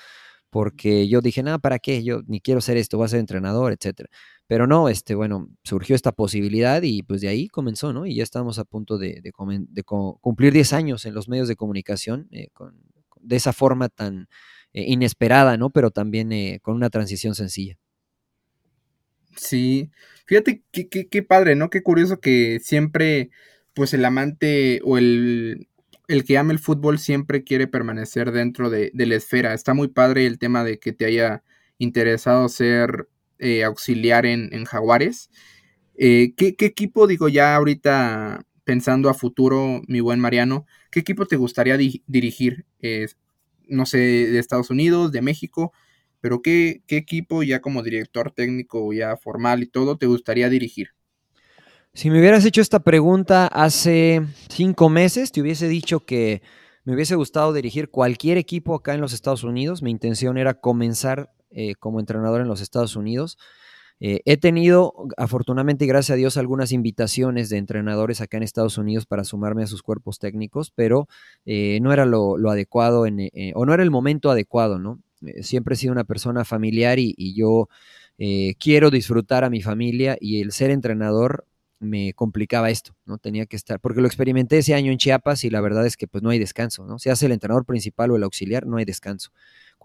porque 0.50 1.08
yo 1.08 1.20
dije, 1.20 1.42
nada, 1.42 1.58
¿para 1.58 1.78
qué? 1.78 2.04
Yo 2.04 2.22
ni 2.26 2.40
quiero 2.40 2.60
ser 2.60 2.76
esto, 2.76 2.98
voy 2.98 3.06
a 3.06 3.08
ser 3.08 3.20
entrenador, 3.20 3.72
etcétera. 3.72 4.10
Pero 4.46 4.66
no, 4.66 4.88
este, 4.88 5.14
bueno, 5.14 5.48
surgió 5.64 5.96
esta 5.96 6.12
posibilidad 6.12 6.82
y 6.82 7.02
pues 7.02 7.20
de 7.22 7.28
ahí 7.28 7.48
comenzó, 7.48 7.92
¿no? 7.92 8.06
Y 8.06 8.16
ya 8.16 8.22
estamos 8.22 8.58
a 8.58 8.64
punto 8.64 8.98
de, 8.98 9.20
de, 9.22 9.32
de 9.32 9.82
cumplir 9.82 10.52
10 10.52 10.72
años 10.74 11.06
en 11.06 11.14
los 11.14 11.28
medios 11.28 11.48
de 11.48 11.56
comunicación 11.56 12.28
eh, 12.30 12.48
con, 12.52 12.76
de 13.24 13.36
esa 13.36 13.52
forma 13.52 13.88
tan 13.88 14.28
eh, 14.72 14.84
inesperada, 14.88 15.56
¿no? 15.56 15.70
Pero 15.70 15.90
también 15.90 16.32
eh, 16.32 16.58
con 16.62 16.74
una 16.74 16.90
transición 16.90 17.34
sencilla. 17.34 17.76
Sí, 19.36 19.90
fíjate 20.26 20.62
qué, 20.72 21.22
padre, 21.22 21.56
¿no? 21.56 21.70
Qué 21.70 21.82
curioso 21.82 22.20
que 22.20 22.60
siempre, 22.60 23.30
pues 23.72 23.94
el 23.94 24.04
amante 24.04 24.80
o 24.84 24.98
el, 24.98 25.68
el 26.08 26.24
que 26.24 26.38
ama 26.38 26.52
el 26.52 26.58
fútbol 26.58 26.98
siempre 26.98 27.44
quiere 27.44 27.66
permanecer 27.66 28.32
dentro 28.32 28.70
de, 28.70 28.90
la 28.94 29.14
esfera. 29.14 29.54
Está 29.54 29.74
muy 29.74 29.88
padre 29.88 30.26
el 30.26 30.38
tema 30.38 30.64
de 30.64 30.78
que 30.78 30.92
te 30.92 31.04
haya 31.04 31.42
interesado 31.78 32.48
ser 32.48 33.08
eh, 33.38 33.64
auxiliar 33.64 34.26
en, 34.26 34.52
en 34.52 34.64
Jaguares. 34.64 35.30
¿qué, 35.96 36.34
¿qué, 36.36 36.66
equipo, 36.66 37.06
digo 37.06 37.28
ya 37.28 37.54
ahorita 37.54 38.44
pensando 38.64 39.08
a 39.08 39.14
futuro, 39.14 39.82
mi 39.86 40.00
buen 40.00 40.20
Mariano, 40.20 40.66
qué 40.90 41.00
equipo 41.00 41.26
te 41.26 41.36
gustaría 41.36 41.76
di 41.76 42.02
dirigir? 42.06 42.66
Eh, 42.80 43.06
no 43.68 43.86
sé, 43.86 43.98
de 43.98 44.38
Estados 44.38 44.70
Unidos, 44.70 45.12
de 45.12 45.22
México, 45.22 45.72
pero 46.20 46.42
¿qué, 46.42 46.82
¿qué 46.86 46.96
equipo 46.96 47.42
ya 47.42 47.60
como 47.60 47.82
director 47.82 48.30
técnico, 48.30 48.92
ya 48.92 49.16
formal 49.16 49.62
y 49.62 49.66
todo, 49.66 49.96
te 49.96 50.06
gustaría 50.06 50.48
dirigir? 50.48 50.88
Si 51.92 52.10
me 52.10 52.18
hubieras 52.18 52.44
hecho 52.44 52.60
esta 52.60 52.80
pregunta 52.80 53.46
hace 53.46 54.22
cinco 54.48 54.88
meses, 54.88 55.30
te 55.30 55.40
hubiese 55.40 55.68
dicho 55.68 56.00
que 56.00 56.42
me 56.84 56.94
hubiese 56.94 57.14
gustado 57.14 57.52
dirigir 57.52 57.88
cualquier 57.88 58.36
equipo 58.36 58.74
acá 58.74 58.94
en 58.94 59.00
los 59.00 59.12
Estados 59.12 59.44
Unidos. 59.44 59.82
Mi 59.82 59.90
intención 59.90 60.36
era 60.36 60.54
comenzar 60.54 61.32
eh, 61.50 61.74
como 61.76 62.00
entrenador 62.00 62.40
en 62.40 62.48
los 62.48 62.60
Estados 62.60 62.96
Unidos. 62.96 63.38
Eh, 64.00 64.20
he 64.24 64.36
tenido, 64.36 64.92
afortunadamente 65.16 65.84
y 65.84 65.88
gracias 65.88 66.14
a 66.14 66.16
Dios, 66.16 66.36
algunas 66.36 66.72
invitaciones 66.72 67.48
de 67.48 67.58
entrenadores 67.58 68.20
acá 68.20 68.36
en 68.36 68.42
Estados 68.42 68.76
Unidos 68.76 69.06
para 69.06 69.24
sumarme 69.24 69.62
a 69.62 69.66
sus 69.66 69.82
cuerpos 69.82 70.18
técnicos, 70.18 70.72
pero 70.74 71.08
eh, 71.46 71.78
no 71.80 71.92
era 71.92 72.04
lo, 72.04 72.36
adecuado 72.50 73.06
en, 73.06 73.20
eh, 73.20 73.52
o 73.54 73.64
no 73.66 73.74
era 73.74 73.82
el 73.82 73.90
momento 73.90 74.30
adecuado, 74.30 74.78
¿no? 74.78 75.00
Eh, 75.26 75.42
siempre 75.42 75.74
he 75.74 75.78
sido 75.78 75.92
una 75.92 76.04
persona 76.04 76.44
familiar 76.44 76.98
y, 76.98 77.34
yo 77.34 77.68
quiero 78.60 78.90
disfrutar 78.90 79.42
a 79.42 79.50
mi 79.50 79.60
familia 79.60 80.16
y 80.20 80.40
el 80.40 80.52
ser 80.52 80.70
entrenador 80.70 81.46
me 81.80 82.12
complicaba 82.14 82.70
esto, 82.70 82.94
¿no? 83.06 83.18
Tenía 83.18 83.46
que 83.46 83.56
estar, 83.56 83.80
porque 83.80 84.00
lo 84.00 84.06
experimenté 84.06 84.58
ese 84.58 84.74
año 84.74 84.92
en 84.92 84.98
Chiapas 84.98 85.44
y 85.44 85.50
la 85.50 85.60
verdad 85.60 85.86
es 85.86 85.96
que 85.96 86.06
pues 86.06 86.22
no 86.22 86.30
hay 86.30 86.38
descanso, 86.38 86.86
¿no? 86.86 86.98
Se 86.98 87.10
hace 87.10 87.26
el 87.26 87.32
entrenador 87.32 87.64
principal 87.64 88.10
o 88.10 88.16
el 88.16 88.22
auxiliar, 88.22 88.66
no 88.66 88.76
hay 88.76 88.84
descanso. 88.84 89.30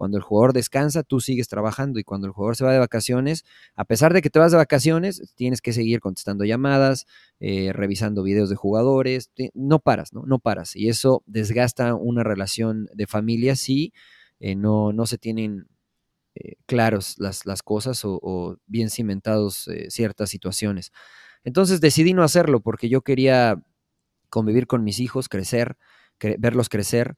Cuando 0.00 0.16
el 0.16 0.22
jugador 0.22 0.54
descansa, 0.54 1.02
tú 1.02 1.20
sigues 1.20 1.46
trabajando 1.46 1.98
y 1.98 2.04
cuando 2.04 2.26
el 2.26 2.32
jugador 2.32 2.56
se 2.56 2.64
va 2.64 2.72
de 2.72 2.78
vacaciones, 2.78 3.44
a 3.74 3.84
pesar 3.84 4.14
de 4.14 4.22
que 4.22 4.30
te 4.30 4.38
vas 4.38 4.50
de 4.50 4.56
vacaciones, 4.56 5.30
tienes 5.34 5.60
que 5.60 5.74
seguir 5.74 6.00
contestando 6.00 6.46
llamadas, 6.46 7.06
eh, 7.38 7.74
revisando 7.74 8.22
videos 8.22 8.48
de 8.48 8.56
jugadores, 8.56 9.30
no 9.52 9.78
paras, 9.78 10.14
¿no? 10.14 10.22
No 10.24 10.38
paras. 10.38 10.74
Y 10.74 10.88
eso 10.88 11.22
desgasta 11.26 11.94
una 11.94 12.24
relación 12.24 12.88
de 12.94 13.06
familia 13.06 13.56
si 13.56 13.92
eh, 14.38 14.54
no, 14.56 14.94
no 14.94 15.04
se 15.04 15.18
tienen 15.18 15.68
eh, 16.34 16.54
claros 16.64 17.16
las, 17.18 17.44
las 17.44 17.62
cosas 17.62 18.02
o, 18.06 18.18
o, 18.22 18.56
bien 18.66 18.88
cimentados 18.88 19.68
eh, 19.68 19.90
ciertas 19.90 20.30
situaciones. 20.30 20.92
Entonces 21.44 21.82
decidí 21.82 22.14
no 22.14 22.22
hacerlo 22.22 22.60
porque 22.60 22.88
yo 22.88 23.02
quería 23.02 23.62
convivir 24.30 24.66
con 24.66 24.82
mis 24.82 24.98
hijos, 24.98 25.28
crecer, 25.28 25.76
cre 26.16 26.36
verlos 26.38 26.70
crecer, 26.70 27.16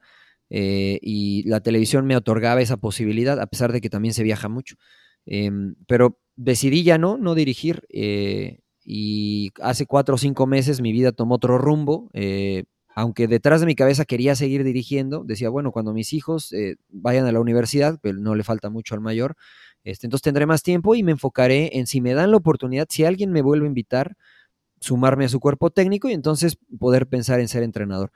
eh, 0.55 0.99
y 1.01 1.45
la 1.49 1.61
televisión 1.61 2.07
me 2.07 2.15
otorgaba 2.15 2.61
esa 2.61 2.77
posibilidad, 2.77 3.41
a 3.41 3.47
pesar 3.47 3.73
de 3.73 3.81
que 3.81 3.89
también 3.89 4.13
se 4.13 4.23
viaja 4.23 4.51
mucho. 4.51 4.77
Eh, 5.25 5.51
pero 5.87 6.19
decidí 6.37 6.83
ya 6.83 6.99
no, 6.99 7.17
no 7.17 7.35
dirigir, 7.35 7.85
eh, 7.89 8.61
y 8.85 9.51
hace 9.63 9.87
cuatro 9.87 10.17
o 10.17 10.19
cinco 10.19 10.47
meses 10.47 10.83
mi 10.83 10.93
vida 10.93 11.13
tomó 11.13 11.37
otro 11.37 11.57
rumbo. 11.57 12.11
Eh, 12.13 12.65
aunque 12.95 13.27
detrás 13.29 13.61
de 13.61 13.67
mi 13.67 13.75
cabeza 13.75 14.05
quería 14.05 14.35
seguir 14.35 14.63
dirigiendo, 14.63 15.25
decía, 15.25 15.49
bueno, 15.49 15.73
cuando 15.73 15.95
mis 15.95 16.13
hijos 16.13 16.55
vayan 16.91 17.25
a 17.25 17.33
la 17.33 17.41
universidad, 17.41 17.99
no 18.03 18.35
le 18.35 18.45
falta 18.45 18.69
mucho 18.69 18.95
al 18.95 19.01
mayor, 19.01 19.35
este, 19.83 20.07
entonces 20.07 20.23
tendré 20.23 20.45
más 20.45 20.63
tiempo 20.63 20.95
y 20.95 21.03
me 21.03 21.13
enfocaré 21.13 21.79
en 21.79 21.87
si 21.87 22.03
me 22.03 22.13
dan 22.13 22.31
la 22.31 22.37
oportunidad, 22.37 22.87
si 22.91 23.07
alguien 23.07 23.33
me 23.33 23.41
vuelve 23.41 23.65
a 23.65 23.69
invitar, 23.69 24.17
sumarme 24.81 25.25
a 25.25 25.31
su 25.31 25.41
cuerpo 25.41 25.71
técnico 25.71 26.11
y 26.11 26.13
entonces 26.13 26.59
poder 26.79 27.07
pensar 27.07 27.41
en 27.41 27.49
ser 27.49 27.63
entrenador. 27.63 28.13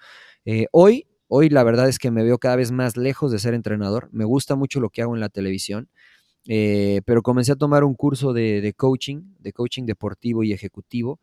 Hoy, 0.73 1.07
hoy 1.29 1.49
la 1.49 1.65
verdad 1.65 1.89
es 1.89 1.99
que 1.99 2.11
me 2.11 2.23
veo 2.23 2.39
cada 2.39 2.57
vez 2.57 2.73
más 2.73 2.97
lejos 2.97 3.33
de 3.33 3.39
ser 3.39 3.55
entrenador. 3.55 4.09
Me 4.13 4.25
gusta 4.25 4.57
mucho 4.57 4.81
lo 4.81 4.91
que 4.91 5.03
hago 5.03 5.15
en 5.15 5.21
la 5.21 5.29
televisión, 5.29 5.89
eh, 6.49 7.03
pero 7.05 7.23
comencé 7.23 7.53
a 7.53 7.57
tomar 7.57 7.85
un 7.85 7.95
curso 7.95 8.33
de, 8.33 8.73
coaching, 8.77 9.35
de 9.39 9.53
coaching 9.53 9.85
deportivo 9.85 10.45
y 10.45 10.53
ejecutivo, 10.53 11.21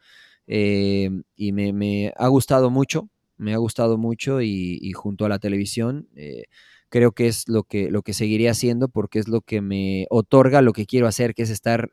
eh, 0.48 1.10
y 1.36 1.52
me, 1.54 2.14
ha 2.18 2.28
gustado 2.28 2.70
mucho, 2.70 3.10
me 3.38 3.54
ha 3.54 3.58
gustado 3.58 3.98
mucho 3.98 4.42
y, 4.42 4.92
junto 4.94 5.26
a 5.26 5.30
la 5.30 5.40
televisión 5.40 6.10
eh, 6.16 6.46
creo 6.90 7.14
que 7.14 7.28
es 7.28 7.48
lo 7.48 7.64
que, 7.64 7.90
lo 7.90 8.02
que 8.04 8.14
seguiré 8.14 8.50
haciendo 8.50 8.90
porque 8.90 9.20
es 9.20 9.28
lo 9.28 9.42
que 9.42 9.62
me 9.62 10.06
otorga 10.10 10.62
lo 10.62 10.74
que 10.74 10.86
quiero 10.86 11.08
hacer, 11.08 11.34
que 11.34 11.44
es 11.44 11.50
estar 11.50 11.92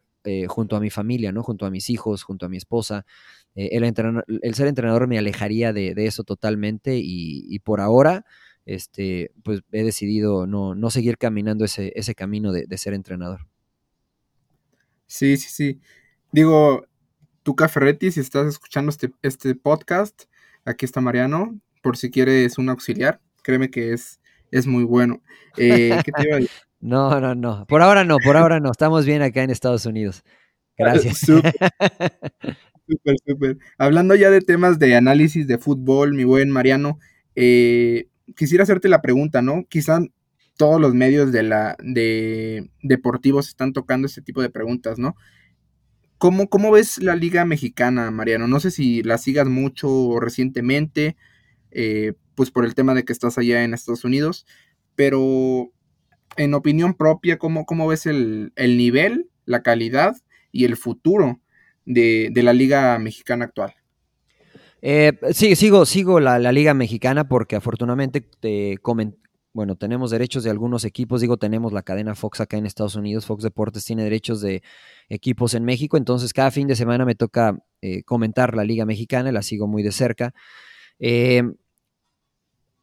junto 0.49 0.77
a 0.77 0.81
mi 0.81 0.91
familia, 0.91 1.33
¿no? 1.33 1.43
junto 1.43 1.65
a 1.65 1.71
mis 1.71 1.89
hijos, 1.89 2.25
junto 2.25 2.45
a 2.45 2.51
mi 2.51 2.59
esposa. 2.59 3.07
Eh, 3.55 3.71
el, 3.73 3.85
entrenador, 3.85 4.25
el, 4.29 4.55
ser 4.55 4.69
entrenador 4.69 5.07
me 5.09 5.19
alejaría 5.19 5.73
de, 5.73 5.95
de 5.95 6.07
eso 6.07 6.23
totalmente 6.23 6.97
y, 6.97 7.45
y, 7.49 7.59
por 7.59 7.81
ahora 7.81 8.25
este, 8.65 9.33
pues 9.43 9.63
he 9.73 9.83
decidido 9.83 10.47
no, 10.47 10.75
no 10.75 10.91
seguir 10.91 11.19
caminando 11.19 11.65
ese, 11.65 11.93
ese 11.97 12.15
camino 12.15 12.53
de, 12.53 12.67
de, 12.67 12.79
ser 12.79 12.95
entrenador. 12.95 13.49
Sí, 15.07 15.37
sí, 15.37 15.49
sí. 15.51 15.81
Digo, 16.31 16.87
Tuca 17.43 17.69
Ferretti, 17.69 18.13
si 18.13 18.21
estás 18.21 18.47
escuchando 18.47 18.91
este, 18.91 19.11
este 19.23 19.55
podcast, 19.57 20.25
aquí 20.65 20.85
está 20.85 21.01
Mariano, 21.01 21.59
por 21.83 21.97
si 21.97 22.11
quieres 22.11 22.59
un 22.59 22.69
auxiliar, 22.69 23.21
créeme 23.43 23.71
que 23.71 23.93
es 23.93 24.21
es 24.51 24.67
muy 24.67 24.85
bueno. 24.85 25.23
Eh, 25.57 25.99
¿qué 26.05 26.13
te 26.13 26.23
iba 26.23 26.37
a 26.37 26.41
decir? 26.41 26.51
No, 26.83 27.21
no, 27.21 27.35
no. 27.35 27.67
Por 27.67 27.83
ahora 27.83 28.05
no, 28.05 28.17
por 28.17 28.39
ahora 28.39 28.59
no. 28.59 28.71
Estamos 28.71 29.05
bien 29.05 29.21
acá 29.21 29.43
en 29.43 29.51
Estados 29.51 29.85
Unidos. 29.85 30.25
Gracias. 30.79 31.27
Hablando 33.79 34.15
ya 34.15 34.31
de 34.31 34.41
temas 34.41 34.79
de 34.79 34.97
análisis 34.97 35.47
de 35.47 35.59
fútbol, 35.59 36.15
mi 36.15 36.25
buen 36.25 36.51
Mariano, 36.51 36.99
eh, 37.35 38.09
quisiera 38.37 38.65
hacerte 38.65 38.89
la 38.89 39.03
pregunta, 39.03 39.43
¿no? 39.43 39.65
Quizá 39.69 40.01
todos 40.57 40.81
los 40.81 40.95
medios 40.95 41.33
de 41.33 41.43
la 41.43 41.77
de 41.83 42.71
deportivos 42.83 43.49
están 43.49 43.73
tocando 43.73 44.07
este 44.07 44.23
tipo 44.23 44.43
de 44.43 44.51
preguntas, 44.51 44.99
¿no? 44.99 45.17
¿Cómo, 46.19 46.51
¿Cómo 46.51 46.71
ves 46.71 46.99
la 46.99 47.17
liga 47.17 47.47
mexicana, 47.47 48.11
Mariano? 48.11 48.47
No 48.47 48.61
sé 48.61 48.71
si 48.71 49.03
la 49.03 49.17
sigas 49.17 49.49
mucho 49.49 50.21
recientemente, 50.21 51.17
eh, 51.71 52.13
pues 52.35 52.51
por 52.51 52.67
el 52.67 52.75
tema 52.75 52.93
de 52.95 53.05
que 53.05 53.13
estás 53.15 53.39
allá 53.39 53.65
en 53.65 53.73
Estados 53.73 54.05
Unidos, 54.05 54.45
pero 54.97 55.73
en 56.37 56.53
opinión 56.53 56.93
propia, 56.95 57.39
¿cómo, 57.39 57.65
cómo 57.65 57.89
ves 57.89 58.05
el, 58.05 58.53
el, 58.57 58.77
nivel, 58.77 59.31
la 59.47 59.63
calidad 59.63 60.15
y 60.53 60.67
el 60.67 60.77
futuro 60.77 61.41
de, 61.85 62.31
de 62.33 62.43
la 62.43 62.53
liga 62.53 62.99
mexicana 62.99 63.47
actual? 63.47 63.75
Eh, 64.83 65.13
sí, 65.33 65.57
sigo, 65.57 65.85
sigo 65.85 66.21
la, 66.21 66.39
la, 66.39 66.53
liga 66.53 66.73
mexicana 66.73 67.29
porque 67.29 67.57
afortunadamente 67.57 68.27
bueno, 69.53 69.77
tenemos 69.77 70.11
derechos 70.11 70.45
de 70.45 70.51
algunos 70.51 70.85
equipos, 70.85 71.21
digo, 71.21 71.37
tenemos 71.37 71.73
la 71.73 71.83
cadena 71.83 72.15
Fox 72.15 72.41
acá 72.41 72.57
en 72.57 72.67
Estados 72.67 72.95
Unidos, 72.95 73.27
Fox 73.27 73.43
Deportes 73.43 73.85
tiene 73.85 74.05
derechos 74.05 74.41
de 74.41 74.63
equipos 75.09 75.55
en 75.55 75.65
México, 75.65 75.97
entonces 75.97 76.33
cada 76.33 76.51
fin 76.51 76.67
de 76.67 76.77
semana 76.77 77.05
me 77.05 77.15
toca 77.15 77.59
eh, 77.83 78.05
comentar 78.05 78.55
la 78.55 78.65
liga 78.65 78.87
mexicana, 78.87 79.33
la 79.33 79.43
sigo 79.43 79.67
muy 79.67 79.83
de 79.83 79.93
cerca. 79.93 80.33
Eh, 80.99 81.43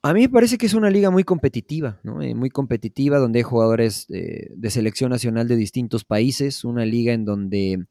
a 0.04 0.14
mí 0.14 0.22
me 0.22 0.30
parece 0.30 0.58
que 0.58 0.68
es 0.68 0.74
una 0.74 0.90
liga 0.90 1.10
muy 1.10 1.24
competitiva, 1.24 2.00
¿no? 2.04 2.18
muy 2.36 2.50
competitiva, 2.50 3.18
donde 3.18 3.40
hay 3.40 3.44
jugadores 3.44 4.06
de 4.08 4.70
selección 4.70 5.10
nacional 5.10 5.48
de 5.48 5.56
distintos 5.56 6.06
países, 6.06 6.64
una 6.64 6.86
liga 6.86 7.14
en 7.14 7.26
donde 7.26 7.88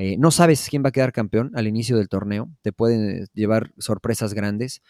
eh, 0.00 0.16
no 0.18 0.30
sabes 0.30 0.68
quién 0.70 0.82
va 0.84 0.88
a 0.90 0.92
quedar 0.92 1.12
campeón 1.12 1.50
al 1.54 1.66
inicio 1.68 1.96
del 1.98 2.08
torneo, 2.08 2.48
te 2.62 2.72
pueden 2.72 3.26
llevar 3.34 3.72
sorpresas 3.78 4.34
grandes. 4.34 4.80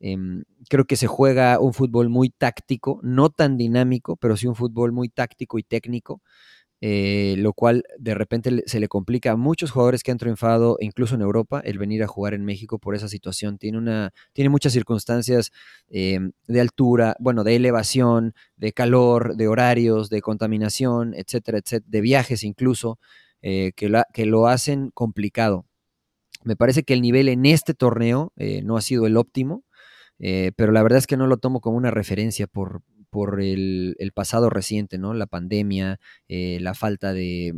Em, 0.00 0.44
creo 0.68 0.84
que 0.86 0.96
se 0.96 1.06
juega 1.06 1.58
un 1.60 1.72
fútbol 1.74 2.08
muy 2.10 2.30
táctico, 2.30 3.00
no 3.02 3.30
tan 3.30 3.56
dinámico, 3.58 4.16
pero 4.16 4.36
sí 4.36 4.46
un 4.46 4.56
fútbol 4.56 4.92
muy 4.92 5.08
táctico 5.08 5.58
y 5.58 5.62
técnico. 5.64 6.22
eh, 6.80 7.36
lo 7.38 7.54
cual 7.54 7.84
de 7.98 8.14
repente 8.14 8.62
se 8.66 8.78
le 8.80 8.88
complica 8.88 9.32
a 9.32 9.36
muchos 9.36 9.70
jugadores 9.70 10.02
que 10.02 10.10
han 10.12 10.18
triunfado, 10.18 10.76
incluso 10.80 11.14
en 11.14 11.22
Europa, 11.22 11.60
el 11.64 11.78
venir 11.78 12.02
a 12.02 12.06
jugar 12.06 12.34
en 12.34 12.44
México 12.44 12.78
por 12.78 12.94
esa 12.94 13.08
situación. 13.08 13.56
Tiene, 13.58 13.78
una, 13.78 14.12
tiene 14.34 14.50
muchas 14.50 14.74
circunstancias 14.74 15.50
eh, 15.88 16.20
de 16.46 16.60
altura, 16.60 17.16
bueno, 17.20 17.42
de 17.44 17.56
elevación, 17.56 18.34
de 18.56 18.72
calor, 18.72 19.36
de 19.36 19.48
horarios, 19.48 20.10
de 20.10 20.20
contaminación, 20.20 21.14
etcétera, 21.14 21.58
etcétera, 21.58 21.86
de 21.90 22.00
viajes 22.02 22.44
incluso, 22.44 22.98
eh, 23.46 23.72
que, 23.76 24.24
lo 24.24 24.46
hacen 24.46 24.90
complicado. 24.90 25.66
Me 26.44 26.56
parece 26.56 26.82
que 26.82 26.94
el 26.94 27.02
nivel 27.02 27.28
en 27.28 27.44
este 27.44 27.74
torneo 27.74 28.32
no 28.36 28.78
ha 28.78 28.80
sido 28.80 29.06
el 29.06 29.18
óptimo. 29.18 29.64
pero 30.18 30.72
la 30.72 30.82
verdad 30.82 30.98
es 30.98 31.06
que 31.06 31.18
no 31.18 31.26
lo 31.26 31.36
tomo 31.36 31.60
como 31.60 31.76
una 31.76 31.90
referencia 31.90 32.46
por, 32.46 32.82
el, 33.42 34.12
pasado 34.14 34.48
reciente, 34.48 34.96
¿no? 34.98 35.12
La 35.12 35.26
pandemia, 35.26 36.00
eh, 36.28 36.58
la 36.60 36.72
falta 36.74 37.12
de 37.12 37.54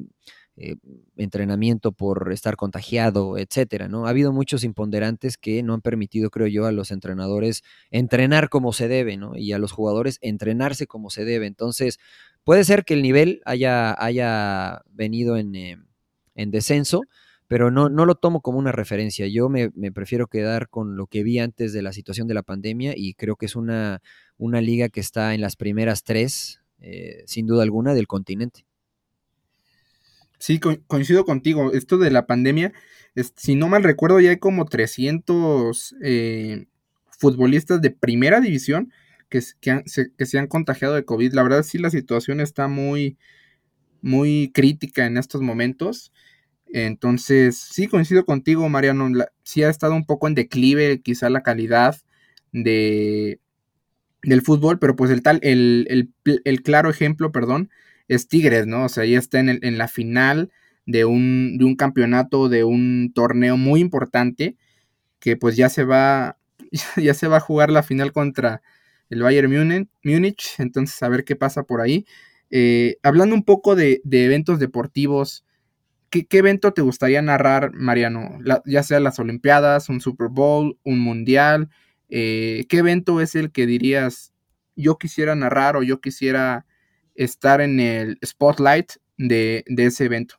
eh, 0.57 0.74
entrenamiento 1.16 1.93
por 1.93 2.32
estar 2.32 2.57
contagiado, 2.57 3.39
etcétera, 3.39 3.89
¿no? 3.89 4.07
Ha 4.07 4.11
habido 4.11 4.32
muchos 4.32 4.64
imponderantes 4.64 5.39
que 5.39 5.62
no 5.62 5.74
han 5.74 5.82
permitido, 5.82 6.30
creo 6.30 6.49
yo, 6.49 6.66
a 6.66 6.72
los 6.72 6.91
entrenadores 6.91 7.62
entrenar 7.93 8.49
como 8.49 8.72
se 8.72 8.89
debe, 8.89 9.16
¿no? 9.16 9.37
Y 9.37 9.53
a 9.53 9.59
los 9.59 9.70
jugadores 9.70 10.18
entrenarse 10.20 10.89
como 10.89 11.11
se 11.11 11.24
debe. 11.24 11.47
Entonces, 11.47 11.99
puede 12.47 12.62
ser 12.62 12.84
que 12.84 12.94
el 12.94 13.03
nivel 13.03 13.42
haya, 13.44 13.92
haya 13.99 14.82
venido 14.92 15.36
en, 15.36 15.57
eh, 15.57 15.78
en 16.36 16.53
descenso, 16.53 17.03
pero 17.49 17.72
no, 17.72 17.88
no 17.88 18.07
lo 18.07 18.14
tomo 18.14 18.40
como 18.40 18.61
una 18.61 18.70
referencia. 18.70 19.26
Yo 19.26 19.49
me, 19.49 19.70
prefiero 19.92 20.28
quedar 20.28 20.68
con 20.68 20.97
lo 20.97 21.09
que 21.09 21.24
vi 21.24 21.40
antes 21.40 21.72
de 21.72 21.82
la 21.82 21.92
situación 21.92 22.28
de 22.28 22.34
la 22.34 22.44
pandemia 22.44 22.94
y 22.97 23.14
creo 23.14 23.34
que 23.34 23.47
es 23.47 23.57
una, 23.57 24.01
una 24.38 24.61
liga 24.61 24.88
que 24.88 25.01
está 25.01 25.34
en 25.34 25.40
las 25.40 25.57
primeras 25.57 26.05
tres, 26.05 26.61
eh, 26.78 27.24
sin 27.26 27.49
duda 27.49 27.64
alguna, 27.64 27.94
del 27.94 28.07
continente. 28.07 28.64
Sí, 30.38 30.61
coincido 30.61 31.24
contigo. 31.24 31.72
Esto 31.72 31.99
de 31.99 32.12
la 32.12 32.28
pandemia, 32.28 32.72
si 33.34 33.57
no 33.57 33.68
mal 33.68 33.82
recuerdo, 33.82 34.20
ya 34.20 34.30
hay 34.30 34.38
como 34.38 34.66
300 34.66 35.97
eh, 36.01 36.66
futbolistas 37.11 37.82
de 37.82 37.90
primera 37.90 38.40
división 38.40 38.92
que, 39.29 39.41
que, 39.61 39.83
se, 39.87 40.12
que 40.16 40.27
se 40.27 40.39
han 40.39 40.47
contagiado 40.47 40.95
de 40.95 41.05
COVID. 41.05 41.33
La 41.33 41.43
verdad, 41.43 41.62
sí, 41.62 41.79
la 41.79 41.91
situación 41.91 42.41
está 42.41 42.68
muy, 42.68 43.18
muy 44.03 44.51
crítica 44.55 45.07
en 45.07 45.16
estos 45.16 45.43
momentos. 45.43 46.12
Entonces, 46.72 47.59
sí 47.59 47.87
coincido 47.87 48.24
contigo, 48.24 48.68
Mariano. 48.68 49.09
sí 49.43 49.62
ha 49.62 49.70
estado 49.70 49.95
un 49.95 50.07
poco 50.07 50.29
en 50.29 50.35
declive, 50.35 51.01
quizá 51.03 51.31
la 51.31 51.43
calidad 51.43 51.97
de, 52.53 53.41
del 54.22 54.43
fútbol, 54.43 54.79
pero 54.79 54.97
pues 54.97 55.11
el 55.11 55.22
tal, 55.22 55.41
el, 55.43 56.12
claro 56.64 56.91
ejemplo, 56.91 57.33
perdón, 57.33 57.70
es 58.09 58.29
Tigres, 58.29 58.66
¿no? 58.66 58.85
O 58.85 58.89
sea, 58.89 59.05
ya 59.05 59.18
está 59.18 59.41
en, 59.41 59.59
en 59.62 59.79
la 59.79 59.89
final 59.89 60.51
de 60.87 61.05
un, 61.05 61.59
de 61.59 61.64
un, 61.64 61.77
campeonato, 61.77 62.49
de 62.49 62.64
un 62.64 63.12
torneo 63.14 63.57
muy 63.57 63.81
importante, 63.81 64.57
que 65.18 65.37
pues 65.37 65.57
ya 65.57 65.68
se 65.68 65.85
va, 65.85 66.39
ya 66.97 67.14
se 67.14 67.29
va 67.29 67.39
a 67.39 67.41
jugar 67.41 67.70
la 67.70 67.83
final 67.83 68.12
contra 68.12 68.62
el 69.11 69.22
Bayern 69.22 69.88
Múnich, 70.02 70.54
entonces 70.59 71.02
a 71.02 71.09
ver 71.09 71.24
qué 71.24 71.36
pasa 71.36 71.62
por 71.64 71.80
ahí. 71.80 72.07
Eh, 72.50 72.98
hablando 73.02 73.34
un 73.34 73.44
poco 73.44 73.74
de, 73.74 74.00
eventos 74.11 74.59
deportivos, 74.59 75.44
¿Qué, 76.09 76.26
evento 76.30 76.72
te 76.72 76.82
gustaría 76.82 77.20
narrar, 77.20 77.72
Mariano? 77.74 78.38
ya 78.64 78.82
sea 78.82 79.00
las 79.00 79.18
Olimpiadas, 79.18 79.88
un 79.90 80.00
Super 80.00 80.28
Bowl, 80.28 80.78
un 80.82 81.00
Mundial. 81.00 81.68
Eh, 82.09 82.64
¿Qué 82.68 82.78
evento 82.78 83.20
es 83.20 83.34
el 83.34 83.50
que 83.50 83.66
dirías, 83.66 84.32
yo 84.76 84.96
quisiera 84.96 85.34
narrar 85.34 85.76
o 85.76 85.82
yo 85.82 86.00
quisiera 86.00 86.64
estar 87.16 87.61
en 87.61 87.80
el 87.80 88.18
spotlight 88.24 88.92
de, 89.18 89.64
ese 89.66 90.04
evento? 90.04 90.36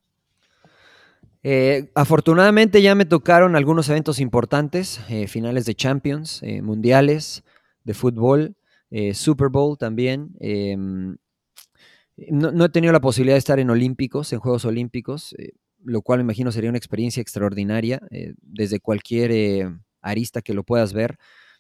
Eh, 1.44 1.92
afortunadamente 1.94 2.82
ya 2.82 2.96
me 2.96 3.06
tocaron 3.06 3.56
algunos 3.56 3.88
eventos 3.90 4.20
importantes, 4.20 5.00
finales 5.28 5.66
de 5.66 5.76
Champions, 5.76 6.42
mundiales 6.64 7.44
de 7.84 7.94
fútbol, 7.94 8.57
Super 9.14 9.50
Bowl 9.50 9.78
también. 9.78 10.36
Em, 10.40 11.18
no, 12.18 12.66
he 12.66 12.70
tenido 12.70 12.92
la 12.94 13.00
posibilidad 13.00 13.36
de 13.36 13.40
estar 13.40 13.60
en 13.60 13.70
Olímpicos, 13.70 14.34
en 14.34 14.40
Juegos 14.40 14.66
Olímpicos, 14.66 15.36
eh, 15.38 15.54
lo 15.84 16.02
cual 16.02 16.20
me 16.20 16.24
imagino 16.24 16.52
sería 16.52 16.70
una 16.70 16.78
experiencia 16.78 17.22
extraordinaria 17.22 18.02
eh, 18.10 18.34
desde 18.42 18.80
cualquier 18.80 19.32
eh, 19.32 19.70
arista 20.02 20.42
que 20.42 20.56
lo 20.56 20.64
puedas 20.64 20.94
ver. 20.94 21.18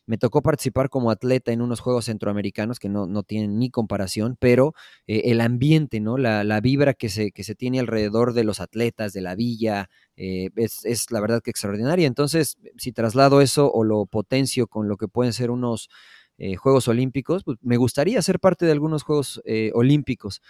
Me 0.07 0.17
tocó 0.17 0.41
participar 0.41 0.89
como 0.89 1.11
atleta 1.11 1.51
en 1.51 1.61
unos 1.61 1.82
Juegos 1.82 2.05
Centroamericanos 2.05 2.80
que 2.80 2.88
no, 2.88 3.23
tienen 3.23 3.59
ni 3.59 3.69
comparación, 3.69 4.38
pero 4.39 4.73
el 5.05 5.41
ambiente, 5.41 5.99
¿no? 5.99 6.17
La, 6.17 6.61
vibra 6.61 6.93
que 6.93 7.09
se, 7.09 7.34
que 7.34 7.43
se, 7.43 7.55
tiene 7.55 7.82
alrededor 7.82 8.32
de 8.32 8.45
los 8.45 8.61
atletas, 8.61 9.11
de 9.11 9.19
la 9.19 9.36
villa, 9.36 9.89
es, 10.15 10.86
es, 10.86 11.11
la 11.11 11.19
verdad 11.19 11.41
que 11.43 11.51
extraordinaria. 11.51 12.07
Entonces, 12.07 12.55
si 12.78 12.93
traslado 12.93 13.41
eso 13.41 13.69
o 13.69 13.84
lo 13.84 14.05
potencio 14.05 14.67
con 14.67 14.88
lo 14.88 14.95
que 14.95 15.09
pueden 15.09 15.34
ser 15.34 15.51
unos 15.51 15.89
eh, 16.38 16.55
Juegos 16.55 16.88
Olímpicos, 16.88 17.43
pues 17.43 17.57
me 17.61 17.77
gustaría 17.77 18.21
ser 18.21 18.39
parte 18.39 18.65
de 18.65 18.71
algunos 18.71 19.03
Juegos 19.03 19.41
eh, 19.45 19.71
Olímpicos. 19.73 20.41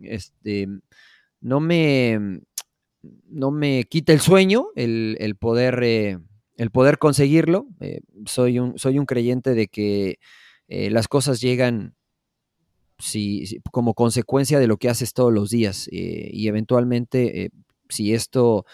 Este, 0.00 0.68
no 1.40 1.60
me, 1.60 2.40
no 3.28 3.50
me 3.50 3.84
quita 3.84 4.12
el 4.12 4.20
sueño 4.20 4.68
el, 4.76 5.36
poder, 5.38 5.80
eh, 5.82 6.18
el 6.56 6.70
poder 6.70 6.98
conseguirlo. 6.98 7.66
soy, 8.26 8.58
un, 8.58 8.78
soy 8.78 8.98
un 8.98 9.06
creyente 9.06 9.54
de 9.54 9.68
que 9.68 10.18
las 10.68 11.08
cosas 11.08 11.40
llegan 11.40 11.94
si, 12.98 13.60
como 13.70 13.94
consecuencia 13.94 14.58
de 14.58 14.66
lo 14.66 14.76
que 14.78 14.88
haces 14.88 15.12
todos 15.12 15.32
los 15.32 15.50
días 15.50 15.86
y 15.90 16.48
eventualmente 16.48 17.50
si 17.88 18.14
esto 18.14 18.64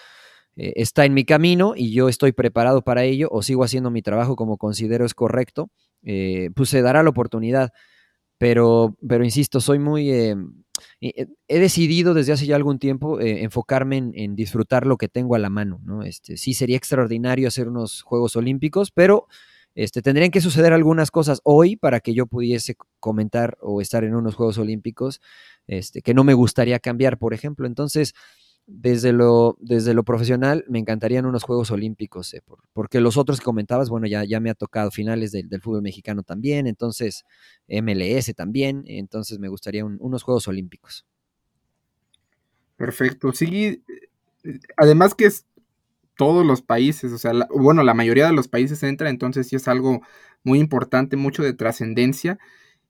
está 0.58 1.04
en 1.04 1.14
mi 1.14 1.24
camino 1.24 1.74
y 1.76 1.92
yo 1.92 2.08
estoy 2.08 2.32
preparado 2.32 2.82
para 2.82 3.04
ello 3.04 3.28
o 3.30 3.42
sigo 3.42 3.64
haciendo 3.64 3.90
mi 3.90 4.02
trabajo 4.02 4.36
como 4.36 4.58
considero 4.58 5.04
es 5.04 5.14
correcto, 5.14 5.70
eh, 6.02 6.50
pues 6.54 6.68
se 6.68 6.82
dará 6.82 7.02
la 7.02 7.10
oportunidad. 7.10 7.72
Pero, 8.38 8.96
pero 9.06 9.24
insisto, 9.24 9.60
soy 9.60 9.78
muy... 9.78 10.10
Eh, 10.10 10.36
eh, 11.00 11.26
he 11.48 11.58
decidido 11.58 12.14
desde 12.14 12.32
hace 12.32 12.46
ya 12.46 12.54
algún 12.54 12.78
tiempo 12.78 13.20
enfocarme 13.20 13.96
en, 14.14 14.36
disfrutar 14.36 14.86
lo 14.86 14.96
que 14.96 15.08
tengo 15.08 15.34
a 15.34 15.38
la 15.40 15.50
mano. 15.50 15.80
¿no? 15.84 16.02
Este, 16.02 16.36
sí 16.36 16.54
sería 16.54 16.76
extraordinario 16.76 17.48
hacer 17.48 17.68
unos 17.68 18.02
Juegos 18.02 18.36
Olímpicos, 18.36 18.92
pero 18.92 19.26
este, 19.74 20.02
tendrían 20.02 20.30
que 20.30 20.40
suceder 20.40 20.72
algunas 20.72 21.10
cosas 21.10 21.40
hoy 21.44 21.76
para 21.76 22.00
que 22.00 22.14
yo 22.14 22.26
pudiese 22.26 22.76
comentar 23.00 23.58
o 23.60 23.80
estar 23.80 24.04
en 24.04 24.14
unos 24.14 24.34
Juegos 24.34 24.58
Olímpicos 24.58 25.20
este, 25.66 26.00
que 26.02 26.14
no 26.14 26.24
me 26.24 26.34
gustaría 26.34 26.78
cambiar, 26.78 27.18
por 27.18 27.34
ejemplo. 27.34 27.66
Entonces, 27.66 28.14
desde 28.70 29.14
lo, 29.14 29.56
desde 29.60 29.94
lo 29.94 30.04
profesional, 30.04 30.62
me 30.68 30.78
encantarían 30.78 31.24
unos 31.24 31.42
Juegos 31.42 31.70
Olímpicos, 31.70 32.34
eh, 32.34 32.42
porque 32.74 33.00
los 33.00 33.16
otros 33.16 33.40
que 33.40 33.44
comentabas, 33.44 33.88
bueno, 33.88 34.06
ya, 34.06 34.24
ya 34.24 34.40
me 34.40 34.50
ha 34.50 34.54
tocado 34.54 34.90
finales 34.90 35.32
del, 35.32 35.48
fútbol 35.62 35.80
mexicano 35.80 36.22
también, 36.22 36.66
entonces 36.66 37.24
MLS 37.66 38.34
también, 38.36 38.84
entonces 38.86 39.38
me 39.38 39.48
gustaría 39.48 39.86
unos 39.86 40.22
Juegos 40.22 40.46
Olímpicos. 40.48 41.06
Perfecto, 42.76 43.32
sí, 43.32 43.82
además 44.76 45.14
que 45.14 45.24
es 45.24 45.46
todos 46.14 46.44
los 46.44 46.60
países, 46.60 47.10
o 47.12 47.18
sea, 47.18 47.32
bueno, 47.48 47.82
la 47.82 47.94
mayoría 47.94 48.26
de 48.26 48.34
los 48.34 48.48
países 48.48 48.82
entra, 48.82 49.08
entonces 49.08 49.48
sí 49.48 49.56
es 49.56 49.66
algo 49.66 50.02
muy 50.44 50.58
importante, 50.58 51.16
mucho 51.16 51.42
de 51.42 51.54
trascendencia. 51.54 52.38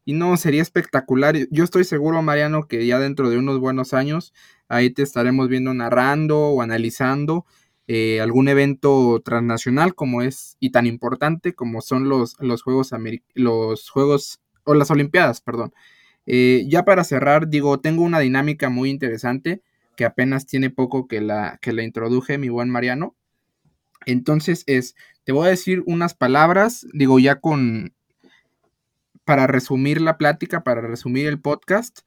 Y 0.04 0.14
no, 0.14 0.34
sería 0.38 0.62
espectacular. 0.62 1.36
Yo 1.50 1.64
estoy 1.64 1.84
seguro, 1.84 2.22
Mariano, 2.22 2.66
que 2.66 2.86
ya 2.86 2.98
dentro 2.98 3.28
de 3.28 3.36
unos 3.36 3.60
buenos 3.60 3.92
años, 3.92 4.32
ahí 4.68 4.90
te 4.90 5.02
estaremos 5.02 5.48
viendo 5.48 5.74
narrando 5.74 6.38
o 6.38 6.62
analizando 6.62 7.46
eh, 7.86 8.20
algún 8.20 8.48
evento 8.48 9.20
transnacional 9.24 9.94
como 9.94 10.20
es 10.20 10.56
y 10.60 10.70
tan 10.70 10.86
importante 10.86 11.54
como 11.54 11.80
son 11.80 12.08
los, 12.08 12.36
los 12.38 12.62
Juegos 12.62 12.90
los 13.34 13.88
Juegos 13.88 14.40
o 14.64 14.74
las 14.74 14.90
Olimpiadas, 14.90 15.40
perdón. 15.40 15.72
Eh, 16.26 16.66
ya 16.68 16.84
para 16.84 17.04
cerrar, 17.04 17.48
digo, 17.48 17.80
tengo 17.80 18.02
una 18.02 18.18
dinámica 18.18 18.68
muy 18.68 18.90
interesante 18.90 19.62
que 19.96 20.04
apenas 20.04 20.46
tiene 20.46 20.68
poco 20.68 21.08
que 21.08 21.22
la, 21.22 21.58
que 21.62 21.72
la 21.72 21.82
introduje 21.82 22.36
mi 22.36 22.50
buen 22.50 22.68
Mariano. 22.68 23.16
Entonces 24.04 24.64
es, 24.66 24.94
te 25.24 25.32
voy 25.32 25.46
a 25.46 25.50
decir 25.50 25.82
unas 25.86 26.12
palabras, 26.14 26.86
digo, 26.92 27.18
ya 27.18 27.40
con, 27.40 27.94
para 29.24 29.46
resumir 29.46 30.02
la 30.02 30.18
plática, 30.18 30.62
para 30.62 30.82
resumir 30.82 31.26
el 31.26 31.40
podcast, 31.40 32.00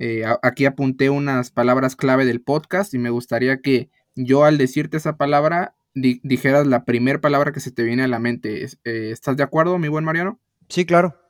eh, 0.00 0.22
aquí 0.42 0.64
apunté 0.64 1.10
unas 1.10 1.50
palabras 1.50 1.96
clave 1.96 2.24
del 2.24 2.40
podcast 2.40 2.94
y 2.94 2.98
me 2.98 3.10
gustaría 3.10 3.60
que 3.60 3.90
yo 4.14 4.44
al 4.44 4.56
decirte 4.56 4.96
esa 4.96 5.16
palabra 5.16 5.74
dijeras 5.92 6.68
la 6.68 6.84
primera 6.84 7.20
palabra 7.20 7.50
que 7.50 7.58
se 7.58 7.72
te 7.72 7.82
viene 7.82 8.04
a 8.04 8.08
la 8.08 8.20
mente. 8.20 8.64
Eh, 8.64 9.10
¿Estás 9.10 9.36
de 9.36 9.42
acuerdo, 9.42 9.76
mi 9.76 9.88
buen 9.88 10.04
Mariano? 10.04 10.40
Sí, 10.68 10.86
claro. 10.86 11.20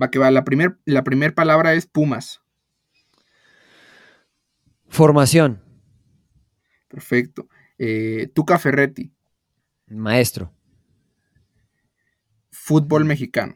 Va 0.00 0.10
que 0.10 0.18
va, 0.18 0.30
la 0.30 0.44
primera 0.44 0.78
la 0.84 1.04
primer 1.04 1.34
palabra 1.34 1.72
es 1.72 1.86
Pumas. 1.86 2.42
Formación. 4.88 5.62
Perfecto. 6.88 7.48
Eh, 7.78 8.30
Tuca 8.34 8.58
Ferretti. 8.58 9.10
Maestro. 9.86 10.52
Fútbol 12.50 13.06
mexicano. 13.06 13.54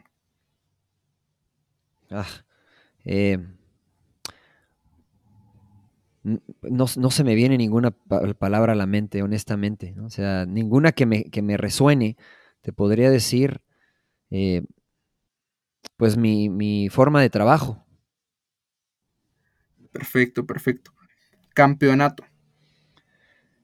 Ah, 2.11 2.27
eh, 3.05 3.39
no, 6.23 6.87
se 6.87 7.25
me 7.25 7.35
viene 7.35 7.57
ninguna 7.57 7.91
palabra 7.91 8.73
a 8.73 8.77
la 8.77 8.87
mente, 8.87 9.23
honestamente. 9.23 9.95
O 10.01 10.11
sea, 10.11 10.47
ninguna 10.47 10.93
que 10.93 11.07
me, 11.07 11.25
que 11.25 11.43
me, 11.43 11.57
resuene. 11.57 12.17
Te 12.61 12.73
podría 12.73 13.11
decir, 13.11 13.61
eh, 14.31 14.63
pues, 15.97 16.17
mi, 16.17 16.49
mi 16.49 16.89
forma 16.89 17.21
de 17.21 17.31
trabajo. 17.31 17.85
Perfecto, 19.91 20.47
perfecto. 20.47 20.93
Campeonato. 21.55 22.25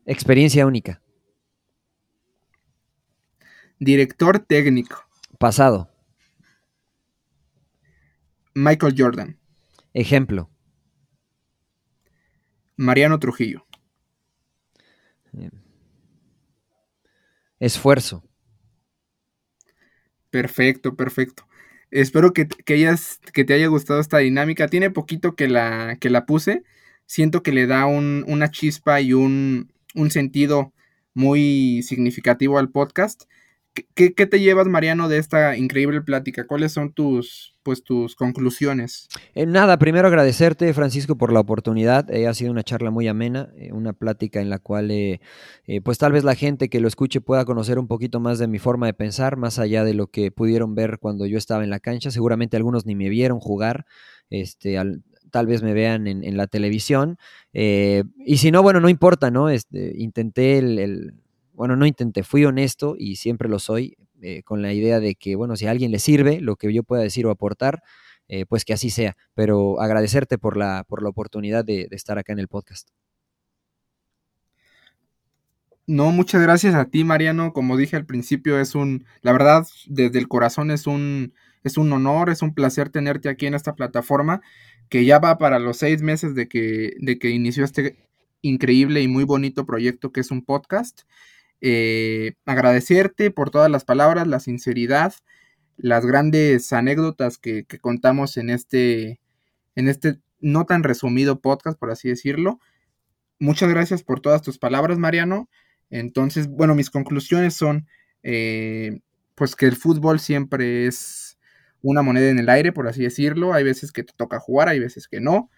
Experiencia 0.04 0.66
única. 0.66 1.00
Director 3.78 4.40
técnico. 4.40 5.04
Pasado. 5.38 5.88
Michael 8.54 8.94
Jordan. 8.98 9.38
Ejemplo. 9.94 10.50
Mariano 12.79 13.18
Trujillo. 13.18 13.66
Esfuerzo. 17.59 18.24
Perfecto, 20.31 20.95
perfecto. 20.95 21.47
Espero 21.91 22.33
que, 22.33 22.47
que, 22.47 22.95
que 23.33 23.45
te 23.45 23.55
haya 23.55 23.66
gustado 23.66 24.01
esta 24.01 24.18
dinámica. 24.18 24.68
Tiene 24.68 24.91
poquito 24.91 25.35
que 25.35 25.49
la, 25.49 25.97
que 26.01 26.09
la 26.09 26.24
puse. 26.24 26.62
Siento 27.05 27.43
que 27.43 27.53
le 27.53 27.66
da 27.66 27.87
una 27.87 28.51
chispa 28.51 29.01
y 29.01 29.12
un, 29.12 29.72
un 29.95 30.11
sentido 30.11 30.72
muy 31.14 31.83
significativo 31.83 32.59
al 32.59 32.70
podcast. 32.70 33.24
¿Qué, 33.95 34.11
te 34.11 34.41
llevas, 34.41 34.66
Mariano, 34.66 35.09
de 35.09 35.18
esta 35.18 35.57
increíble 35.57 36.01
plática? 36.01 36.47
¿Cuáles 36.47 36.72
son 36.72 36.93
tus, 36.93 37.57
pues, 37.62 37.83
tus 37.83 38.14
conclusiones? 38.14 39.09
Eh, 39.35 39.47
nada, 39.47 39.79
primero 39.79 40.09
agradecerte, 40.09 40.72
Francisco, 40.74 41.16
por 41.16 41.33
la 41.33 41.41
oportunidad. 41.41 42.11
Eh, 42.11 42.26
ha 42.26 42.35
sido 42.35 42.51
una 42.51 42.62
charla 42.62 42.91
muy 42.91 43.09
amena, 43.09 43.51
eh, 43.57 43.72
una 43.72 43.93
plática 43.93 44.41
en 44.41 44.51
la 44.51 44.59
cual, 44.59 44.91
pues 45.83 45.99
tal 45.99 46.12
vez 46.12 46.24
la 46.24 46.35
gente 46.35 46.68
que 46.68 46.81
lo 46.81 46.89
escuche 46.89 47.20
pueda 47.20 47.45
conocer 47.45 47.79
un 47.79 47.89
poquito 47.89 48.20
más 48.20 48.39
de 48.39 48.49
mi 48.49 48.59
forma 48.59 48.87
de 48.87 48.95
pensar, 48.95 49.37
más 49.37 49.59
allá 49.59 49.85
de 49.85 49.95
lo 49.95 50.09
que 50.09 50.31
pudieron 50.31 50.74
ver 50.74 50.99
cuando 50.99 51.26
yo 51.26 51.39
estaba 51.39 51.64
en 51.64 51.70
la 51.70 51.81
cancha. 51.81 52.11
Seguramente 52.11 52.57
algunos 52.57 52.87
ni 52.87 52.95
me 52.95 53.09
vieron 53.09 53.41
jugar, 53.41 53.87
este, 54.31 54.76
tal 55.31 55.47
vez 55.47 55.62
me 55.62 55.74
vean 55.74 56.07
en, 56.07 56.37
la 56.37 56.47
televisión. 56.47 57.18
y 57.53 58.37
si 58.39 58.51
no, 58.51 58.62
bueno, 58.62 58.81
no 58.81 58.89
importa, 58.89 59.31
¿no? 59.31 59.49
Este, 59.49 59.93
intenté 59.97 60.59
el 60.59 61.14
bueno, 61.59 61.74
no 61.74 61.86
intenté, 61.86 62.22
fui 62.22 62.44
honesto 62.44 62.94
y 62.96 63.16
siempre 63.16 63.48
lo 63.48 63.59
soy, 63.59 63.96
eh, 64.22 64.44
con 64.44 64.62
la 64.62 64.72
idea 64.72 65.00
de 65.00 65.16
que, 65.16 65.34
bueno, 65.34 65.56
si 65.56 65.66
a 65.66 65.72
alguien 65.72 65.90
le 65.90 65.98
sirve 65.98 66.40
lo 66.40 66.54
que 66.54 66.72
yo 66.72 66.84
pueda 66.84 67.02
decir 67.02 67.26
o 67.26 67.32
aportar, 67.32 67.82
eh, 68.28 68.46
pues 68.46 68.64
que 68.64 68.74
así 68.74 68.90
sea. 68.90 69.16
Pero 69.34 69.80
agradecerte 69.80 70.38
por 70.38 70.56
la, 70.56 70.84
por 70.86 71.02
la 71.02 71.09
oportunidad 71.09 71.64
de, 71.64 71.88
estar 71.90 72.16
acá 72.16 72.32
en 72.32 72.38
el 72.38 72.46
podcast. 72.46 72.90
No, 75.88 76.12
muchas 76.12 76.42
gracias 76.42 76.76
a 76.76 76.84
ti, 76.84 77.02
Mariano. 77.02 77.52
Como 77.52 77.76
dije 77.76 77.96
al 77.96 78.06
principio, 78.06 78.61
es 78.61 78.76
un, 78.76 79.04
la 79.22 79.32
verdad, 79.32 79.66
desde 79.86 80.20
el 80.20 80.28
corazón 80.28 80.70
es 80.70 80.86
un, 80.86 81.34
es 81.64 81.76
un 81.76 81.92
honor, 81.92 82.30
es 82.30 82.40
un 82.40 82.54
placer 82.54 82.88
tenerte 82.88 83.28
aquí 83.28 83.46
en 83.46 83.54
esta 83.54 83.74
plataforma, 83.74 84.42
que 84.88 85.04
ya 85.04 85.18
va 85.18 85.38
para 85.38 85.59
los 85.59 85.78
seis 85.78 86.02
meses 86.02 86.36
de 86.36 86.46
que, 86.46 86.92
de 87.00 87.18
que 87.18 87.30
inició 87.30 87.64
este 87.64 87.96
increíble 88.42 89.02
y 89.02 89.09
muy 89.09 89.24
bonito 89.24 89.66
proyecto 89.66 90.12
que 90.12 90.20
es 90.20 90.30
un 90.30 90.44
podcast. 90.44 91.00
Eh, 91.61 92.34
agradecerte 92.46 93.30
por 93.30 93.50
todas 93.50 93.70
las 93.70 93.84
palabras, 93.84 94.26
la 94.26 94.40
sinceridad, 94.40 95.12
las 95.76 96.06
grandes 96.06 96.72
anécdotas 96.72 97.38
que, 97.38 97.66
contamos 97.80 98.36
en 98.36 98.50
este, 98.50 99.20
en 99.74 99.88
este 99.88 100.20
no 100.40 100.66
tan 100.66 100.82
resumido 100.82 101.40
podcast, 101.40 101.78
por 101.78 101.90
así 101.90 102.09
decirlo. 102.09 102.61
Muchas 103.40 103.70
gracias 103.70 104.02
por 104.02 104.20
todas 104.20 104.42
tus 104.42 104.59
palabras, 104.59 104.98
Mariano. 104.98 105.48
Entonces, 105.90 106.48
bueno, 106.48 106.74
mis 106.74 106.90
conclusiones 106.90 107.54
son, 107.54 107.86
eh, 108.22 109.00
pues 109.34 109.56
que 109.56 109.66
el 109.66 109.76
fútbol 109.76 110.20
siempre 110.20 110.86
es 110.86 111.38
una 111.82 112.02
moneda 112.02 112.30
en 112.30 112.38
el 112.38 112.48
aire, 112.48 112.72
por 112.72 112.88
así 112.88 113.02
decirlo. 113.02 113.52
Hay 113.54 113.64
veces 113.64 113.92
que 113.92 114.02
te 114.04 114.12
toca 114.16 114.40
jugar, 114.40 114.68
hay 114.68 114.80
veces 114.80 115.09
que 115.09 115.20
no. 115.20 115.50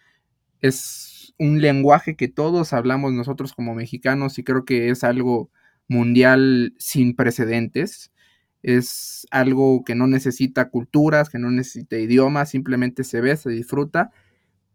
Es 0.61 1.34
un 1.38 1.61
lenguaje 1.61 2.16
que 2.16 2.28
todos 2.28 2.72
hablamos 2.72 3.12
nosotros 3.12 3.55
como 3.55 3.74
mexicanos 3.74 4.38
y 4.38 4.44
creo 4.44 4.64
que 4.64 4.90
es 4.90 5.05
algo 5.05 5.51
mundial 5.91 6.72
sin 6.78 7.16
precedentes. 7.16 8.12
Es 8.62 9.26
algo 9.30 9.82
que 9.84 9.95
no 9.95 10.07
necesita 10.07 10.70
culturas, 10.70 11.28
que 11.28 11.38
no 11.38 11.51
necesita 11.51 11.99
idiomas, 11.99 12.51
simplemente 12.51 13.05
se 13.05 13.20
ve, 13.20 13.36
se 13.36 13.51
disfruta 13.51 14.12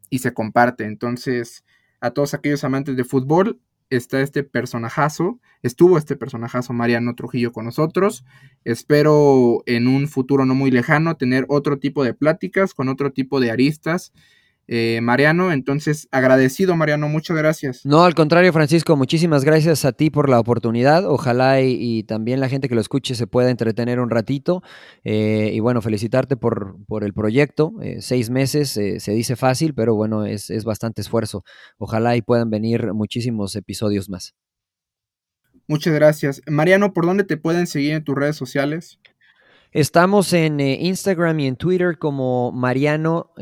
y 0.10 0.20
se 0.20 0.34
comparte. 0.34 0.84
Entonces, 0.84 1.64
a 2.02 2.12
todos 2.12 2.34
aquellos 2.34 2.64
amantes 2.66 2.98
de 2.98 3.06
fútbol, 3.06 3.62
está 3.90 4.20
este 4.22 4.44
personajazo, 4.44 5.40
estuvo 5.62 5.98
este 5.98 6.18
personajazo 6.18 6.74
Mariano 6.74 7.16
Trujillo 7.16 7.54
con 7.54 7.66
nosotros. 7.66 8.26
Espero 8.66 9.64
en 9.68 9.88
un 9.88 10.08
futuro 10.10 10.46
no 10.46 10.54
muy 10.54 10.72
lejano 10.72 11.16
tener 11.16 11.46
otro 11.48 11.80
tipo 11.80 12.04
de 12.04 12.14
pláticas 12.14 12.74
con 12.74 12.90
otro 12.90 13.14
tipo 13.14 13.40
de 13.40 13.52
aristas 13.52 14.12
eh, 14.68 15.00
Mariano. 15.02 15.52
Entonces, 15.52 16.08
agradecido, 16.12 16.76
Mariano, 16.76 17.08
muchas 17.08 17.38
gracias. 17.38 17.86
No, 17.86 18.04
al 18.04 18.16
contrario, 18.16 18.52
Francisco, 18.52 18.96
muchísimas 18.96 19.44
gracias 19.44 19.86
a 19.86 19.92
ti 19.92 20.10
por 20.10 20.30
la 20.30 20.40
oportunidad. 20.40 21.06
Ojalá 21.06 21.62
y, 21.62 22.04
también 22.04 22.40
la 22.40 22.50
gente 22.50 22.68
que 22.68 22.76
lo 22.76 22.82
escuche 22.82 23.16
se 23.16 23.28
pueda 23.28 23.50
entretener 23.50 24.00
un 24.00 24.10
ratito. 24.10 24.64
Eh, 25.04 25.52
y 25.54 25.60
bueno, 25.60 25.82
felicitarte 25.82 26.38
por, 26.38 26.78
por 26.88 27.04
el 27.04 27.14
proyecto. 27.14 27.74
Eh, 27.82 27.98
seis 28.02 28.30
meses 28.30 28.70
se 28.70 29.12
dice 29.12 29.36
fácil, 29.36 29.74
pero 29.74 29.96
bueno, 29.96 30.26
es, 30.26 30.50
es 30.50 30.64
bastante 30.64 31.02
esfuerzo. 31.02 31.44
Ojalá 31.78 32.16
y 32.16 32.22
puedan 32.22 32.50
venir 32.50 32.94
muchísimos 32.94 33.56
episodios 33.56 34.10
más. 34.10 34.34
Muchas 35.68 35.94
gracias. 35.94 36.42
Mariano, 36.48 36.94
¿por 36.94 37.06
dónde 37.06 37.24
te 37.24 37.38
pueden 37.38 37.68
seguir 37.68 37.94
en 37.94 38.04
tus 38.04 38.16
redes 38.16 38.36
sociales? 38.36 39.00
Estamos 39.72 40.32
en 40.32 40.62
Instagram 40.62 41.40
y 41.40 41.48
en 41.48 41.56
Twitter 41.58 41.98
como 41.98 42.52
Mariano 42.54 43.34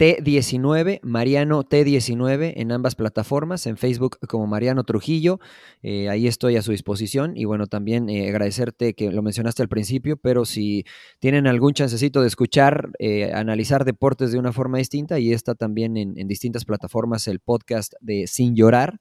T19, 0.00 1.00
Mariano 1.02 1.62
T19 1.62 2.54
en 2.56 2.72
ambas 2.72 2.94
plataformas, 2.94 3.66
en 3.66 3.76
Facebook 3.76 4.16
como 4.28 4.46
Mariano 4.46 4.82
Trujillo, 4.84 5.40
eh, 5.82 6.08
ahí 6.08 6.26
estoy 6.26 6.56
a 6.56 6.62
su 6.62 6.70
disposición 6.70 7.36
y 7.36 7.44
bueno, 7.44 7.66
también 7.66 8.08
eh, 8.08 8.30
agradecerte 8.30 8.94
que 8.94 9.12
lo 9.12 9.20
mencionaste 9.20 9.60
al 9.60 9.68
principio, 9.68 10.16
pero 10.16 10.46
si 10.46 10.86
tienen 11.18 11.46
algún 11.46 11.74
chancecito 11.74 12.22
de 12.22 12.28
escuchar, 12.28 12.92
eh, 12.98 13.34
analizar 13.34 13.84
deportes 13.84 14.32
de 14.32 14.38
una 14.38 14.54
forma 14.54 14.78
distinta 14.78 15.18
y 15.18 15.34
está 15.34 15.54
también 15.54 15.98
en, 15.98 16.14
distintas 16.26 16.64
plataformas 16.64 17.28
el 17.28 17.40
podcast 17.40 17.92
de 18.00 18.26
Sin 18.26 18.56
Llorar, 18.56 19.00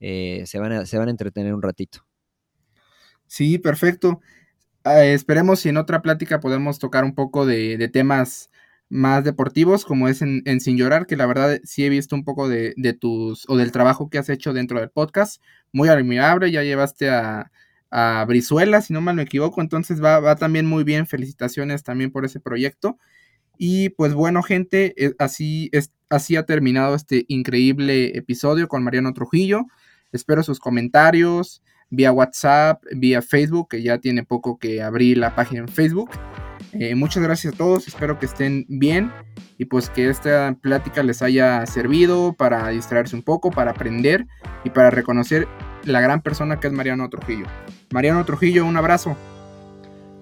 se, 0.00 0.58
van 0.58 0.72
a, 0.72 0.86
se 0.86 0.96
van 0.96 1.08
a 1.08 1.10
entretener 1.10 1.52
un 1.52 1.60
ratito. 1.60 2.06
Sí, 3.26 3.58
perfecto. 3.58 4.22
Ah, 4.82 5.04
esperemos 5.04 5.60
si 5.60 5.68
en 5.68 5.76
otra 5.76 6.00
plática 6.00 6.40
podemos 6.40 6.78
tocar 6.78 7.04
un 7.04 7.14
poco 7.14 7.44
de, 7.44 7.76
de 7.76 7.88
temas 7.88 8.48
más 8.88 9.24
deportivos, 9.24 9.84
como 9.84 10.08
es 10.08 10.22
en, 10.22 10.60
Sin 10.60 10.76
Llorar, 10.76 11.06
que 11.06 11.16
la 11.16 11.26
verdad 11.26 11.60
sí 11.64 11.84
he 11.84 11.88
visto 11.88 12.16
un 12.16 12.24
poco 12.24 12.48
de, 12.48 12.74
tus, 12.98 13.44
o 13.48 13.56
del 13.56 13.72
trabajo 13.72 14.08
que 14.08 14.18
has 14.18 14.28
hecho 14.28 14.52
dentro 14.52 14.80
del 14.80 14.90
podcast, 14.90 15.42
muy 15.72 15.88
admirable, 15.88 16.50
ya 16.50 16.62
llevaste 16.62 17.10
a, 17.10 17.50
a 17.90 18.24
Brizuela, 18.26 18.80
si 18.80 18.92
no 18.92 19.00
mal 19.00 19.16
me 19.16 19.22
equivoco, 19.22 19.60
entonces 19.60 20.02
va, 20.02 20.20
va 20.20 20.36
también 20.36 20.66
muy 20.66 20.84
bien, 20.84 21.06
felicitaciones 21.06 21.82
también 21.82 22.10
por 22.10 22.24
ese 22.24 22.40
proyecto. 22.40 22.98
Y 23.58 23.90
pues 23.90 24.14
bueno, 24.14 24.42
gente, 24.42 24.94
eh, 24.96 25.14
así, 25.18 25.68
es, 25.72 25.92
así 26.08 26.36
ha 26.36 26.46
terminado 26.46 26.94
este 26.94 27.24
increíble 27.28 28.16
episodio 28.16 28.68
con 28.68 28.84
Mariano 28.84 29.12
Trujillo. 29.12 29.66
Espero 30.12 30.42
sus 30.42 30.60
comentarios 30.60 31.62
vía 31.90 32.12
WhatsApp, 32.12 32.82
vía 32.94 33.22
Facebook, 33.22 33.68
que 33.70 33.82
ya 33.82 33.98
tiene 33.98 34.24
poco 34.24 34.58
que 34.58 34.82
abrir 34.82 35.18
la 35.18 35.34
página 35.34 35.60
en 35.62 35.68
Facebook. 35.68 36.10
Eh, 36.72 36.94
muchas 36.94 37.22
gracias 37.22 37.54
a 37.54 37.56
todos, 37.56 37.88
espero 37.88 38.18
que 38.18 38.26
estén 38.26 38.66
bien 38.68 39.10
y 39.56 39.64
pues 39.64 39.90
que 39.90 40.08
esta 40.08 40.54
plática 40.60 41.02
les 41.02 41.22
haya 41.22 41.64
servido 41.66 42.34
para 42.34 42.68
distraerse 42.68 43.16
un 43.16 43.22
poco, 43.22 43.50
para 43.50 43.70
aprender 43.70 44.26
y 44.64 44.70
para 44.70 44.90
reconocer 44.90 45.48
la 45.84 46.00
gran 46.00 46.22
persona 46.22 46.60
que 46.60 46.66
es 46.66 46.72
Mariano 46.72 47.08
Trujillo. 47.08 47.46
Mariano 47.90 48.24
Trujillo, 48.24 48.66
un 48.66 48.76
abrazo. 48.76 49.16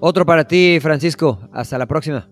Otro 0.00 0.24
para 0.26 0.46
ti, 0.46 0.78
Francisco. 0.80 1.48
Hasta 1.52 1.78
la 1.78 1.86
próxima. 1.86 2.28